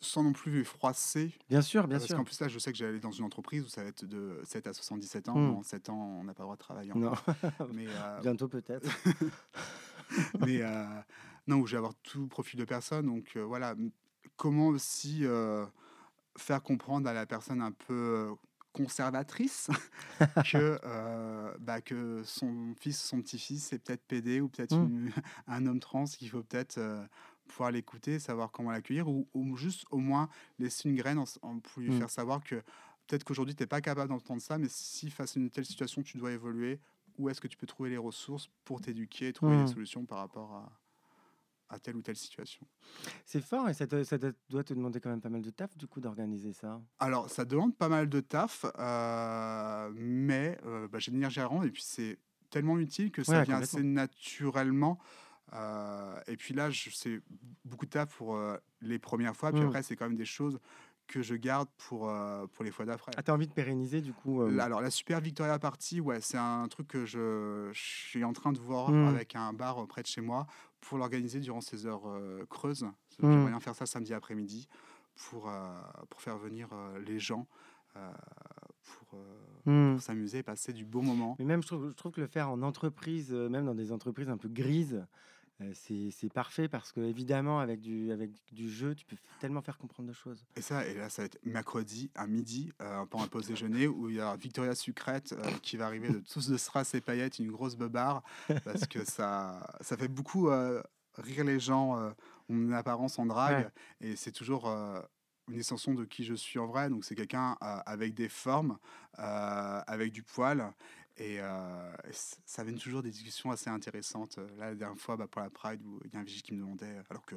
sans 0.00 0.22
non 0.22 0.32
plus 0.32 0.64
froisser. 0.64 1.32
bien 1.48 1.62
sûr, 1.62 1.86
bien 1.86 1.98
parce 1.98 2.06
sûr. 2.06 2.16
qu'en 2.16 2.24
plus, 2.24 2.40
là, 2.40 2.48
je 2.48 2.58
sais 2.58 2.72
que 2.72 2.78
j'allais 2.78 3.00
dans 3.00 3.10
une 3.10 3.24
entreprise 3.24 3.64
où 3.64 3.68
ça 3.68 3.82
va 3.82 3.88
être 3.88 4.04
de 4.04 4.40
7 4.44 4.66
à 4.66 4.72
77 4.72 5.28
ans. 5.28 5.38
Mm. 5.38 5.56
En 5.56 5.62
7 5.62 5.88
ans, 5.90 6.18
on 6.20 6.24
n'a 6.24 6.34
pas 6.34 6.42
le 6.42 6.46
droit 6.46 6.56
de 6.56 6.60
travailler. 6.60 6.92
Non. 6.94 7.12
Mais, 7.72 7.86
euh, 7.88 8.20
bientôt 8.20 8.48
peut-être. 8.48 8.88
mais 10.46 10.60
euh, 10.62 10.84
non, 11.46 11.56
où 11.56 11.66
je 11.66 11.72
vais 11.72 11.78
avoir 11.78 11.94
tout 12.02 12.26
profil 12.28 12.58
de 12.60 12.64
personne. 12.64 13.06
Donc, 13.06 13.36
voilà. 13.36 13.74
Comment 14.36 14.68
aussi 14.68 15.24
faire 16.36 16.62
comprendre 16.62 17.08
à 17.08 17.12
la 17.12 17.24
personne 17.24 17.62
un 17.62 17.72
peu 17.72 18.34
conservatrice 18.74 19.70
que, 20.42 20.78
euh, 20.84 21.54
bah, 21.60 21.80
que 21.80 22.22
son 22.24 22.74
fils, 22.80 23.00
son 23.02 23.22
petit-fils, 23.22 23.66
c'est 23.66 23.78
peut-être 23.78 24.04
PD 24.06 24.40
ou 24.40 24.48
peut-être 24.48 24.82
Mm. 24.82 24.84
une- 24.84 25.10
un 25.46 25.66
homme 25.66 25.80
trans 25.80 26.04
qu'il 26.04 26.28
faut 26.30 26.42
peut-être 26.42 26.78
euh, 26.78 27.06
pouvoir 27.48 27.70
l'écouter, 27.70 28.18
savoir 28.18 28.50
comment 28.52 28.70
l'accueillir 28.72 29.08
ou, 29.08 29.28
ou 29.34 29.56
juste 29.56 29.84
au 29.90 29.98
moins 29.98 30.28
laisser 30.58 30.88
une 30.88 30.96
graine 30.96 31.18
en 31.42 31.60
pour 31.60 31.82
lui 31.82 31.90
Mm. 31.90 31.92
faire 31.92 32.10
savoir 32.10 32.42
que 32.44 32.56
peut-être 33.06 33.24
qu'aujourd'hui 33.24 33.54
tu 33.54 33.62
n'es 33.62 33.66
pas 33.66 33.80
capable 33.80 34.08
d'entendre 34.10 34.42
ça, 34.42 34.58
mais 34.58 34.68
si 34.70 35.10
face 35.10 35.36
à 35.36 35.40
une 35.40 35.50
telle 35.50 35.66
situation 35.66 36.02
tu 36.02 36.18
dois 36.18 36.32
évoluer, 36.32 36.80
où 37.18 37.28
est-ce 37.28 37.40
que 37.40 37.48
tu 37.48 37.56
peux 37.56 37.66
trouver 37.66 37.90
les 37.90 37.98
ressources 37.98 38.48
pour 38.64 38.80
t'éduquer, 38.80 39.32
trouver 39.32 39.56
des 39.56 39.66
solutions 39.66 40.04
par 40.06 40.18
rapport 40.18 40.52
à, 40.54 40.72
à 41.74 41.78
telle 41.78 41.96
ou 41.96 42.02
telle 42.02 42.16
situation. 42.16 42.66
C'est 43.26 43.40
fort 43.40 43.68
et 43.68 43.74
ça, 43.74 43.86
te- 43.86 44.04
ça 44.04 44.18
te- 44.18 44.32
doit 44.48 44.64
te 44.64 44.72
demander 44.72 45.00
quand 45.00 45.10
même 45.10 45.20
pas 45.20 45.28
mal 45.28 45.42
de 45.42 45.50
taf 45.50 45.76
du 45.76 45.86
coup 45.86 46.00
d'organiser 46.00 46.52
ça. 46.52 46.80
Alors, 46.98 47.28
ça 47.28 47.44
demande 47.44 47.76
pas 47.76 47.88
mal 47.88 48.08
de 48.08 48.20
taf, 48.20 48.64
euh, 48.78 49.90
mais 49.94 50.58
euh, 50.64 50.88
bah, 50.88 50.98
j'ai 50.98 51.10
l'énergie 51.10 51.40
à 51.40 51.46
rendre 51.46 51.64
et 51.66 51.70
puis 51.70 51.82
c'est 51.82 52.18
tellement 52.50 52.78
utile 52.78 53.10
que 53.10 53.24
ça 53.24 53.38
Ouais, 53.38 53.42
vient 53.44 53.56
assez 53.60 53.82
naturellement. 53.82 54.98
euh, 55.52 56.18
et 56.26 56.36
puis 56.36 56.54
là, 56.54 56.70
je- 56.70 56.90
c'est 56.90 57.20
beaucoup 57.64 57.84
de 57.86 57.90
taf 57.90 58.16
pour 58.16 58.36
euh, 58.36 58.56
les 58.80 58.98
premières 58.98 59.36
fois, 59.36 59.52
puis 59.52 59.62
Mm. 59.62 59.66
après, 59.66 59.82
c'est 59.82 59.94
quand 59.96 60.06
même 60.08 60.16
des 60.16 60.24
choses 60.24 60.58
que 61.06 61.20
je 61.20 61.34
garde 61.34 61.68
pour, 61.76 62.08
euh, 62.08 62.46
pour 62.46 62.64
les 62.64 62.70
fois 62.70 62.86
d'après. 62.86 63.12
Ah, 63.16 63.22
t'as 63.22 63.34
envie 63.34 63.46
de 63.46 63.52
pérenniser 63.52 64.00
du 64.00 64.14
coup 64.14 64.40
euh, 64.40 64.58
Alors, 64.58 64.80
la 64.80 64.90
Super 64.90 65.20
Victoria 65.20 65.58
Party, 65.58 66.00
ouais, 66.00 66.20
c'est 66.22 66.38
un 66.38 66.66
truc 66.68 66.88
que 66.88 67.04
je, 67.04 67.68
je 67.74 67.80
suis 67.82 68.24
en 68.24 68.32
train 68.32 68.52
de 68.52 68.58
voir 68.58 68.90
Mm. 68.90 69.08
avec 69.08 69.36
un 69.36 69.52
bar 69.52 69.86
près 69.86 70.00
de 70.02 70.06
chez 70.06 70.22
moi 70.22 70.46
pour 70.84 70.98
l'organiser 70.98 71.40
durant 71.40 71.60
ces 71.60 71.86
heures 71.86 72.06
euh, 72.06 72.44
creuses. 72.48 72.86
J'aimerais 73.20 73.50
bien 73.50 73.60
faire 73.60 73.74
ça 73.74 73.86
samedi 73.86 74.14
après-midi 74.14 74.68
pour, 75.28 75.48
euh, 75.48 75.68
pour 76.10 76.20
faire 76.20 76.38
venir 76.38 76.68
euh, 76.72 76.98
les 77.00 77.18
gens 77.18 77.46
pour, 78.82 79.20
hmm. 79.66 79.92
pour 79.92 80.02
s'amuser 80.02 80.42
passer 80.42 80.72
du 80.72 80.84
beau 80.84 81.00
moment. 81.00 81.36
Mais 81.38 81.44
même, 81.44 81.62
je 81.62 81.68
trouve, 81.68 81.90
je 81.90 81.94
trouve 81.94 82.10
que 82.10 82.20
le 82.20 82.26
faire 82.26 82.50
en 82.50 82.60
entreprise, 82.62 83.30
même 83.32 83.66
dans 83.66 83.74
des 83.74 83.92
entreprises 83.92 84.28
un 84.28 84.36
peu 84.36 84.48
grises, 84.48 85.06
euh, 85.60 85.72
c'est 85.74 86.32
parfait 86.32 86.68
parce 86.68 86.90
que, 86.92 87.00
évidemment, 87.00 87.60
avec 87.60 87.80
du, 87.80 88.10
avec 88.10 88.30
du 88.52 88.70
jeu, 88.70 88.94
tu 88.94 89.04
peux 89.04 89.16
tellement 89.40 89.62
faire 89.62 89.78
comprendre 89.78 90.08
de 90.08 90.14
choses. 90.14 90.44
Et 90.56 90.60
ça, 90.60 90.86
et 90.86 90.94
là, 90.94 91.08
ça 91.08 91.22
va 91.22 91.26
être 91.26 91.38
mercredi 91.44 92.10
à 92.14 92.26
midi, 92.26 92.72
euh, 92.80 93.04
pendant 93.06 93.24
un 93.24 93.28
pause 93.28 93.46
déjeuner, 93.46 93.86
où 93.86 94.10
il 94.10 94.16
y 94.16 94.20
a 94.20 94.34
Victoria 94.36 94.74
Sucrète 94.74 95.32
euh, 95.32 95.42
qui 95.62 95.76
va 95.76 95.86
arriver 95.86 96.08
de 96.08 96.18
tous 96.18 96.48
de 96.48 96.56
strass 96.56 96.94
et 96.94 97.00
paillettes, 97.00 97.38
une 97.38 97.52
grosse 97.52 97.76
beubare, 97.76 98.22
parce 98.64 98.86
que 98.86 99.04
ça, 99.04 99.66
ça 99.80 99.96
fait 99.96 100.08
beaucoup 100.08 100.48
rire 101.16 101.44
les 101.44 101.60
gens, 101.60 102.12
mon 102.48 102.72
apparence 102.72 103.18
en 103.18 103.26
drague, 103.26 103.70
et 104.00 104.16
c'est 104.16 104.32
toujours 104.32 104.68
une 105.50 105.58
extension 105.58 105.94
de 105.94 106.04
qui 106.04 106.24
je 106.24 106.34
suis 106.34 106.58
en 106.58 106.66
vrai. 106.66 106.88
Donc 106.88 107.04
c'est 107.04 107.14
quelqu'un 107.14 107.56
euh, 107.62 107.78
avec 107.86 108.14
des 108.14 108.28
formes, 108.28 108.78
euh, 109.18 109.80
avec 109.86 110.12
du 110.12 110.22
poil. 110.22 110.72
Et, 111.16 111.40
euh, 111.40 111.92
ça 112.10 112.62
amène 112.62 112.78
toujours 112.78 113.02
des 113.02 113.10
discussions 113.10 113.50
assez 113.50 113.70
intéressantes. 113.70 114.38
Euh, 114.38 114.48
la 114.58 114.74
dernière 114.74 114.98
fois, 114.98 115.16
bah, 115.16 115.26
pour 115.28 115.40
la 115.42 115.50
Pride, 115.50 115.80
il 116.04 116.12
y 116.12 116.16
a 116.16 116.20
un 116.20 116.24
vigile 116.24 116.42
qui 116.42 116.52
me 116.54 116.58
demandait, 116.60 116.96
alors 117.08 117.24
que 117.24 117.36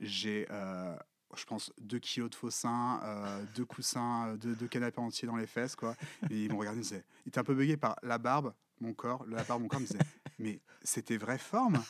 j'ai, 0.00 0.46
euh, 0.50 0.96
je 1.36 1.44
pense, 1.44 1.72
deux 1.80 1.98
kilos 1.98 2.30
de 2.30 2.34
faux 2.36 2.50
seins, 2.50 3.00
euh, 3.02 3.44
deux 3.54 3.64
coussins, 3.64 4.36
deux, 4.36 4.54
canapés 4.68 5.00
entiers 5.00 5.26
dans 5.26 5.36
les 5.36 5.46
fesses, 5.46 5.74
quoi. 5.76 5.94
Et 6.30 6.44
ils 6.44 6.50
m'ont 6.50 6.58
regardé, 6.58 6.80
ils 6.80 7.02
il 7.24 7.28
était 7.28 7.38
un 7.38 7.44
peu 7.44 7.54
bugué 7.54 7.76
par 7.76 7.96
la 8.02 8.18
barbe, 8.18 8.54
mon 8.80 8.92
corps, 8.94 9.24
la 9.26 9.44
barbe, 9.44 9.62
mon 9.62 9.68
corps, 9.68 9.80
me 9.80 9.86
disait, 9.86 9.98
mais 10.38 10.60
c'était 10.82 11.16
vraie 11.16 11.38
forme? 11.38 11.82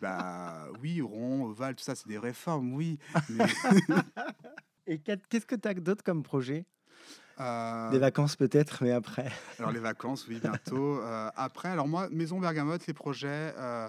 Bah 0.00 0.68
oui, 0.80 1.00
rond, 1.00 1.44
ovale, 1.44 1.74
tout 1.76 1.84
ça, 1.84 1.94
c'est 1.94 2.08
des 2.08 2.18
vraies 2.18 2.32
formes, 2.32 2.72
oui. 2.74 2.98
Et 4.86 4.98
qu'est- 4.98 5.26
qu'est-ce 5.28 5.46
que 5.46 5.54
tu 5.54 5.68
as 5.68 5.74
d'autre 5.74 6.02
comme 6.02 6.22
projet? 6.22 6.64
Euh, 7.40 7.90
Des 7.90 7.98
vacances 7.98 8.36
peut-être, 8.36 8.82
mais 8.82 8.92
après. 8.92 9.30
Alors 9.58 9.72
les 9.72 9.80
vacances, 9.80 10.26
oui, 10.28 10.38
bientôt. 10.40 11.00
Euh, 11.08 11.30
après, 11.36 11.68
alors 11.68 11.88
moi, 11.88 12.08
Maison 12.10 12.38
Bergamote, 12.38 12.86
les 12.86 12.92
projets, 12.94 13.54
euh, 13.56 13.88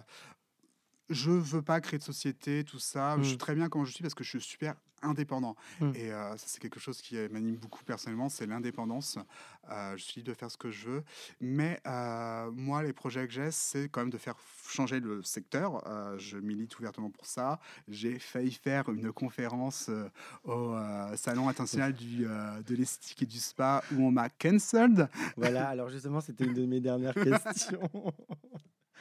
je 1.10 1.32
veux 1.32 1.62
pas 1.62 1.82
créer 1.82 1.98
de 2.00 2.04
société, 2.04 2.64
tout 2.64 2.80
ça. 2.80 3.18
Je 3.20 3.24
suis 3.24 3.36
Mm. 3.36 3.38
très 3.38 3.56
bien 3.56 3.70
quand 3.70 3.84
je 3.86 3.92
suis 3.92 4.02
parce 4.02 4.14
que 4.14 4.24
je 4.24 4.30
suis 4.30 4.42
super 4.42 4.76
indépendant. 5.02 5.56
Mm. 5.80 5.92
Et 5.96 6.12
euh, 6.12 6.32
ça, 6.36 6.44
c'est 6.46 6.60
quelque 6.62 6.80
chose 6.80 7.02
qui 7.02 7.16
euh, 7.18 7.30
m'anime 7.32 7.56
beaucoup 7.56 7.84
personnellement, 7.86 8.28
c'est 8.28 8.46
l'indépendance. 8.46 9.18
Euh, 9.72 9.96
je 9.96 10.04
suis 10.04 10.16
libre 10.20 10.30
de 10.32 10.34
faire 10.38 10.52
ce 10.52 10.58
que 10.58 10.72
je 10.72 10.90
veux. 10.90 11.04
Mais 11.40 11.80
euh, 11.88 12.52
moi, 12.52 12.84
les 12.84 12.92
projets 12.92 13.26
que 13.26 13.32
j'ai, 13.34 13.50
c'est 13.52 13.88
quand 13.88 14.02
même 14.02 14.10
de 14.10 14.18
faire 14.18 14.36
changer 14.68 15.00
le 15.00 15.24
secteur. 15.24 15.82
Je 16.18 16.38
milite 16.38 16.78
ouvertement 16.80 17.10
pour 17.10 17.26
ça. 17.26 17.60
J'ai 17.88 18.20
failli 18.20 18.52
faire 18.52 18.90
une 18.90 19.12
conférence 19.14 19.90
au 20.44 20.76
Salon 21.16 21.48
international 21.50 21.94
du, 21.94 22.26
de 22.26 22.76
l'esthétique 22.76 23.22
et 23.24 23.26
du 23.26 23.40
spa 23.40 23.82
où 23.94 24.06
on 24.06 24.12
m'a 24.12 24.30
cancelled. 24.30 25.08
Voilà, 25.38 25.70
alors 25.70 25.90
justement, 25.90 26.20
c'était 26.22 26.46
une 26.46 26.54
de 26.54 26.66
mes 26.66 26.82
dernières 26.82 27.14
questions. 27.16 27.90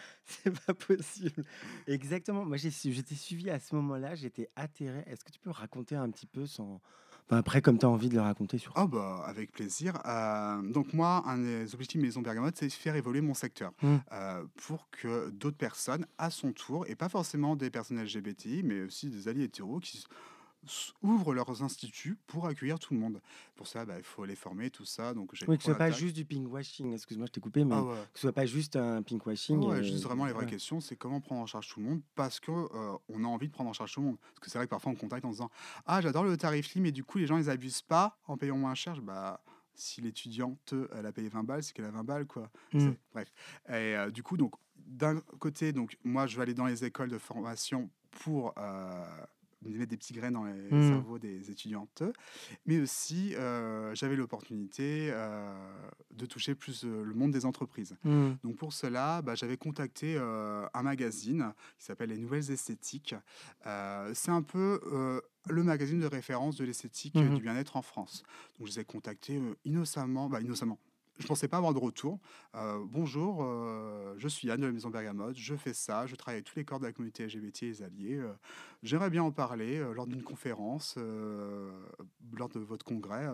C'est 0.24 0.50
pas 0.66 0.74
possible. 0.74 1.44
Exactement. 1.86 2.44
Moi, 2.44 2.56
j'étais 2.56 3.14
suivi 3.14 3.50
à 3.50 3.58
ce 3.58 3.74
moment-là, 3.76 4.14
j'étais 4.14 4.48
atterré. 4.56 5.02
Est-ce 5.06 5.24
que 5.24 5.30
tu 5.32 5.40
peux 5.40 5.50
raconter 5.50 5.96
un 5.96 6.10
petit 6.10 6.26
peu 6.26 6.46
sans. 6.46 6.80
Enfin, 7.26 7.36
après, 7.38 7.60
comme 7.60 7.78
tu 7.78 7.84
as 7.84 7.88
envie 7.90 8.08
de 8.08 8.14
le 8.14 8.22
raconter 8.22 8.56
sur. 8.56 8.72
Oh 8.76 8.86
bah 8.88 9.22
avec 9.26 9.52
plaisir. 9.52 9.98
Euh, 10.06 10.62
donc 10.62 10.94
moi, 10.94 11.22
un 11.26 11.36
des 11.38 11.74
objectifs 11.74 12.00
de 12.00 12.06
Maison 12.06 12.22
Bergamote, 12.22 12.56
c'est 12.56 12.70
faire 12.70 12.96
évoluer 12.96 13.20
mon 13.20 13.34
secteur 13.34 13.72
Mm. 13.82 13.96
euh, 14.12 14.44
pour 14.56 14.88
que 14.90 15.28
d'autres 15.30 15.58
personnes, 15.58 16.06
à 16.16 16.30
son 16.30 16.52
tour, 16.52 16.86
et 16.88 16.94
pas 16.94 17.10
forcément 17.10 17.54
des 17.54 17.68
personnes 17.70 18.02
LGBTI, 18.02 18.62
mais 18.62 18.80
aussi 18.82 19.10
des 19.10 19.28
alliés 19.28 19.44
hétéros, 19.44 19.78
qui 19.80 20.04
ouvrent 21.02 21.34
leurs 21.34 21.62
instituts 21.62 22.18
pour 22.26 22.46
accueillir 22.46 22.78
tout 22.78 22.94
le 22.94 23.00
monde. 23.00 23.20
Pour 23.56 23.66
ça, 23.66 23.84
bah, 23.84 23.94
il 23.96 24.04
faut 24.04 24.24
les 24.24 24.34
former, 24.34 24.70
tout 24.70 24.84
ça. 24.84 25.14
Donc 25.14 25.32
Oui, 25.32 25.38
que 25.38 25.38
ce 25.38 25.44
pour 25.46 25.62
soit 25.62 25.74
pas 25.74 25.90
juste 25.90 26.16
du 26.16 26.24
pinkwashing. 26.24 26.92
Excuse-moi, 26.92 27.26
je 27.26 27.32
t'ai 27.32 27.40
coupé, 27.40 27.64
mais 27.64 27.74
Ah 27.74 27.82
ouais. 27.82 27.96
que 28.12 28.18
ce 28.18 28.22
soit 28.22 28.32
pas 28.32 28.46
juste 28.46 28.76
un 28.76 29.02
pinkwashing. 29.02 29.58
Ouais, 29.64 29.76
euh, 29.78 29.82
juste 29.82 30.04
vraiment 30.04 30.26
les 30.26 30.32
vraies 30.32 30.44
ouais. 30.44 30.50
questions, 30.50 30.80
c'est 30.80 30.96
comment 30.96 31.20
prendre 31.20 31.40
en 31.40 31.46
charge 31.46 31.68
tout 31.68 31.80
le 31.80 31.86
monde 31.86 32.00
parce 32.14 32.40
que 32.40 32.50
euh, 32.50 32.96
on 33.08 33.24
a 33.24 33.28
envie 33.28 33.48
de 33.48 33.52
prendre 33.52 33.70
en 33.70 33.72
charge 33.72 33.92
tout 33.94 34.00
le 34.00 34.06
monde. 34.06 34.18
Parce 34.20 34.40
que 34.40 34.50
c'est 34.50 34.58
vrai 34.58 34.66
que 34.66 34.70
parfois 34.70 34.92
on 34.92 34.96
contacte 34.96 35.24
en 35.24 35.30
disant 35.30 35.50
ah 35.86 36.00
j'adore 36.00 36.24
le 36.24 36.36
tarif 36.36 36.74
lit 36.74 36.80
mais 36.80 36.92
du 36.92 37.04
coup 37.04 37.18
les 37.18 37.26
gens 37.26 37.38
ils 37.38 37.50
abusent 37.50 37.82
pas 37.82 38.18
en 38.26 38.36
payant 38.36 38.56
moins 38.56 38.74
cher. 38.74 39.00
Bah 39.00 39.40
si 39.74 40.00
l'étudiante 40.00 40.74
elle 40.92 41.06
a 41.06 41.12
payé 41.12 41.28
20 41.28 41.44
balles, 41.44 41.62
c'est 41.62 41.72
qu'elle 41.72 41.84
a 41.84 41.90
20 41.90 42.04
balles 42.04 42.26
quoi. 42.26 42.50
Mm. 42.72 42.90
Bref. 43.12 43.32
Et 43.68 43.72
euh, 43.72 44.10
du 44.10 44.22
coup 44.22 44.36
donc 44.36 44.54
d'un 44.76 45.20
côté 45.38 45.72
donc 45.72 45.96
moi 46.04 46.26
je 46.26 46.36
vais 46.36 46.42
aller 46.42 46.54
dans 46.54 46.66
les 46.66 46.84
écoles 46.84 47.10
de 47.10 47.18
formation 47.18 47.88
pour 48.10 48.54
euh, 48.58 49.04
mettre 49.62 49.90
des 49.90 49.96
petits 49.96 50.12
graines 50.12 50.34
dans 50.34 50.44
les 50.44 50.52
Mm. 50.72 50.88
cerveaux 50.88 51.18
des 51.18 51.50
étudiantes, 51.50 52.02
mais 52.66 52.80
aussi 52.80 53.34
euh, 53.34 53.94
j'avais 53.94 54.16
l'opportunité 54.16 55.08
euh, 55.10 55.52
de 56.12 56.26
toucher 56.26 56.54
plus 56.54 56.84
euh, 56.84 57.02
le 57.04 57.14
monde 57.14 57.32
des 57.32 57.44
entreprises. 57.44 57.96
Mm. 58.04 58.32
Donc 58.44 58.56
pour 58.56 58.72
cela, 58.72 59.22
bah, 59.22 59.34
j'avais 59.34 59.56
contacté 59.56 60.16
euh, 60.16 60.66
un 60.74 60.82
magazine 60.82 61.52
qui 61.78 61.84
s'appelle 61.86 62.10
Les 62.10 62.18
Nouvelles 62.18 62.50
Esthétiques. 62.50 63.14
C'est 64.14 64.30
un 64.30 64.42
peu 64.42 64.80
le 65.48 65.62
magazine 65.62 66.00
de 66.00 66.06
référence 66.06 66.56
de 66.56 66.64
l'esthétique 66.64 67.14
Mhm. 67.14 67.34
du 67.36 67.42
bien-être 67.42 67.76
en 67.76 67.82
France. 67.82 68.22
Donc 68.58 68.68
je 68.68 68.74
les 68.74 68.80
ai 68.80 68.84
contactés 68.84 69.40
innocemment, 69.64 70.28
bah, 70.28 70.40
innocemment. 70.40 70.78
Je 71.18 71.26
pensais 71.26 71.48
pas 71.48 71.56
avoir 71.56 71.74
de 71.74 71.78
retour. 71.80 72.20
Euh, 72.54 72.78
bonjour, 72.86 73.42
euh, 73.42 74.14
je 74.18 74.28
suis 74.28 74.46
Yann 74.48 74.60
de 74.60 74.66
la 74.66 74.72
Maison 74.72 74.88
Bergamote, 74.88 75.36
je 75.36 75.56
fais 75.56 75.74
ça, 75.74 76.06
je 76.06 76.14
travaille 76.14 76.36
avec 76.36 76.46
tous 76.46 76.56
les 76.56 76.64
corps 76.64 76.78
de 76.78 76.84
la 76.86 76.92
communauté 76.92 77.24
LGBT 77.26 77.62
et 77.64 77.66
les 77.66 77.82
alliés. 77.82 78.16
euh, 78.18 78.32
J'aimerais 78.84 79.10
bien 79.10 79.24
en 79.24 79.32
parler 79.32 79.78
lors 79.94 80.06
d'une 80.06 80.22
conférence, 80.22 80.96
lors 80.96 82.48
de 82.48 82.60
votre 82.60 82.84
congrès. 82.84 83.26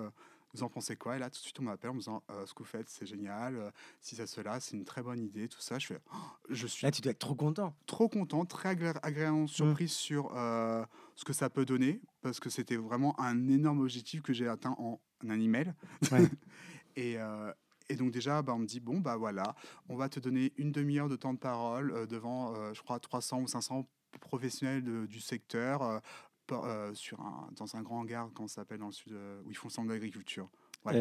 vous 0.54 0.62
en 0.62 0.70
pensez 0.70 0.96
quoi? 0.96 1.16
Et 1.16 1.18
là, 1.18 1.28
tout 1.28 1.38
de 1.38 1.42
suite, 1.44 1.60
on 1.60 1.64
m'appelle 1.64 1.90
en 1.90 1.94
me 1.94 1.98
disant 1.98 2.22
ce 2.46 2.54
que 2.54 2.60
vous 2.60 2.64
faites, 2.68 2.88
c'est 2.88 3.04
génial. 3.04 3.70
si 4.00 4.16
ça, 4.16 4.26
cela, 4.26 4.60
c'est 4.60 4.76
une 4.78 4.86
très 4.86 5.02
bonne 5.02 5.20
idée. 5.20 5.46
Tout 5.48 5.60
ça, 5.60 5.78
je 5.78 5.86
fais. 5.88 5.98
Oh, 6.14 6.16
je 6.48 6.66
suis 6.66 6.86
Là, 6.86 6.90
tu 6.90 7.02
dois 7.02 7.12
être 7.12 7.18
trop 7.18 7.34
content. 7.34 7.76
trop 7.86 8.08
content, 8.08 8.46
très 8.46 8.74
agré- 8.74 8.98
agréablement 9.02 9.46
surpris 9.46 9.88
sur 9.88 10.32
euh, 10.34 10.82
ce 11.16 11.24
que 11.26 11.34
ça 11.34 11.50
peut 11.50 11.66
donner, 11.66 12.00
parce 12.22 12.40
que 12.40 12.48
c'était 12.48 12.76
vraiment 12.76 13.18
un 13.20 13.48
énorme 13.48 13.80
objectif 13.80 14.22
que 14.22 14.32
j'ai 14.32 14.48
atteint 14.48 14.74
en 14.78 15.00
un 15.28 15.38
email. 15.40 15.74
Ouais. 16.10 16.20
et, 16.96 17.18
euh, 17.18 17.52
et 17.88 17.96
donc 17.96 18.10
déjà, 18.12 18.42
bah, 18.42 18.54
on 18.54 18.58
me 18.58 18.66
dit, 18.66 18.80
bon, 18.80 18.98
bah 19.00 19.16
voilà, 19.16 19.54
on 19.88 19.96
va 19.96 20.08
te 20.08 20.20
donner 20.20 20.52
une 20.56 20.72
demi-heure 20.72 21.08
de 21.08 21.16
temps 21.16 21.34
de 21.34 21.38
parole 21.38 21.90
euh, 21.92 22.06
devant, 22.06 22.54
euh, 22.54 22.72
je 22.74 22.82
crois, 22.82 22.98
300 23.00 23.40
ou 23.42 23.46
500 23.46 23.88
professionnels 24.20 24.82
de- 24.82 25.06
du 25.06 25.20
secteur. 25.20 25.82
euh, 25.82 25.98
par- 26.46 26.94
sur 26.94 27.22
un, 27.22 27.48
dans 27.56 27.74
un 27.74 27.80
grand 27.80 28.00
hangar, 28.00 28.28
comment 28.34 28.48
ça 28.48 28.56
s'appelle, 28.56 28.78
dans 28.80 28.88
le 28.88 28.92
sud, 28.92 29.14
où 29.46 29.50
ils 29.50 29.56
font 29.56 29.68
le 29.68 29.72
centre 29.72 29.88
d'agriculture. 29.88 30.50
Ouais. 30.84 30.92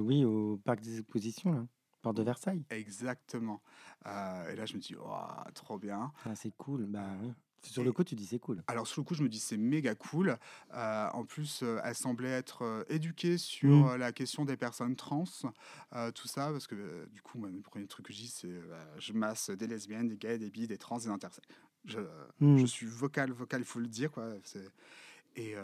Oui, 0.00 0.24
au 0.24 0.56
parc 0.56 0.80
des 0.80 0.98
expositions, 0.98 1.52
là. 1.52 1.64
Porte 2.02 2.16
de 2.16 2.24
Versailles. 2.24 2.64
Exactement. 2.70 3.62
Et 4.04 4.56
là, 4.56 4.66
je 4.66 4.74
me 4.74 4.80
dis, 4.80 4.96
Ouah, 4.96 5.44
trop 5.54 5.78
bien. 5.78 6.10
Ah, 6.24 6.34
c'est 6.34 6.50
cool. 6.56 6.86
Bah 6.86 7.06
oui. 7.22 7.32
Sur 7.62 7.84
le 7.84 7.92
coup, 7.92 8.04
tu 8.04 8.14
dis 8.14 8.26
c'est 8.26 8.38
cool. 8.38 8.62
Alors 8.66 8.86
sur 8.86 9.00
le 9.00 9.04
coup, 9.04 9.14
je 9.14 9.22
me 9.22 9.28
dis 9.28 9.38
c'est 9.38 9.56
méga 9.56 9.94
cool. 9.94 10.38
Euh, 10.72 11.08
en 11.12 11.24
plus, 11.24 11.60
euh, 11.62 11.78
elle 11.84 11.94
semblait 11.94 12.30
être 12.30 12.62
euh, 12.62 12.84
éduquée 12.88 13.36
sur 13.38 13.68
Mm. 13.68 13.96
la 13.96 14.12
question 14.12 14.44
des 14.44 14.56
personnes 14.56 14.96
trans, 14.96 15.24
tout 16.14 16.28
ça, 16.28 16.50
parce 16.52 16.66
que 16.66 17.06
du 17.12 17.20
coup, 17.22 17.38
moi, 17.38 17.50
le 17.50 17.60
premier 17.60 17.86
truc 17.86 18.06
que 18.06 18.12
je 18.12 18.18
dis, 18.18 18.28
c'est 18.28 18.48
euh, 18.48 18.98
je 18.98 19.12
masse 19.12 19.50
des 19.50 19.66
lesbiennes, 19.66 20.08
des 20.08 20.16
gays, 20.16 20.38
des 20.38 20.50
bi, 20.50 20.66
des 20.66 20.78
trans, 20.78 20.98
des 20.98 21.08
intersexes. 21.08 21.48
Je, 21.84 22.00
Mm. 22.40 22.58
je 22.58 22.66
suis 22.66 22.86
vocal, 22.86 23.30
vocal, 23.32 23.60
il 23.60 23.66
faut 23.66 23.80
le 23.80 23.88
dire, 23.88 24.10
quoi. 24.10 24.32
Et, 25.36 25.54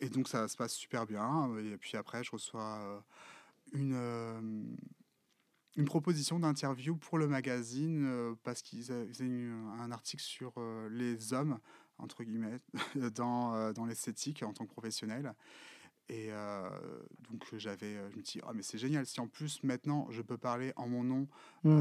et 0.00 0.08
donc 0.10 0.28
ça 0.28 0.46
se 0.48 0.56
passe 0.56 0.74
super 0.74 1.06
bien. 1.06 1.56
Et 1.58 1.76
puis 1.78 1.96
après, 1.96 2.22
je 2.24 2.30
reçois 2.30 3.04
une, 3.72 4.76
une 5.76 5.84
proposition 5.84 6.38
d'interview 6.38 6.96
pour 6.96 7.18
le 7.18 7.28
magazine 7.28 8.04
euh, 8.06 8.34
parce 8.44 8.62
qu'ils 8.62 8.90
a- 8.92 9.06
faisaient 9.06 9.26
une- 9.26 9.70
un 9.78 9.90
article 9.92 10.22
sur 10.22 10.52
euh, 10.56 10.88
les 10.90 11.32
hommes, 11.32 11.58
entre 11.98 12.24
guillemets, 12.24 12.58
dans, 13.14 13.54
euh, 13.54 13.72
dans 13.72 13.84
l'esthétique 13.86 14.42
en 14.42 14.52
tant 14.52 14.64
que 14.66 14.70
professionnel. 14.72 15.34
Et 16.08 16.28
donc 17.28 17.44
j'avais, 17.56 17.96
je 18.12 18.16
me 18.16 18.22
dis, 18.22 18.40
ah 18.46 18.52
mais 18.54 18.62
c'est 18.62 18.78
génial, 18.78 19.04
si 19.06 19.18
en 19.20 19.26
plus 19.26 19.64
maintenant 19.64 20.06
je 20.10 20.22
peux 20.22 20.38
parler 20.38 20.72
en 20.76 20.86
mon 20.86 21.02
nom 21.02 21.26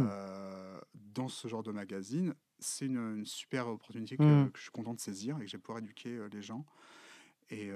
euh, 0.10 0.82
dans 0.96 1.28
ce 1.28 1.48
genre 1.48 1.62
de 1.62 1.72
magazine, 1.72 2.34
c'est 2.58 2.88
une, 2.88 2.98
une 3.18 3.26
super 3.28 3.68
opportunité 3.68 4.18
que, 4.18 4.24
Mm. 4.24 4.50
que 4.52 4.58
je 4.58 4.64
suis 4.64 4.72
content 4.72 4.96
de 4.96 5.00
saisir 5.00 5.38
et 5.38 5.42
que 5.42 5.48
je 5.48 5.58
vais 5.58 5.62
pouvoir 5.62 5.78
éduquer 5.84 6.20
les 6.32 6.42
gens. 6.42 6.66
Et, 7.52 7.70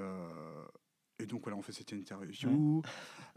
et 1.20 1.26
donc 1.26 1.44
voilà, 1.44 1.58
on 1.58 1.62
fait 1.62 1.72
cette 1.74 1.92
interview, 1.92 2.82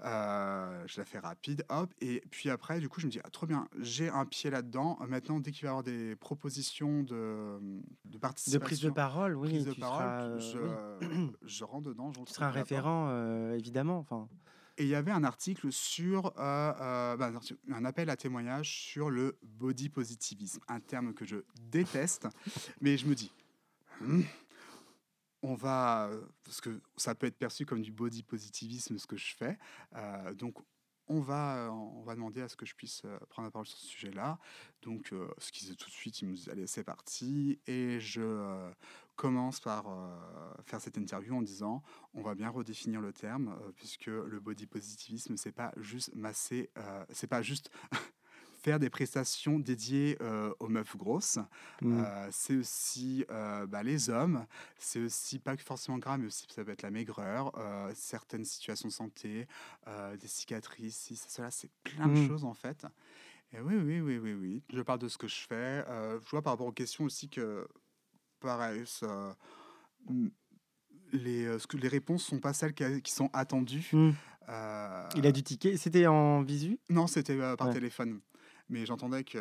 euh, 0.05 0.85
je 0.87 1.01
la 1.01 1.05
fais 1.05 1.18
rapide, 1.18 1.64
hop, 1.68 1.92
et 2.01 2.23
puis 2.31 2.49
après, 2.51 2.79
du 2.81 2.88
coup, 2.88 3.01
je 3.01 3.07
me 3.07 3.11
dis, 3.11 3.21
ah, 3.25 3.31
trop 3.31 3.47
bien, 3.47 3.68
j'ai 3.81 4.09
un 4.09 4.25
pied 4.25 4.51
là-dedans. 4.51 4.99
Maintenant, 5.09 5.40
dès 5.40 5.51
qu'il 5.51 5.62
va 5.62 5.68
y 5.68 5.71
avoir 5.71 5.83
des 5.83 6.16
propositions 6.16 7.03
de, 7.03 7.59
de 8.05 8.12
De 8.12 8.18
participation, 8.18 8.64
prise 8.64 8.81
de 8.81 8.90
parole, 8.90 9.37
oui. 9.37 9.49
prise 9.51 9.64
de 9.66 9.73
parole, 9.75 9.99
seras, 9.99 10.23
euh, 10.25 10.99
je, 11.01 11.07
oui. 11.07 11.31
je 11.42 11.64
rentre 11.64 11.88
dedans. 11.88 12.12
je 12.12 12.21
Tu 12.25 12.33
seras 12.33 12.47
un 12.47 12.51
référent, 12.51 13.07
euh, 13.11 13.55
évidemment. 13.57 13.99
Enfin, 13.99 14.29
Et 14.79 14.85
il 14.85 14.88
y 14.88 14.95
avait 14.95 15.11
un 15.11 15.25
article 15.25 15.71
sur 15.73 16.27
euh, 16.38 17.16
bah, 17.16 17.27
un 17.27 17.35
article- 17.37 17.61
un 17.73 17.85
appel 17.85 18.11
à 18.11 18.16
témoignage 18.16 18.71
sur 18.79 19.11
le 19.11 19.37
body 19.42 19.88
positivisme, 19.88 20.61
un 20.68 20.81
terme 20.81 21.14
que 21.14 21.25
je 21.25 21.37
déteste, 21.71 22.29
mais 22.81 22.97
je 22.97 23.07
me 23.07 23.14
dis, 23.14 23.33
Hmm, 24.01 24.23
on 25.42 25.55
va, 25.55 26.07
euh, 26.07 26.22
parce 26.44 26.61
que 26.61 26.81
ça 26.96 27.14
peut 27.14 27.26
être 27.26 27.38
perçu 27.38 27.66
comme 27.66 27.83
du 27.83 27.92
body 27.92 28.22
positivisme 28.22 28.98
ce 28.98 29.07
que 29.07 29.16
je 29.16 29.35
fais, 29.35 29.59
euh, 29.96 30.33
donc 30.35 30.59
on 31.09 31.20
va, 31.20 31.57
euh, 31.57 31.68
on 31.68 32.02
va 32.02 32.14
demander 32.14 32.40
à 32.40 32.48
ce 32.48 32.57
que 32.57 32.64
je 32.64 32.74
puisse 32.74 33.02
prendre 33.28 33.48
la 33.48 33.50
parole 33.50 33.66
sur 33.66 33.76
ce 33.76 33.87
sujet-là. 33.87 34.38
Donc, 34.83 35.12
ce 35.38 35.50
qu'ils 35.50 35.64
disaient 35.64 35.76
tout 35.76 35.90
de 35.90 35.94
suite, 35.94 36.22
ils 36.22 36.28
me 36.28 36.35
disent 36.35 36.48
allez, 36.48 36.66
c'est 36.68 36.85
parti, 36.85 37.61
et 37.66 37.98
je 37.98 38.70
commence 39.16 39.61
par 39.61 39.85
faire 40.64 40.81
cette 40.81 40.96
interview 40.96 41.37
en 41.37 41.42
disant 41.42 41.83
on 42.14 42.22
va 42.22 42.35
bien 42.35 42.48
redéfinir 42.48 43.00
le 43.00 43.12
terme 43.12 43.55
puisque 43.76 44.07
le 44.07 44.40
body 44.40 44.66
positivisme 44.66 45.37
c'est 45.37 45.52
pas 45.52 45.72
juste 45.76 46.14
masser 46.14 46.70
c'est 47.11 47.26
pas 47.26 47.42
juste 47.42 47.70
faire 48.62 48.79
des 48.79 48.90
prestations 48.90 49.59
dédiées 49.59 50.16
euh, 50.20 50.53
aux 50.61 50.68
meufs 50.68 50.96
grosses 50.96 51.38
hmm. 51.81 52.01
Euh, 52.03 52.29
c'est 52.31 52.57
aussi 52.57 53.25
euh, 53.31 53.66
bah, 53.66 53.83
les 53.83 54.09
hommes 54.11 54.46
c'est 54.79 55.01
aussi 55.01 55.38
pas 55.38 55.57
que 55.57 55.62
forcément 55.62 55.98
gras 55.98 56.16
mais 56.16 56.27
aussi 56.27 56.46
ça 56.48 56.64
peut 56.64 56.70
être 56.72 56.83
la 56.83 56.90
maigreur 56.90 57.53
certaines 57.94 58.44
situations 58.44 58.88
de 58.88 58.92
santé 58.92 59.46
des 60.20 60.29
cicatrices 60.29 60.96
si 60.96 61.16
ça, 61.16 61.29
cela 61.29 61.51
c'est 61.51 61.70
plein 61.83 62.09
de 62.09 62.12
Mm. 62.12 62.27
choses 62.29 62.44
en 62.44 62.55
fait 62.55 62.87
et 63.53 63.61
oui 63.61 63.77
oui 63.77 64.01
oui 64.01 64.18
oui 64.18 64.35
oui 64.35 64.62
je 64.72 64.83
parle 64.83 64.98
de 64.98 65.09
ce 65.09 65.18
que 65.18 65.27
je 65.29 65.40
fais 65.48 65.85
je 65.87 66.31
vois 66.31 66.42
par 66.42 66.53
rapport 66.55 66.66
aux 66.66 66.72
questions 66.72 67.05
aussi 67.05 67.29
que 67.29 67.66
mm, 70.09 70.29
les, 71.12 71.44
euh, 71.44 71.59
ce 71.59 71.66
que 71.66 71.77
les 71.77 71.88
réponses 71.88 72.25
sont 72.25 72.38
pas 72.40 72.53
celles 72.53 72.75
qui, 72.75 72.85
qui 73.03 73.12
sont 73.12 73.31
attendues. 73.33 73.90
Euh, 74.48 75.09
Il 75.16 75.27
a 75.27 75.33
du 75.33 75.42
ticket. 75.42 75.77
C'était 75.77 76.07
en 76.07 76.42
visu? 76.42 76.79
Non, 76.90 77.07
c'était 77.07 77.38
euh, 77.38 77.57
par 77.57 77.68
Ouais. 77.68 77.75
téléphone. 77.75 78.20
Mais 78.72 78.87
j'entendais 78.87 79.22
que 79.24 79.38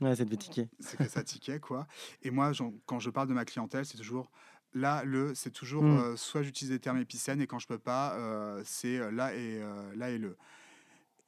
Ouais, 0.00 0.14
ça 0.14 0.24
devait 0.24 0.36
c'est 0.80 0.96
que 0.96 1.08
ça 1.08 1.24
tiquait, 1.24 1.58
quoi. 1.60 1.86
Et 2.22 2.30
moi, 2.30 2.52
quand 2.86 2.98
je 3.00 3.10
parle 3.10 3.28
de 3.28 3.34
ma 3.34 3.44
clientèle, 3.44 3.84
c'est 3.86 3.96
toujours 3.98 4.30
là, 4.74 5.02
le, 5.04 5.34
c'est 5.34 5.50
toujours 5.50 5.82
Mm. 5.82 5.98
euh, 5.98 6.16
soit 6.16 6.42
j'utilise 6.42 6.70
des 6.70 6.78
termes 6.80 6.98
épicènes 6.98 7.40
et 7.40 7.46
quand 7.46 7.58
je 7.58 7.66
peux 7.66 7.78
pas, 7.78 8.14
euh, 8.16 8.62
c'est 8.64 8.98
euh, 8.98 9.10
là 9.10 9.34
et 9.34 9.60
euh, 9.62 9.94
là 9.96 10.10
et 10.10 10.18
le. 10.18 10.36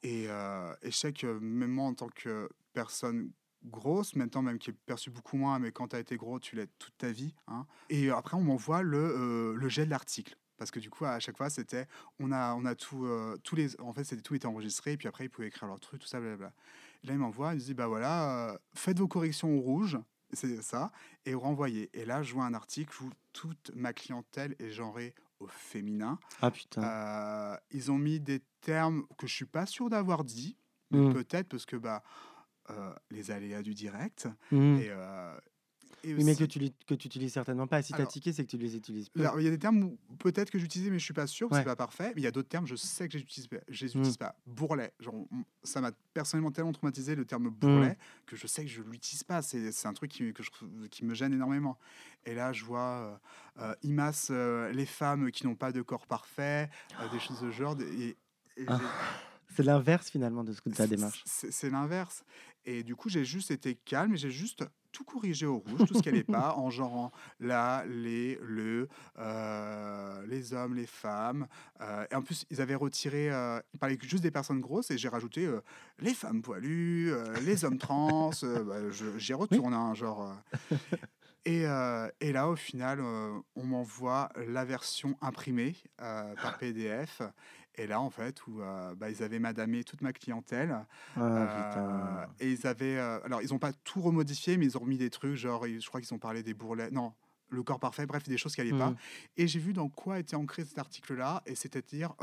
Et, 0.03 0.25
et 0.25 0.91
je 0.91 0.95
sais 0.95 1.11
que 1.11 1.27
même 1.39 1.71
moi, 1.71 1.85
en 1.85 1.93
tant 1.93 2.07
que 2.07 2.49
personne 2.73 3.31
grosse, 3.65 4.15
maintenant 4.15 4.41
même 4.41 4.57
qui 4.57 4.69
est 4.69 4.73
perçue 4.85 5.09
beaucoup 5.09 5.35
moins, 5.35 5.59
mais 5.59 5.71
quand 5.73 5.89
tu 5.89 5.95
as 5.97 5.99
été 5.99 6.15
gros, 6.15 6.39
tu 6.39 6.55
l'es 6.55 6.67
toute 6.79 6.97
ta 6.97 7.11
vie. 7.11 7.33
hein. 7.47 7.65
Et 7.89 8.09
après, 8.09 8.37
on 8.37 8.41
m'envoie 8.41 8.81
le, 8.81 9.55
le 9.55 9.69
jet 9.69 9.85
de 9.85 9.89
l'article. 9.89 10.37
Parce 10.57 10.71
que 10.71 10.79
du 10.79 10.89
coup, 10.89 11.05
à 11.05 11.19
chaque 11.19 11.37
fois, 11.37 11.49
c'était, 11.49 11.87
on 12.19 12.31
a, 12.31 12.53
on 12.55 12.65
a 12.65 12.75
tout, 12.75 13.05
euh, 13.05 13.37
tous 13.43 13.55
les, 13.55 13.79
en 13.81 13.93
fait, 13.93 14.03
c'était 14.05 14.21
tout 14.21 14.35
était 14.35 14.45
enregistré, 14.45 14.93
et 14.93 14.97
puis 14.97 15.07
après, 15.07 15.25
ils 15.25 15.29
pouvaient 15.29 15.47
écrire 15.47 15.67
leur 15.67 15.79
truc, 15.79 16.01
tout 16.01 16.07
ça, 16.07 16.19
blablabla. 16.19 16.53
Et 17.03 17.07
là, 17.07 17.13
ils 17.13 17.19
m'envoient, 17.19 17.53
ils 17.53 17.59
disent, 17.59 17.73
bah 17.75 17.87
voilà, 17.87 18.49
euh, 18.51 18.57
faites 18.75 18.99
vos 18.99 19.07
corrections 19.07 19.55
au 19.57 19.61
rouge, 19.61 19.97
c'est 20.33 20.61
ça, 20.61 20.91
et 21.25 21.33
renvoyez. 21.33 21.89
Et 21.93 22.05
là, 22.05 22.23
je 22.23 22.33
vois 22.33 22.45
un 22.45 22.53
article 22.53 23.03
où 23.03 23.09
toute 23.33 23.71
ma 23.75 23.93
clientèle 23.93 24.55
est 24.59 24.71
genrée 24.71 25.15
au 25.39 25.47
féminin. 25.47 26.19
Ah 26.41 26.51
putain. 26.51 26.83
Euh, 26.83 27.57
ils 27.71 27.91
ont 27.91 27.97
mis 27.97 28.19
des 28.19 28.41
termes 28.61 29.05
que 29.17 29.25
je 29.27 29.33
suis 29.33 29.45
pas 29.45 29.65
sûr 29.65 29.89
d'avoir 29.89 30.23
dit, 30.23 30.57
mais 30.91 30.99
Mm. 30.99 31.13
peut-être 31.13 31.47
parce 31.49 31.65
que 31.65 31.77
bah, 31.77 32.03
euh, 32.69 32.93
les 33.09 33.31
aléas 33.31 33.61
du 33.63 33.73
direct. 33.73 34.27
Hmm. 34.51 34.75
Et, 34.77 34.89
euh, 34.89 35.35
et 36.03 36.13
Oui, 36.13 36.23
mais 36.23 36.35
que 36.35 36.43
tu, 36.43 36.59
que 36.87 36.93
tu 36.93 37.07
utilises 37.07 37.33
certainement 37.33 37.67
pas. 37.67 37.81
Si 37.81 37.93
Alors- 37.93 38.07
tické, 38.07 38.31
c'est 38.33 38.43
que 38.45 38.49
tu 38.49 38.57
les 38.57 38.75
utilises 38.75 39.09
peu. 39.09 39.19
Alors, 39.21 39.39
il 39.39 39.43
y 39.43 39.47
a 39.47 39.51
des 39.51 39.57
termes 39.59 39.83
où 39.83 39.97
peut-être 40.19 40.49
que 40.49 40.57
j'utilisais, 40.59 40.89
mais 40.91 40.99
je 40.99 41.03
suis 41.05 41.13
pas 41.13 41.27
sûr, 41.27 41.51
Ouais. 41.51 41.59
c'est 41.59 41.63
pas 41.65 41.75
parfait. 41.75 42.11
Mais 42.15 42.21
il 42.21 42.23
y 42.23 42.27
a 42.27 42.31
d'autres 42.31 42.49
termes, 42.49 42.65
je 42.67 42.75
sais 42.75 43.07
que 43.07 43.13
je 43.13 43.17
les 43.17 43.23
utilise, 43.23 43.47
pas- 43.47 43.57
je 43.67 43.85
les 43.85 43.91
Mm. 43.93 43.99
utilise 43.99 44.17
pas. 44.17 44.35
Bourrelet, 44.47 44.93
genre, 44.99 45.15
ça 45.63 45.81
m'a 45.81 45.91
personnellement 46.13 46.51
tellement 46.51 46.71
traumatisé 46.71 47.15
le 47.15 47.25
terme 47.25 47.47
Mm. 47.47 47.51
bourrelet 47.51 47.97
que 48.25 48.35
je 48.35 48.47
sais 48.47 48.63
que 48.63 48.69
je 48.71 48.81
l'utilise 48.81 49.23
pas. 49.23 49.41
C'est 49.41 49.85
un 49.85 49.93
truc 49.93 50.11
qui, 50.11 50.33
que 50.33 50.43
je 50.43 50.49
trouve- 50.51 50.69
qui 50.89 51.05
me 51.05 51.13
gêne 51.13 51.33
énormément. 51.33 51.77
Et 52.25 52.33
là, 52.35 52.51
je 52.53 52.63
vois 52.65 53.19
euh, 53.59 53.61
euh, 53.61 53.75
massent 53.85 54.29
euh, 54.31 54.71
les 54.71 54.85
femmes 54.85 55.31
qui 55.31 55.45
n'ont 55.47 55.55
pas 55.55 55.71
de 55.71 55.81
corps 55.81 56.05
parfait, 56.07 56.69
euh, 56.99 57.09
des 57.11 57.19
choses 57.19 57.41
de 57.41 57.51
ce 57.51 57.55
genre. 57.57 57.75
Et, 57.81 58.17
et 58.57 58.65
Ah. 58.67 58.79
C'est 59.59 59.65
l'inverse 59.65 60.09
finalement 60.09 60.45
de 60.45 60.53
ce 60.53 60.61
que 60.61 60.69
ta 60.69 60.87
démarche. 60.87 61.21
C'est 61.25 61.69
l'inverse. 61.69 62.23
Et 62.63 62.81
du 62.81 62.95
coup, 62.95 63.09
j'ai 63.09 63.25
juste 63.25 63.51
été 63.51 63.75
calme 63.75 64.13
et 64.13 64.17
j'ai 64.17 64.31
juste 64.31 64.63
tout 64.93 65.03
corrigé 65.03 65.45
au 65.45 65.57
rouge, 65.57 65.85
tout 65.85 65.95
ce 65.95 66.01
qui 66.01 66.09
n'allait 66.09 66.23
pas, 66.23 66.53
en 66.57 66.69
genrant 66.69 67.11
là, 67.41 67.83
les, 67.85 68.39
le, 68.41 68.87
euh, 69.17 70.25
les 70.27 70.53
hommes, 70.53 70.75
les 70.75 70.85
femmes. 70.85 71.45
Euh, 71.81 72.05
et 72.09 72.15
en 72.15 72.21
plus, 72.21 72.45
ils 72.49 72.61
avaient 72.61 72.75
retiré, 72.75 73.29
euh, 73.29 73.59
ils 73.73 73.79
parlaient 73.79 73.97
juste 74.01 74.23
des 74.23 74.31
personnes 74.31 74.61
grosses 74.61 74.91
et 74.91 74.97
j'ai 74.97 75.09
rajouté 75.09 75.45
euh, 75.45 75.59
les 75.99 76.13
femmes 76.13 76.41
poilues, 76.41 77.11
les 77.43 77.65
hommes 77.65 77.77
trans. 77.77 78.31
bah, 78.65 78.77
J'y 79.17 79.33
retourne, 79.33 79.73
hein, 79.73 79.93
genre. 79.93 80.33
Et, 81.45 81.63
et 82.19 82.31
là, 82.31 82.47
au 82.47 82.55
final, 82.55 83.01
on 83.01 83.63
m'envoie 83.63 84.29
la 84.47 84.63
version 84.65 85.17
imprimée 85.21 85.75
par 85.97 86.57
PDF. 86.59 87.21
Et 87.75 87.87
là, 87.87 88.01
en 88.01 88.09
fait, 88.09 88.45
où 88.47 88.61
euh, 88.61 88.93
bah, 88.95 89.09
ils 89.09 89.23
avaient 89.23 89.39
madamé 89.39 89.83
toute 89.83 90.01
ma 90.01 90.11
clientèle. 90.13 90.85
Ah 91.15 91.21
Euh, 91.21 92.25
et 92.39 92.51
ils 92.51 92.67
avaient. 92.67 92.97
euh, 92.97 93.19
alors, 93.23 93.41
ils 93.41 93.49
n'ont 93.51 93.59
pas 93.59 93.73
tout 93.73 94.01
remodifié, 94.01 94.57
mais 94.57 94.65
ils 94.65 94.77
ont 94.77 94.81
remis 94.81 94.97
des 94.97 95.09
trucs, 95.09 95.35
genre, 95.35 95.65
je 95.65 95.87
crois 95.87 96.01
qu'ils 96.01 96.13
ont 96.13 96.19
parlé 96.19 96.43
des 96.43 96.53
bourrelets. 96.53 96.91
Non, 96.91 97.13
le 97.49 97.63
corps 97.63 97.79
parfait, 97.79 98.05
bref, 98.05 98.23
des 98.27 98.37
choses 98.37 98.53
qui 98.53 98.61
n'allaient 98.61 98.77
pas. 98.77 98.91
Hmm. 98.91 98.95
Et 99.37 99.47
j'ai 99.47 99.59
vu 99.59 99.73
dans 99.73 99.89
quoi 99.89 100.19
était 100.19 100.35
ancré 100.35 100.65
cet 100.65 100.77
article-là, 100.77 101.41
et 101.45 101.55
c'est-à-dire 101.55 102.13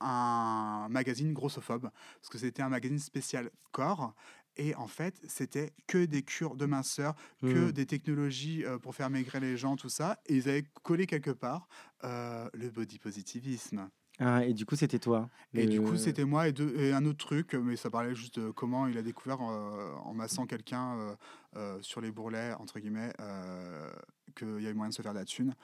un 0.00 0.88
magazine 0.90 1.32
grossophobe, 1.32 1.90
parce 2.20 2.28
que 2.30 2.38
c'était 2.38 2.62
un 2.62 2.68
magazine 2.68 2.98
spécial 2.98 3.50
corps. 3.72 4.14
Et 4.56 4.74
en 4.76 4.86
fait, 4.86 5.20
c'était 5.26 5.72
que 5.88 6.04
des 6.04 6.22
cures 6.22 6.54
de 6.56 6.64
minceur, 6.66 7.14
que 7.44 7.68
Hmm. 7.68 7.72
des 7.72 7.86
technologies 7.86 8.64
euh, 8.64 8.78
pour 8.78 8.94
faire 8.94 9.10
maigrir 9.10 9.40
les 9.40 9.56
gens, 9.56 9.74
tout 9.76 9.88
ça. 9.88 10.20
Et 10.26 10.36
ils 10.36 10.48
avaient 10.48 10.64
collé 10.84 11.06
quelque 11.06 11.30
part 11.32 11.68
euh, 12.04 12.48
le 12.54 12.70
body 12.70 12.98
positivisme. 12.98 13.90
Ah, 14.20 14.44
et 14.44 14.54
du 14.54 14.64
coup, 14.64 14.76
c'était 14.76 14.98
toi. 15.00 15.28
Et 15.54 15.66
du 15.66 15.80
coup, 15.80 15.96
c'était 15.96 16.24
moi 16.24 16.48
et, 16.48 16.52
deux- 16.52 16.74
et 16.78 16.92
un 16.92 17.04
autre 17.04 17.18
truc, 17.24 17.54
mais 17.54 17.76
ça 17.76 17.90
parlait 17.90 18.14
juste 18.14 18.38
de 18.38 18.50
comment 18.50 18.86
il 18.86 18.96
a 18.96 19.02
découvert 19.02 19.38
euh, 19.40 19.92
en 20.04 20.14
massant 20.14 20.46
quelqu'un 20.46 20.96
euh, 20.98 21.16
euh, 21.56 21.78
sur 21.82 22.00
les 22.00 22.10
bourrelets, 22.12 22.52
entre 22.54 22.78
guillemets, 22.78 23.12
euh, 23.20 23.90
qu'il 24.36 24.48
y 24.60 24.66
avait 24.66 24.74
moyen 24.74 24.90
de 24.90 24.94
se 24.94 25.02
faire 25.02 25.12
de 25.14 25.18
la 25.18 25.24
thune. 25.24 25.54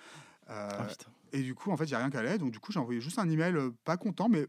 Euh, 0.50 0.68
Ah 0.72 0.86
et 1.32 1.42
du 1.42 1.54
coup, 1.54 1.70
en 1.70 1.76
fait, 1.76 1.84
il 1.84 1.88
n'y 1.90 1.94
a 1.94 1.98
rien 1.98 2.10
qui 2.10 2.16
allait. 2.16 2.38
Donc, 2.38 2.50
du 2.50 2.58
coup, 2.58 2.72
j'ai 2.72 2.80
envoyé 2.80 3.00
juste 3.00 3.18
un 3.20 3.28
email 3.28 3.54
euh, 3.54 3.70
pas 3.84 3.96
content, 3.96 4.28
mais 4.28 4.48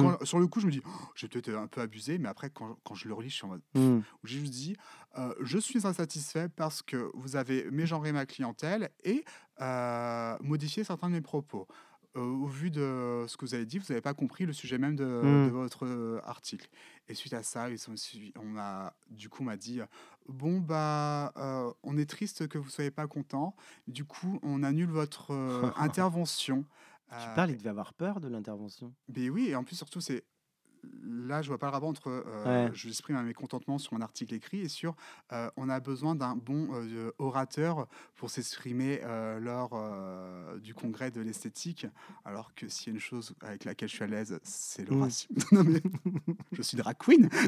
quand- 0.00 0.24
sur 0.24 0.40
le 0.40 0.48
coup, 0.48 0.58
je 0.58 0.66
me 0.66 0.72
dis, 0.72 0.82
oh, 0.84 0.90
j'ai 1.14 1.28
peut-être 1.28 1.50
un 1.56 1.68
peu 1.68 1.80
abusé, 1.80 2.18
mais 2.18 2.28
après, 2.28 2.50
quand, 2.50 2.76
quand 2.84 2.96
je 2.96 3.06
le 3.06 3.14
relis, 3.14 3.30
je 3.30 3.36
suis 3.36 3.44
en 3.44 3.50
mode. 3.50 3.62
Où 4.24 4.26
J'ai 4.26 4.40
juste 4.40 4.52
dit, 4.52 4.76
euh, 5.18 5.32
je 5.40 5.58
suis 5.58 5.86
insatisfait 5.86 6.48
parce 6.48 6.82
que 6.82 7.10
vous 7.14 7.36
avez 7.36 7.70
mégenré 7.70 8.10
ma 8.10 8.26
clientèle 8.26 8.90
et 9.04 9.24
euh, 9.60 10.36
modifié 10.40 10.82
certains 10.82 11.08
de 11.08 11.14
mes 11.14 11.20
propos. 11.20 11.68
Euh, 12.16 12.20
au 12.20 12.46
vu 12.46 12.70
de 12.70 13.24
ce 13.28 13.36
que 13.36 13.44
vous 13.44 13.54
avez 13.54 13.66
dit, 13.66 13.78
vous 13.78 13.84
n'avez 13.90 14.00
pas 14.00 14.14
compris 14.14 14.46
le 14.46 14.52
sujet 14.54 14.78
même 14.78 14.96
de, 14.96 15.04
Mm. 15.04 15.46
de 15.46 15.50
votre 15.50 15.84
euh, 15.86 16.20
article. 16.24 16.68
Et 17.08 17.14
suite 17.14 17.34
à 17.34 17.42
ça, 17.42 17.68
ils 17.70 17.78
sont 17.78 17.92
suivis- 17.96 18.32
on 18.40 18.56
a, 18.56 18.94
du 19.10 19.28
coup, 19.28 19.42
on 19.42 19.46
m'a 19.46 19.56
dit, 19.56 19.80
bon 20.28 20.58
bah, 20.60 21.32
euh, 21.36 21.70
on 21.82 21.96
est 21.98 22.08
triste 22.08 22.48
que 22.48 22.58
vous 22.58 22.70
soyez 22.70 22.90
pas 22.90 23.06
content. 23.06 23.54
Du 23.86 24.04
coup, 24.04 24.38
on 24.42 24.62
annule 24.62 24.88
votre 24.90 25.32
euh, 25.32 25.70
intervention. 25.76 26.64
Tu 27.10 27.14
Euh, 27.16 27.34
parles, 27.34 27.50
il 27.50 27.58
devait 27.58 27.70
avoir 27.70 27.92
peur 27.94 28.20
de 28.20 28.28
l'intervention. 28.28 28.92
mais 29.14 29.28
oui, 29.30 29.48
et 29.48 29.54
en 29.56 29.62
plus, 29.62 29.76
surtout, 29.76 30.00
c'est 30.00 30.24
là, 31.02 31.42
je 31.42 31.48
vois 31.48 31.58
pas 31.58 31.66
le 31.66 31.72
rapport 31.72 31.88
entre 31.88 32.24
Ouais. 32.46 32.70
j'exprime 32.74 33.16
un 33.16 33.22
mécontentement 33.22 33.78
sur 33.78 33.94
un 33.94 34.00
article 34.00 34.34
écrit 34.34 34.60
et 34.60 34.68
sur 34.68 34.94
euh, 35.32 35.50
on 35.56 35.68
a 35.68 35.80
besoin 35.80 36.14
d'un 36.14 36.36
bon 36.36 36.68
euh, 36.72 37.10
orateur 37.18 37.88
pour 38.14 38.30
s'exprimer 38.30 39.00
euh, 39.04 39.38
lors 39.40 39.70
euh, 39.74 40.58
du 40.58 40.74
congrès 40.74 41.10
de 41.10 41.20
l'esthétique, 41.20 41.86
alors 42.24 42.54
que 42.54 42.68
s'il 42.68 42.88
y 42.88 42.90
a 42.90 42.94
une 42.94 43.00
chose 43.00 43.34
avec 43.40 43.64
laquelle 43.64 43.88
je 43.88 43.94
suis 43.94 44.04
à 44.04 44.06
l'aise, 44.06 44.38
c'est 44.42 44.88
Mm. 44.88 44.94
l'oration. 44.94 45.28
Non, 45.52 45.64
mais 45.64 45.80
je 46.52 46.62
suis 46.62 46.76
drag 46.76 46.96
queen. 46.98 47.28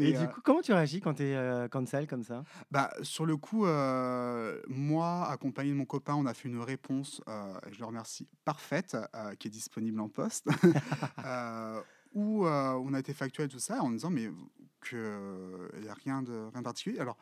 Et 0.00 0.16
euh, 0.16 0.20
du 0.20 0.28
coup, 0.28 0.40
comment 0.42 0.60
tu 0.60 0.72
réagis 0.72 1.00
quand 1.00 1.14
tu 1.14 1.22
es 1.24 1.34
euh, 1.34 1.68
cancel 1.68 2.06
comme 2.06 2.22
ça? 2.22 2.44
Bah, 2.70 2.90
sur 3.02 3.26
le 3.26 3.36
coup, 3.36 3.66
euh, 3.66 4.60
moi, 4.68 5.28
accompagné 5.28 5.70
de 5.70 5.76
mon 5.76 5.84
copain, 5.86 6.14
on 6.14 6.26
a 6.26 6.34
fait 6.34 6.48
une 6.48 6.60
réponse, 6.60 7.20
euh, 7.28 7.54
et 7.66 7.72
je 7.72 7.78
le 7.78 7.86
remercie, 7.86 8.28
parfaite, 8.44 8.96
euh, 9.14 9.34
qui 9.34 9.48
est 9.48 9.50
disponible 9.50 10.00
en 10.00 10.08
poste, 10.08 10.46
euh, 11.24 11.80
où 12.12 12.46
euh, 12.46 12.72
on 12.74 12.94
a 12.94 12.98
été 13.00 13.12
factuel 13.12 13.48
tout 13.48 13.58
ça 13.58 13.82
en 13.82 13.90
disant 13.90 14.10
mais 14.10 14.30
qu'il 14.88 14.98
n'y 15.82 15.88
a 15.88 15.94
rien 15.94 16.22
de, 16.22 16.48
rien 16.52 16.60
de 16.60 16.64
particulier. 16.64 16.98
Alors, 17.00 17.16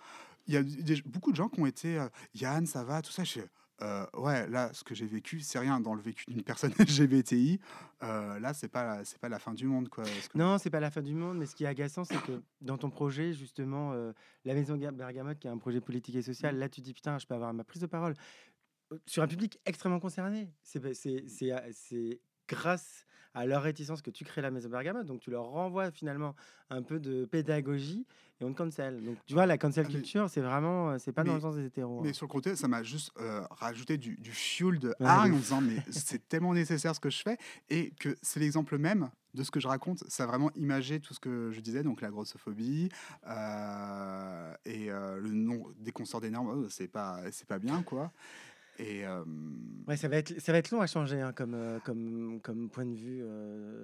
il 0.46 0.54
y 0.54 0.56
a 0.56 0.62
des- 0.62 1.02
beaucoup 1.02 1.32
de 1.32 1.36
gens 1.36 1.48
qui 1.48 1.60
ont 1.60 1.66
été 1.66 1.98
euh, 1.98 2.08
Yann, 2.34 2.66
ça 2.66 2.84
va, 2.84 3.02
tout 3.02 3.10
ça. 3.12 3.24
Je 3.24 3.40
euh, 3.82 4.06
ouais, 4.14 4.48
là, 4.48 4.70
ce 4.72 4.82
que 4.84 4.94
j'ai 4.94 5.06
vécu, 5.06 5.40
c'est 5.40 5.58
rien. 5.58 5.80
Dans 5.80 5.94
le 5.94 6.00
vécu 6.00 6.24
d'une 6.28 6.42
personne 6.42 6.72
LGBTI, 6.78 7.60
euh, 8.02 8.38
là, 8.38 8.54
c'est 8.54 8.68
pas, 8.68 9.04
c'est 9.04 9.18
pas 9.18 9.28
la 9.28 9.38
fin 9.38 9.52
du 9.54 9.66
monde. 9.66 9.88
Quoi, 9.88 10.04
que- 10.04 10.38
Non, 10.38 10.58
c'est 10.58 10.70
pas 10.70 10.80
la 10.80 10.90
fin 10.90 11.02
du 11.02 11.14
monde, 11.14 11.38
mais 11.38 11.46
ce 11.46 11.54
qui 11.54 11.64
est 11.64 11.68
agaçant, 11.68 12.04
c'est 12.04 12.20
que 12.22 12.40
dans 12.60 12.78
ton 12.78 12.90
projet, 12.90 13.32
justement, 13.34 13.92
euh, 13.92 14.12
la 14.44 14.54
Maison 14.54 14.76
Ga- 14.76 14.92
Bergamote, 14.92 15.38
qui 15.38 15.46
est 15.46 15.50
un 15.50 15.58
projet 15.58 15.80
politique 15.80 16.14
et 16.16 16.22
social, 16.22 16.56
là, 16.58 16.68
tu 16.68 16.80
dis 16.80 16.94
putain, 16.94 17.18
je 17.18 17.26
peux 17.26 17.34
avoir 17.34 17.52
ma 17.52 17.64
prise 17.64 17.82
de 17.82 17.86
parole 17.86 18.14
sur 19.06 19.22
un 19.22 19.26
public 19.28 19.58
extrêmement 19.66 20.00
concerné. 20.00 20.48
C'est 20.62 20.80
pas- 20.80 20.94
c'est- 20.94 21.24
c'est 21.28 21.50
à- 21.50 21.64
c'est 21.72 22.20
grâce 22.48 23.04
à 23.34 23.44
leur 23.44 23.62
réticence 23.62 24.00
que 24.00 24.10
tu 24.10 24.24
crées 24.24 24.40
la 24.40 24.50
Maison 24.50 24.70
Bergamote, 24.70 25.04
donc 25.06 25.20
tu 25.20 25.30
leur 25.30 25.44
renvoies 25.44 25.90
finalement 25.90 26.34
un 26.70 26.82
peu 26.82 26.98
de 26.98 27.26
pédagogie 27.26 28.06
et 28.40 28.44
on 28.44 28.52
te 28.52 28.58
cancel. 28.58 29.02
Donc 29.04 29.16
tu 29.26 29.34
vois, 29.34 29.46
la 29.46 29.58
cancel 29.58 29.86
Ah, 29.88 29.90
culture, 29.90 30.28
c'est 30.28 30.40
vraiment, 30.40 30.90
euh, 30.90 30.96
c'est 30.98 31.12
pas 31.12 31.24
dans 31.24 31.34
le 31.34 31.40
sens 31.40 31.56
des 31.56 31.66
hétéros. 31.66 32.00
Mais 32.02 32.10
hein. 32.10 32.12
sur 32.12 32.26
le 32.26 32.32
côté, 32.32 32.56
ça 32.56 32.68
m'a 32.68 32.82
juste 32.82 33.10
euh, 33.20 33.42
rajouté 33.50 33.98
du, 33.98 34.16
du 34.16 34.32
fuel 34.32 34.78
de 34.78 34.88
Ouais, 35.00 35.06
hargne 35.06 35.32
en 35.32 35.36
disant 35.36 35.60
mais 35.60 35.76
c'est 35.90 36.28
tellement 36.28 36.54
nécessaire 36.54 36.94
ce 36.94 37.00
que 37.00 37.10
je 37.10 37.22
fais 37.22 37.38
et 37.70 37.92
que 37.98 38.16
c'est 38.22 38.40
l'exemple 38.40 38.78
même 38.78 39.10
de 39.36 39.44
ce 39.44 39.50
que 39.50 39.60
je 39.60 39.68
raconte. 39.68 40.02
Ça 40.08 40.24
a 40.24 40.26
vraiment 40.26 40.50
imagé 40.56 40.98
tout 40.98 41.14
ce 41.14 41.20
que 41.20 41.50
je 41.52 41.60
disais, 41.60 41.82
donc 41.82 42.00
la 42.00 42.10
grossophobie 42.10 42.88
euh, 43.28 44.54
et 44.64 44.90
euh, 44.90 45.20
le 45.20 45.30
nom 45.30 45.66
des 45.78 45.92
consorts 45.92 46.20
des 46.20 46.30
normes, 46.30 46.64
oh, 46.64 46.68
c'est 46.68 46.88
pas, 46.88 47.20
c'est 47.30 47.46
pas 47.46 47.58
bien 47.58 47.82
quoi. 47.82 48.10
Et 48.78 49.06
euh, 49.06 49.24
Ouais, 49.86 49.96
ça 49.96 50.08
va 50.08 50.16
être, 50.16 50.38
ça 50.40 50.52
va 50.52 50.58
être 50.58 50.70
long 50.70 50.80
à 50.80 50.86
changer 50.86 51.20
hein, 51.20 51.32
comme, 51.32 51.80
comme, 51.84 52.40
comme 52.42 52.68
point 52.68 52.84
de 52.84 52.94
vue 52.94 53.22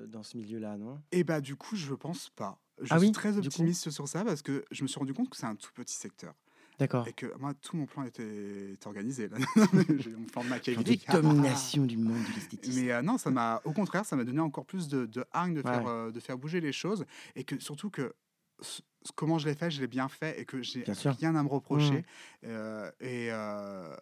dans 0.09 0.23
ce 0.23 0.37
milieu-là, 0.37 0.77
non? 0.77 1.01
Et 1.13 1.23
bah 1.25 1.41
du 1.41 1.55
coup, 1.57 1.77
je 1.77 1.95
pense 1.95 2.31
pas. 2.31 2.59
Je 2.83 2.89
Ah 2.93 2.99
suis 2.99 3.07
oui, 3.09 3.13
très 3.13 3.37
optimiste 3.39 3.91
sur 3.91 4.09
ça 4.09 4.25
parce 4.25 4.43
que 4.43 4.65
je 4.71 4.83
me 4.83 4.89
suis 4.89 4.99
rendu 4.99 5.15
compte 5.15 5.29
que 5.31 5.37
c'est 5.37 5.47
un 5.47 5.55
tout 5.55 5.71
petit 5.75 5.95
secteur 5.95 6.35
D'accord. 6.79 7.07
et 7.07 7.13
que 7.13 7.27
moi 7.39 7.55
tout 7.55 7.77
mon 7.77 7.87
plan 7.87 8.03
était, 8.05 8.73
était 8.73 8.87
organisé 8.87 9.29
là. 9.29 9.37
J'ai 9.99 10.11
mon 10.11 10.25
plan 10.25 10.43
de 10.43 10.45
Genre 10.45 10.45
de 10.45 10.49
machiavélique. 10.49 11.09
domination 11.11 11.85
du 11.87 11.97
monde 11.97 12.23
de 12.29 12.35
l'esthétisme. 12.35 12.81
Mais 12.81 12.93
euh, 12.93 13.03
non, 13.03 13.19
ça 13.19 13.31
m'a, 13.31 13.61
au 13.65 13.73
contraire, 13.73 14.05
ça 14.05 14.17
m'a 14.17 14.25
donné 14.25 14.41
encore 14.41 14.65
plus 14.67 14.89
de, 14.89 15.07
de 15.07 15.25
hargne 15.33 15.55
de 15.55 15.63
faire, 15.63 15.87
euh, 15.87 16.11
de 16.11 16.19
faire 16.21 16.39
bouger 16.39 16.61
les 16.61 16.73
choses 16.73 17.05
et 17.37 17.45
que 17.45 17.59
surtout 17.61 17.91
que 17.91 18.13
comment 19.17 19.39
je 19.39 19.49
l'ai 19.49 19.55
fait, 19.55 19.71
je 19.71 19.81
l'ai 19.81 19.87
bien 19.89 20.09
fait 20.09 20.41
et 20.41 20.45
que 20.45 20.63
j'ai 20.63 20.85
rien 21.05 21.35
à 21.37 21.43
me 21.43 21.49
reprocher 21.49 21.99
Mmh. 22.43 22.47
euh, 22.47 22.91
et 23.01 23.29
euh, 23.31 23.95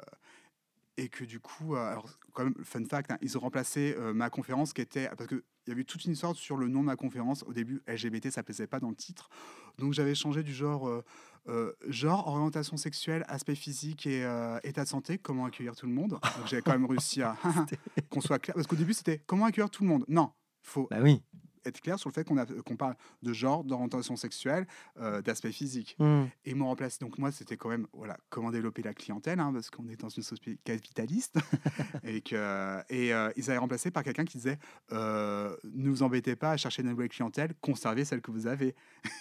et 1.01 1.09
que 1.09 1.25
du 1.25 1.41
coup, 1.41 1.75
euh, 1.75 1.91
alors 1.91 2.09
quand 2.35 2.45
même, 2.45 2.55
fun 2.63 2.85
fact, 2.85 3.11
hein, 3.11 3.19
ils 3.23 3.37
ont 3.39 3.41
remplacé 3.41 3.95
euh, 3.99 4.13
ma 4.13 4.29
conférence 4.29 4.73
qui 4.75 4.83
était 4.83 5.09
parce 5.17 5.29
que 5.29 5.43
il 5.67 5.71
y 5.71 5.73
avait 5.73 5.85
toute 5.85 6.05
une 6.05 6.13
histoire 6.13 6.35
sur 6.35 6.57
le 6.57 6.69
nom 6.69 6.81
de 6.81 6.87
ma 6.87 6.97
conférence. 6.97 7.43
Au 7.47 7.53
début, 7.53 7.83
LGBT, 7.87 8.31
ça 8.31 8.43
plaisait 8.43 8.67
pas 8.67 8.81
dans 8.81 8.91
le 8.91 8.97
titre, 8.97 9.31
donc 9.79 9.93
j'avais 9.95 10.15
changé 10.15 10.43
du 10.43 10.53
genre. 10.53 10.89
euh, 10.89 11.03
euh, 11.49 11.73
genre, 11.89 12.27
orientation 12.29 12.77
sexuelle, 12.77 13.25
aspect 13.27 13.55
physique 13.55 14.07
et 14.07 14.21
état 14.63 14.85
de 14.85 14.89
santé, 14.89 15.17
comment 15.17 15.47
accueillir 15.47 15.75
tout 15.75 15.87
le 15.87 15.93
monde. 15.93 16.21
J'ai 16.45 16.61
quand 16.61 16.73
même 16.73 16.85
réussi 16.85 17.23
à 17.23 17.35
qu'on 18.11 18.21
soit 18.21 18.39
clair. 18.39 18.55
Parce 18.55 18.67
qu'au 18.67 18.77
début, 18.77 18.93
c'était 18.93 19.23
comment 19.27 19.47
accueillir 19.47 19.71
tout 19.71 19.83
le 19.83 19.89
monde. 19.89 20.05
Non, 20.07 20.33
il 20.63 20.69
faut 20.69 20.87
Bah 20.91 20.99
oui. 21.01 21.23
Être 21.65 21.81
clair 21.81 21.99
sur 21.99 22.09
le 22.09 22.15
fait 22.15 22.25
qu'on 22.25 22.37
qu'on 22.65 22.77
parle 22.77 22.97
de 23.23 23.33
genre, 23.33 23.65
d'orientation 23.65 24.17
sexuelle, 24.17 24.67
euh, 24.99 25.23
d'aspect 25.23 25.53
physique. 25.53 25.97
Mmh. 25.99 26.23
Et 26.45 26.51
ils 26.51 26.57
m'ont 26.57 26.67
remplacé. 26.67 26.99
Donc 27.01 27.19
moi, 27.19 27.31
c'était 27.33 27.57
quand 27.57 27.69
même, 27.69 27.87
voilà, 27.93 28.17
comment 28.29 28.51
développer 28.51 28.83
la 28.83 28.95
clientèle, 28.95 29.41
hein, 29.41 29.53
parce 29.53 29.71
qu'on 29.71 29.89
est 29.89 29.97
dans 29.97 30.09
une 30.09 30.23
société 30.23 30.59
capitaliste. 30.65 31.39
et 32.05 32.21
que, 32.21 32.81
et 32.89 33.13
euh, 33.13 33.31
ils 33.37 33.51
avaient 33.51 33.59
remplacé 33.59 33.91
par 33.91 34.03
quelqu'un 34.03 34.25
qui 34.25 34.39
disait, 34.39 34.59
euh, 34.93 35.57
ne 35.65 35.91
vous 35.91 36.03
embêtez 36.03 36.37
pas 36.37 36.53
à 36.53 36.57
chercher 36.57 36.83
une 36.83 36.91
nouvelle 36.91 37.09
clientèle, 37.09 37.55
conservez 37.61 38.05
celle 38.05 38.21
que 38.21 38.31
vous 38.31 38.47
avez. 38.47 38.75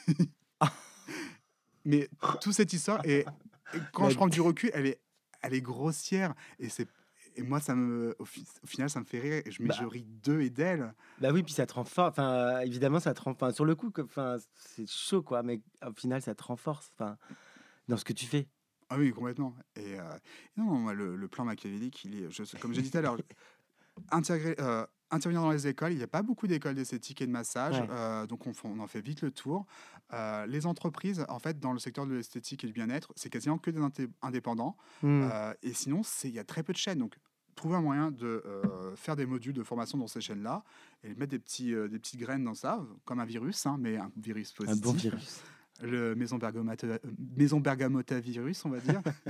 Mais 1.86 2.10
toute 2.42 2.54
cette 2.54 2.74
histoire, 2.74 3.04
et, 3.06 3.20
et 3.74 3.80
quand 3.94 4.04
La 4.04 4.10
je 4.10 4.16
prends 4.16 4.28
du 4.28 4.42
recul, 4.42 4.70
elle 4.74 4.86
est, 4.86 5.02
elle 5.42 5.54
est 5.54 5.62
grossière. 5.62 6.34
Et 6.60 6.70
c'est 6.70 6.88
et 7.40 7.44
moi, 7.44 7.60
ça 7.60 7.74
me, 7.76 8.16
au, 8.20 8.26
fi- 8.26 8.46
au 8.64 8.68
final, 8.68 8.90
ça 8.90 9.00
me 9.00 9.06
fait 9.06 9.20
rire. 9.20 9.42
Et 9.46 9.52
je, 9.52 9.62
mais 9.62 9.70
Bah. 9.70 9.76
je 9.80 9.86
ris 9.86 10.04
d'eux 10.04 10.42
et 10.42 10.50
d'elle. 10.50 10.94
Bah 11.20 11.30
oui, 11.34 11.42
puis 11.44 11.54
ça 11.54 11.66
te 11.66 11.74
renforce. 11.74 12.10
Enfin, 12.12 12.60
évidemment, 12.60 13.00
ça 13.00 13.14
te. 13.14 13.22
Enfin, 13.28 13.52
sur 13.52 13.66
le 13.66 13.76
coup, 13.76 13.90
que- 13.92 14.02
enfin, 14.02 14.38
c'est 14.56 14.90
chaud, 14.90 15.22
quoi. 15.22 15.42
Mais 15.44 15.62
au 15.86 15.94
final, 15.94 16.22
ça 16.22 16.36
te 16.36 16.44
renforce. 16.44 16.92
Enfin, 16.96 17.18
dans 17.88 17.98
ce 17.98 18.06
que 18.06 18.14
tu 18.14 18.26
fais. 18.26 18.48
Ah 18.90 18.98
oui, 18.98 19.12
complètement. 19.12 19.56
Et 19.76 20.00
euh, 20.00 20.04
non, 20.58 20.92
le, 20.92 21.16
le 21.16 21.28
plan 21.28 21.46
machiavélique, 21.46 22.04
il 22.06 22.24
est, 22.24 22.32
je, 22.32 22.44
comme 22.58 22.74
j'ai 22.74 22.82
dit 22.82 22.90
tout 22.92 22.98
à 22.98 23.02
l'heure, 23.02 23.18
intégrer, 24.12 24.56
euh, 24.60 24.86
intervenir 25.12 25.42
dans 25.42 25.52
les 25.52 25.68
écoles. 25.68 25.92
Il 25.92 25.98
n'y 25.98 26.04
a 26.04 26.08
pas 26.08 26.22
beaucoup 26.22 26.48
d'écoles 26.48 26.76
d'esthétique 26.76 27.22
et 27.22 27.28
de 27.28 27.32
massage, 27.32 27.80
Ouais. 27.80 27.88
euh, 27.92 28.26
donc 28.26 28.48
on, 28.48 28.54
on 28.64 28.80
en 28.80 28.88
fait 28.88 29.02
vite 29.02 29.22
le 29.22 29.32
tour. 29.32 29.66
Euh, 30.14 30.46
les 30.48 30.66
entreprises, 30.66 31.26
en 31.30 31.38
fait, 31.40 31.60
dans 31.60 31.72
le 31.74 31.80
secteur 31.80 32.08
de 32.08 32.14
l'esthétique 32.16 32.64
et 32.64 32.68
du 32.68 32.74
bien-être, 32.74 33.14
c'est 33.16 33.30
quasiment 33.30 33.58
que 33.60 33.70
des 33.72 33.80
indépendants. 34.24 34.76
Mmh. 35.04 35.30
Euh, 35.32 35.54
et 35.62 35.74
sinon, 35.74 36.02
c'est- 36.04 36.30
il 36.30 36.34
y 36.36 36.40
a 36.40 36.44
très 36.44 36.64
peu 36.64 36.74
de 36.74 36.78
chaînes. 36.78 36.98
Donc, 37.00 37.16
trouver 37.60 37.76
un 37.76 37.82
moyen 37.82 38.10
de 38.10 38.42
euh, 38.46 38.96
faire 38.96 39.18
des 39.18 39.26
modules 39.26 39.54
de 39.54 39.64
formation 39.64 39.98
dans 39.98 40.08
ces 40.08 40.22
chaînes-là 40.22 40.64
et 41.04 41.10
mettre 41.16 41.32
des, 41.32 41.40
petits, 41.40 41.74
euh, 41.74 41.90
des 41.90 42.00
petites 42.00 42.20
graines 42.20 42.46
dans 42.46 42.54
ça, 42.54 42.82
comme 43.04 43.20
un 43.20 43.26
virus, 43.26 43.66
hein, 43.66 43.76
mais 43.78 43.98
un 43.98 44.10
virus 44.16 44.54
un 44.62 44.66
positif. 44.66 44.84
bon 44.84 44.94
virus. 44.94 45.42
Le 45.82 46.14
maison 46.16 46.38
bergamota, 46.38 47.00
maison 47.38 47.60
bergamota 47.60 48.20
virus, 48.20 48.64
on 48.66 48.70
va 48.70 48.80
dire. 48.80 49.02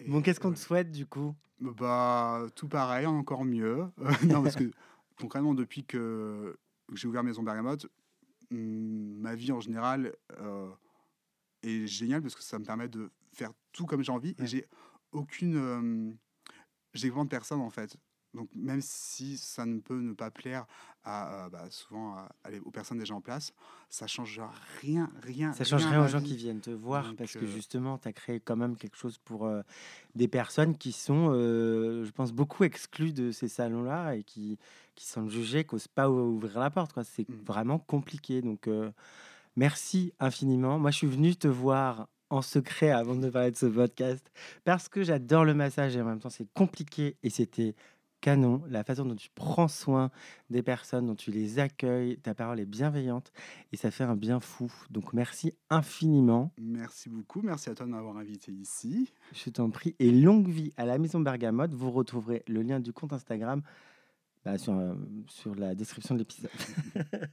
Et, 0.00 0.08
Bon, 0.08 0.20
qu'est-ce 0.22 0.40
qu'on 0.40 0.52
te 0.52 0.58
souhaite 0.58 0.90
du 0.90 1.06
coup? 1.06 1.34
Bah, 1.60 2.46
tout 2.54 2.68
pareil, 2.68 3.06
encore 3.06 3.44
mieux. 3.44 3.86
Non, 4.26 4.42
parce 4.42 4.56
que 4.56 4.70
concrètement, 5.20 5.54
depuis 5.54 5.84
que 5.84 6.58
j'ai 6.94 7.06
ouvert 7.06 7.22
Maison 7.22 7.42
Bergamote, 7.42 7.86
hum, 8.50 9.14
ma 9.18 9.34
vie 9.34 9.52
en 9.52 9.60
général 9.60 10.14
euh, 10.40 10.68
est 11.62 11.86
géniale 11.86 12.22
parce 12.22 12.34
que 12.34 12.42
ça 12.42 12.58
me 12.58 12.64
permet 12.64 12.88
de 12.88 13.10
faire 13.32 13.52
tout 13.72 13.86
comme 13.86 14.02
j'ai 14.02 14.12
envie 14.12 14.34
Ouais. 14.38 14.44
et 14.44 14.46
j'ai 14.46 14.66
aucune. 15.12 15.56
euh, 15.56 16.12
j'ai 16.94 17.08
besoin 17.08 17.24
de 17.24 17.30
personne 17.30 17.60
en 17.60 17.70
fait. 17.70 17.96
Donc, 18.34 18.48
même 18.54 18.80
si 18.80 19.36
ça 19.36 19.66
ne 19.66 19.78
peut 19.78 20.00
ne 20.00 20.14
pas 20.14 20.30
plaire 20.30 20.64
à, 21.04 21.44
euh, 21.44 21.48
bah, 21.50 21.64
souvent 21.68 22.16
à- 22.16 22.30
aux 22.64 22.70
personnes 22.70 22.96
déjà 22.98 23.14
en 23.14 23.20
place, 23.20 23.52
ça 23.90 24.06
change 24.06 24.40
rien, 24.80 25.10
rien. 25.22 25.52
Ça 25.52 25.64
change 25.64 25.84
rien 25.84 26.02
aux 26.02 26.08
gens 26.08 26.18
vie. 26.18 26.28
qui 26.28 26.36
viennent 26.36 26.62
te 26.62 26.70
voir 26.70 27.08
Donc, 27.08 27.16
parce 27.16 27.34
que 27.34 27.40
euh, 27.40 27.46
justement, 27.46 27.98
tu 27.98 28.08
as 28.08 28.14
créé 28.14 28.40
quand 28.40 28.56
même 28.56 28.76
quelque 28.78 28.96
chose 28.96 29.18
pour 29.18 29.44
euh, 29.44 29.60
des 30.14 30.28
personnes 30.28 30.78
qui 30.78 30.92
sont, 30.92 31.34
je 31.34 32.10
pense, 32.12 32.32
beaucoup 32.32 32.64
exclues 32.64 33.12
de 33.12 33.32
ces 33.32 33.48
salons-là 33.48 34.14
et 34.16 34.22
qui, 34.22 34.58
qui 34.94 35.04
sont 35.04 35.28
jugées, 35.28 35.64
qui 35.64 35.74
n'osent 35.74 35.88
pas 35.88 36.08
ou- 36.08 36.34
ouvrir 36.36 36.58
la 36.58 36.70
porte. 36.70 36.94
quoi. 36.94 37.04
C'est 37.04 37.28
Mm. 37.28 37.34
vraiment 37.44 37.78
compliqué. 37.78 38.40
Donc, 38.40 38.66
merci 39.56 40.12
infiniment. 40.20 40.78
Moi, 40.78 40.90
je 40.90 40.96
suis 40.98 41.06
venu 41.06 41.36
te 41.36 41.48
voir 41.48 42.08
en 42.32 42.40
secret 42.40 42.90
avant 42.90 43.14
de 43.14 43.28
parler 43.28 43.50
de 43.50 43.56
ce 43.56 43.66
podcast 43.66 44.32
parce 44.64 44.88
que 44.88 45.02
j'adore 45.02 45.44
le 45.44 45.52
massage 45.52 45.96
et 45.96 46.00
en 46.00 46.06
même 46.06 46.18
temps, 46.18 46.30
c'est 46.30 46.50
compliqué 46.54 47.16
et 47.22 47.28
c'était 47.28 47.74
canon. 48.22 48.62
La 48.70 48.84
façon 48.84 49.04
dont 49.04 49.16
tu 49.16 49.28
prends 49.34 49.68
soin 49.68 50.10
des 50.48 50.62
personnes, 50.62 51.06
dont 51.06 51.14
tu 51.14 51.30
les 51.30 51.58
accueilles, 51.58 52.16
ta 52.18 52.34
parole 52.34 52.58
est 52.58 52.66
bienveillante 52.66 53.32
et 53.70 53.76
ça 53.76 53.90
fait 53.90 54.04
un 54.04 54.16
bien 54.16 54.40
fou. 54.40 54.72
Donc 54.90 55.12
merci 55.12 55.52
infiniment, 55.68 56.52
Merci 56.58 57.10
beaucoup. 57.10 57.42
Merci 57.42 57.68
à 57.68 57.74
toi 57.74 57.84
de 57.84 57.90
m'avoir 57.90 58.16
invité 58.16 58.50
ici. 58.50 59.12
je 59.34 59.50
t'en 59.50 59.68
prie. 59.68 59.94
Et 59.98 60.10
longue 60.10 60.48
vie 60.48 60.72
à 60.78 60.86
la 60.86 60.96
Maison 60.96 61.20
Bergamote. 61.20 61.74
Vous 61.74 61.90
retrouverez 61.90 62.44
le 62.48 62.62
lien 62.62 62.80
du 62.80 62.94
compte 62.94 63.12
Instagram 63.12 63.60
bah, 64.44 64.58
sur, 64.58 64.76
euh, 64.76 64.94
sur 65.28 65.54
la 65.54 65.74
description 65.74 66.14
de 66.14 66.20
l'épisode. 66.20 66.50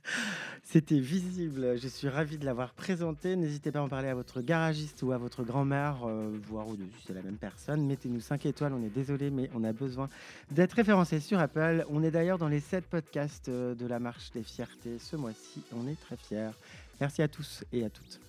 C'était 0.63 0.99
visible. 0.99 1.79
Je 1.79 1.87
suis 1.87 2.07
ravi 2.07 2.37
de 2.37 2.45
l'avoir 2.45 2.73
présenté. 2.73 3.35
N'hésitez 3.35 3.71
pas 3.71 3.79
à 3.79 3.81
en 3.81 3.89
parler 3.89 4.09
à 4.09 4.15
votre 4.15 4.41
garagiste 4.41 5.01
ou 5.01 5.11
à 5.11 5.17
votre 5.17 5.43
grand-mère, 5.43 6.03
euh, 6.05 6.37
voire 6.43 6.67
au-dessus, 6.67 7.01
c'est 7.07 7.13
la 7.13 7.23
même 7.23 7.37
personne. 7.37 7.85
Mettez-nous 7.87 8.19
5 8.19 8.45
étoiles. 8.45 8.73
On 8.73 8.83
est 8.83 8.93
désolé, 8.93 9.31
mais 9.31 9.49
on 9.55 9.63
a 9.63 9.73
besoin 9.73 10.07
d'être 10.51 10.73
référencé 10.73 11.19
sur 11.19 11.39
Apple. 11.39 11.83
On 11.89 12.03
est 12.03 12.11
d'ailleurs 12.11 12.37
dans 12.37 12.47
les 12.47 12.59
7 12.59 12.85
podcasts 12.85 13.49
euh, 13.49 13.73
de 13.73 13.87
la 13.87 13.97
Marche 13.97 14.29
des 14.31 14.43
Fiertés 14.43 14.99
ce 14.99 15.15
mois-ci. 15.15 15.63
On 15.73 15.87
est 15.87 15.99
très 15.99 16.17
fiers. 16.17 16.51
Merci 16.99 17.23
à 17.23 17.27
tous 17.27 17.63
et 17.71 17.83
à 17.83 17.89
toutes. 17.89 18.28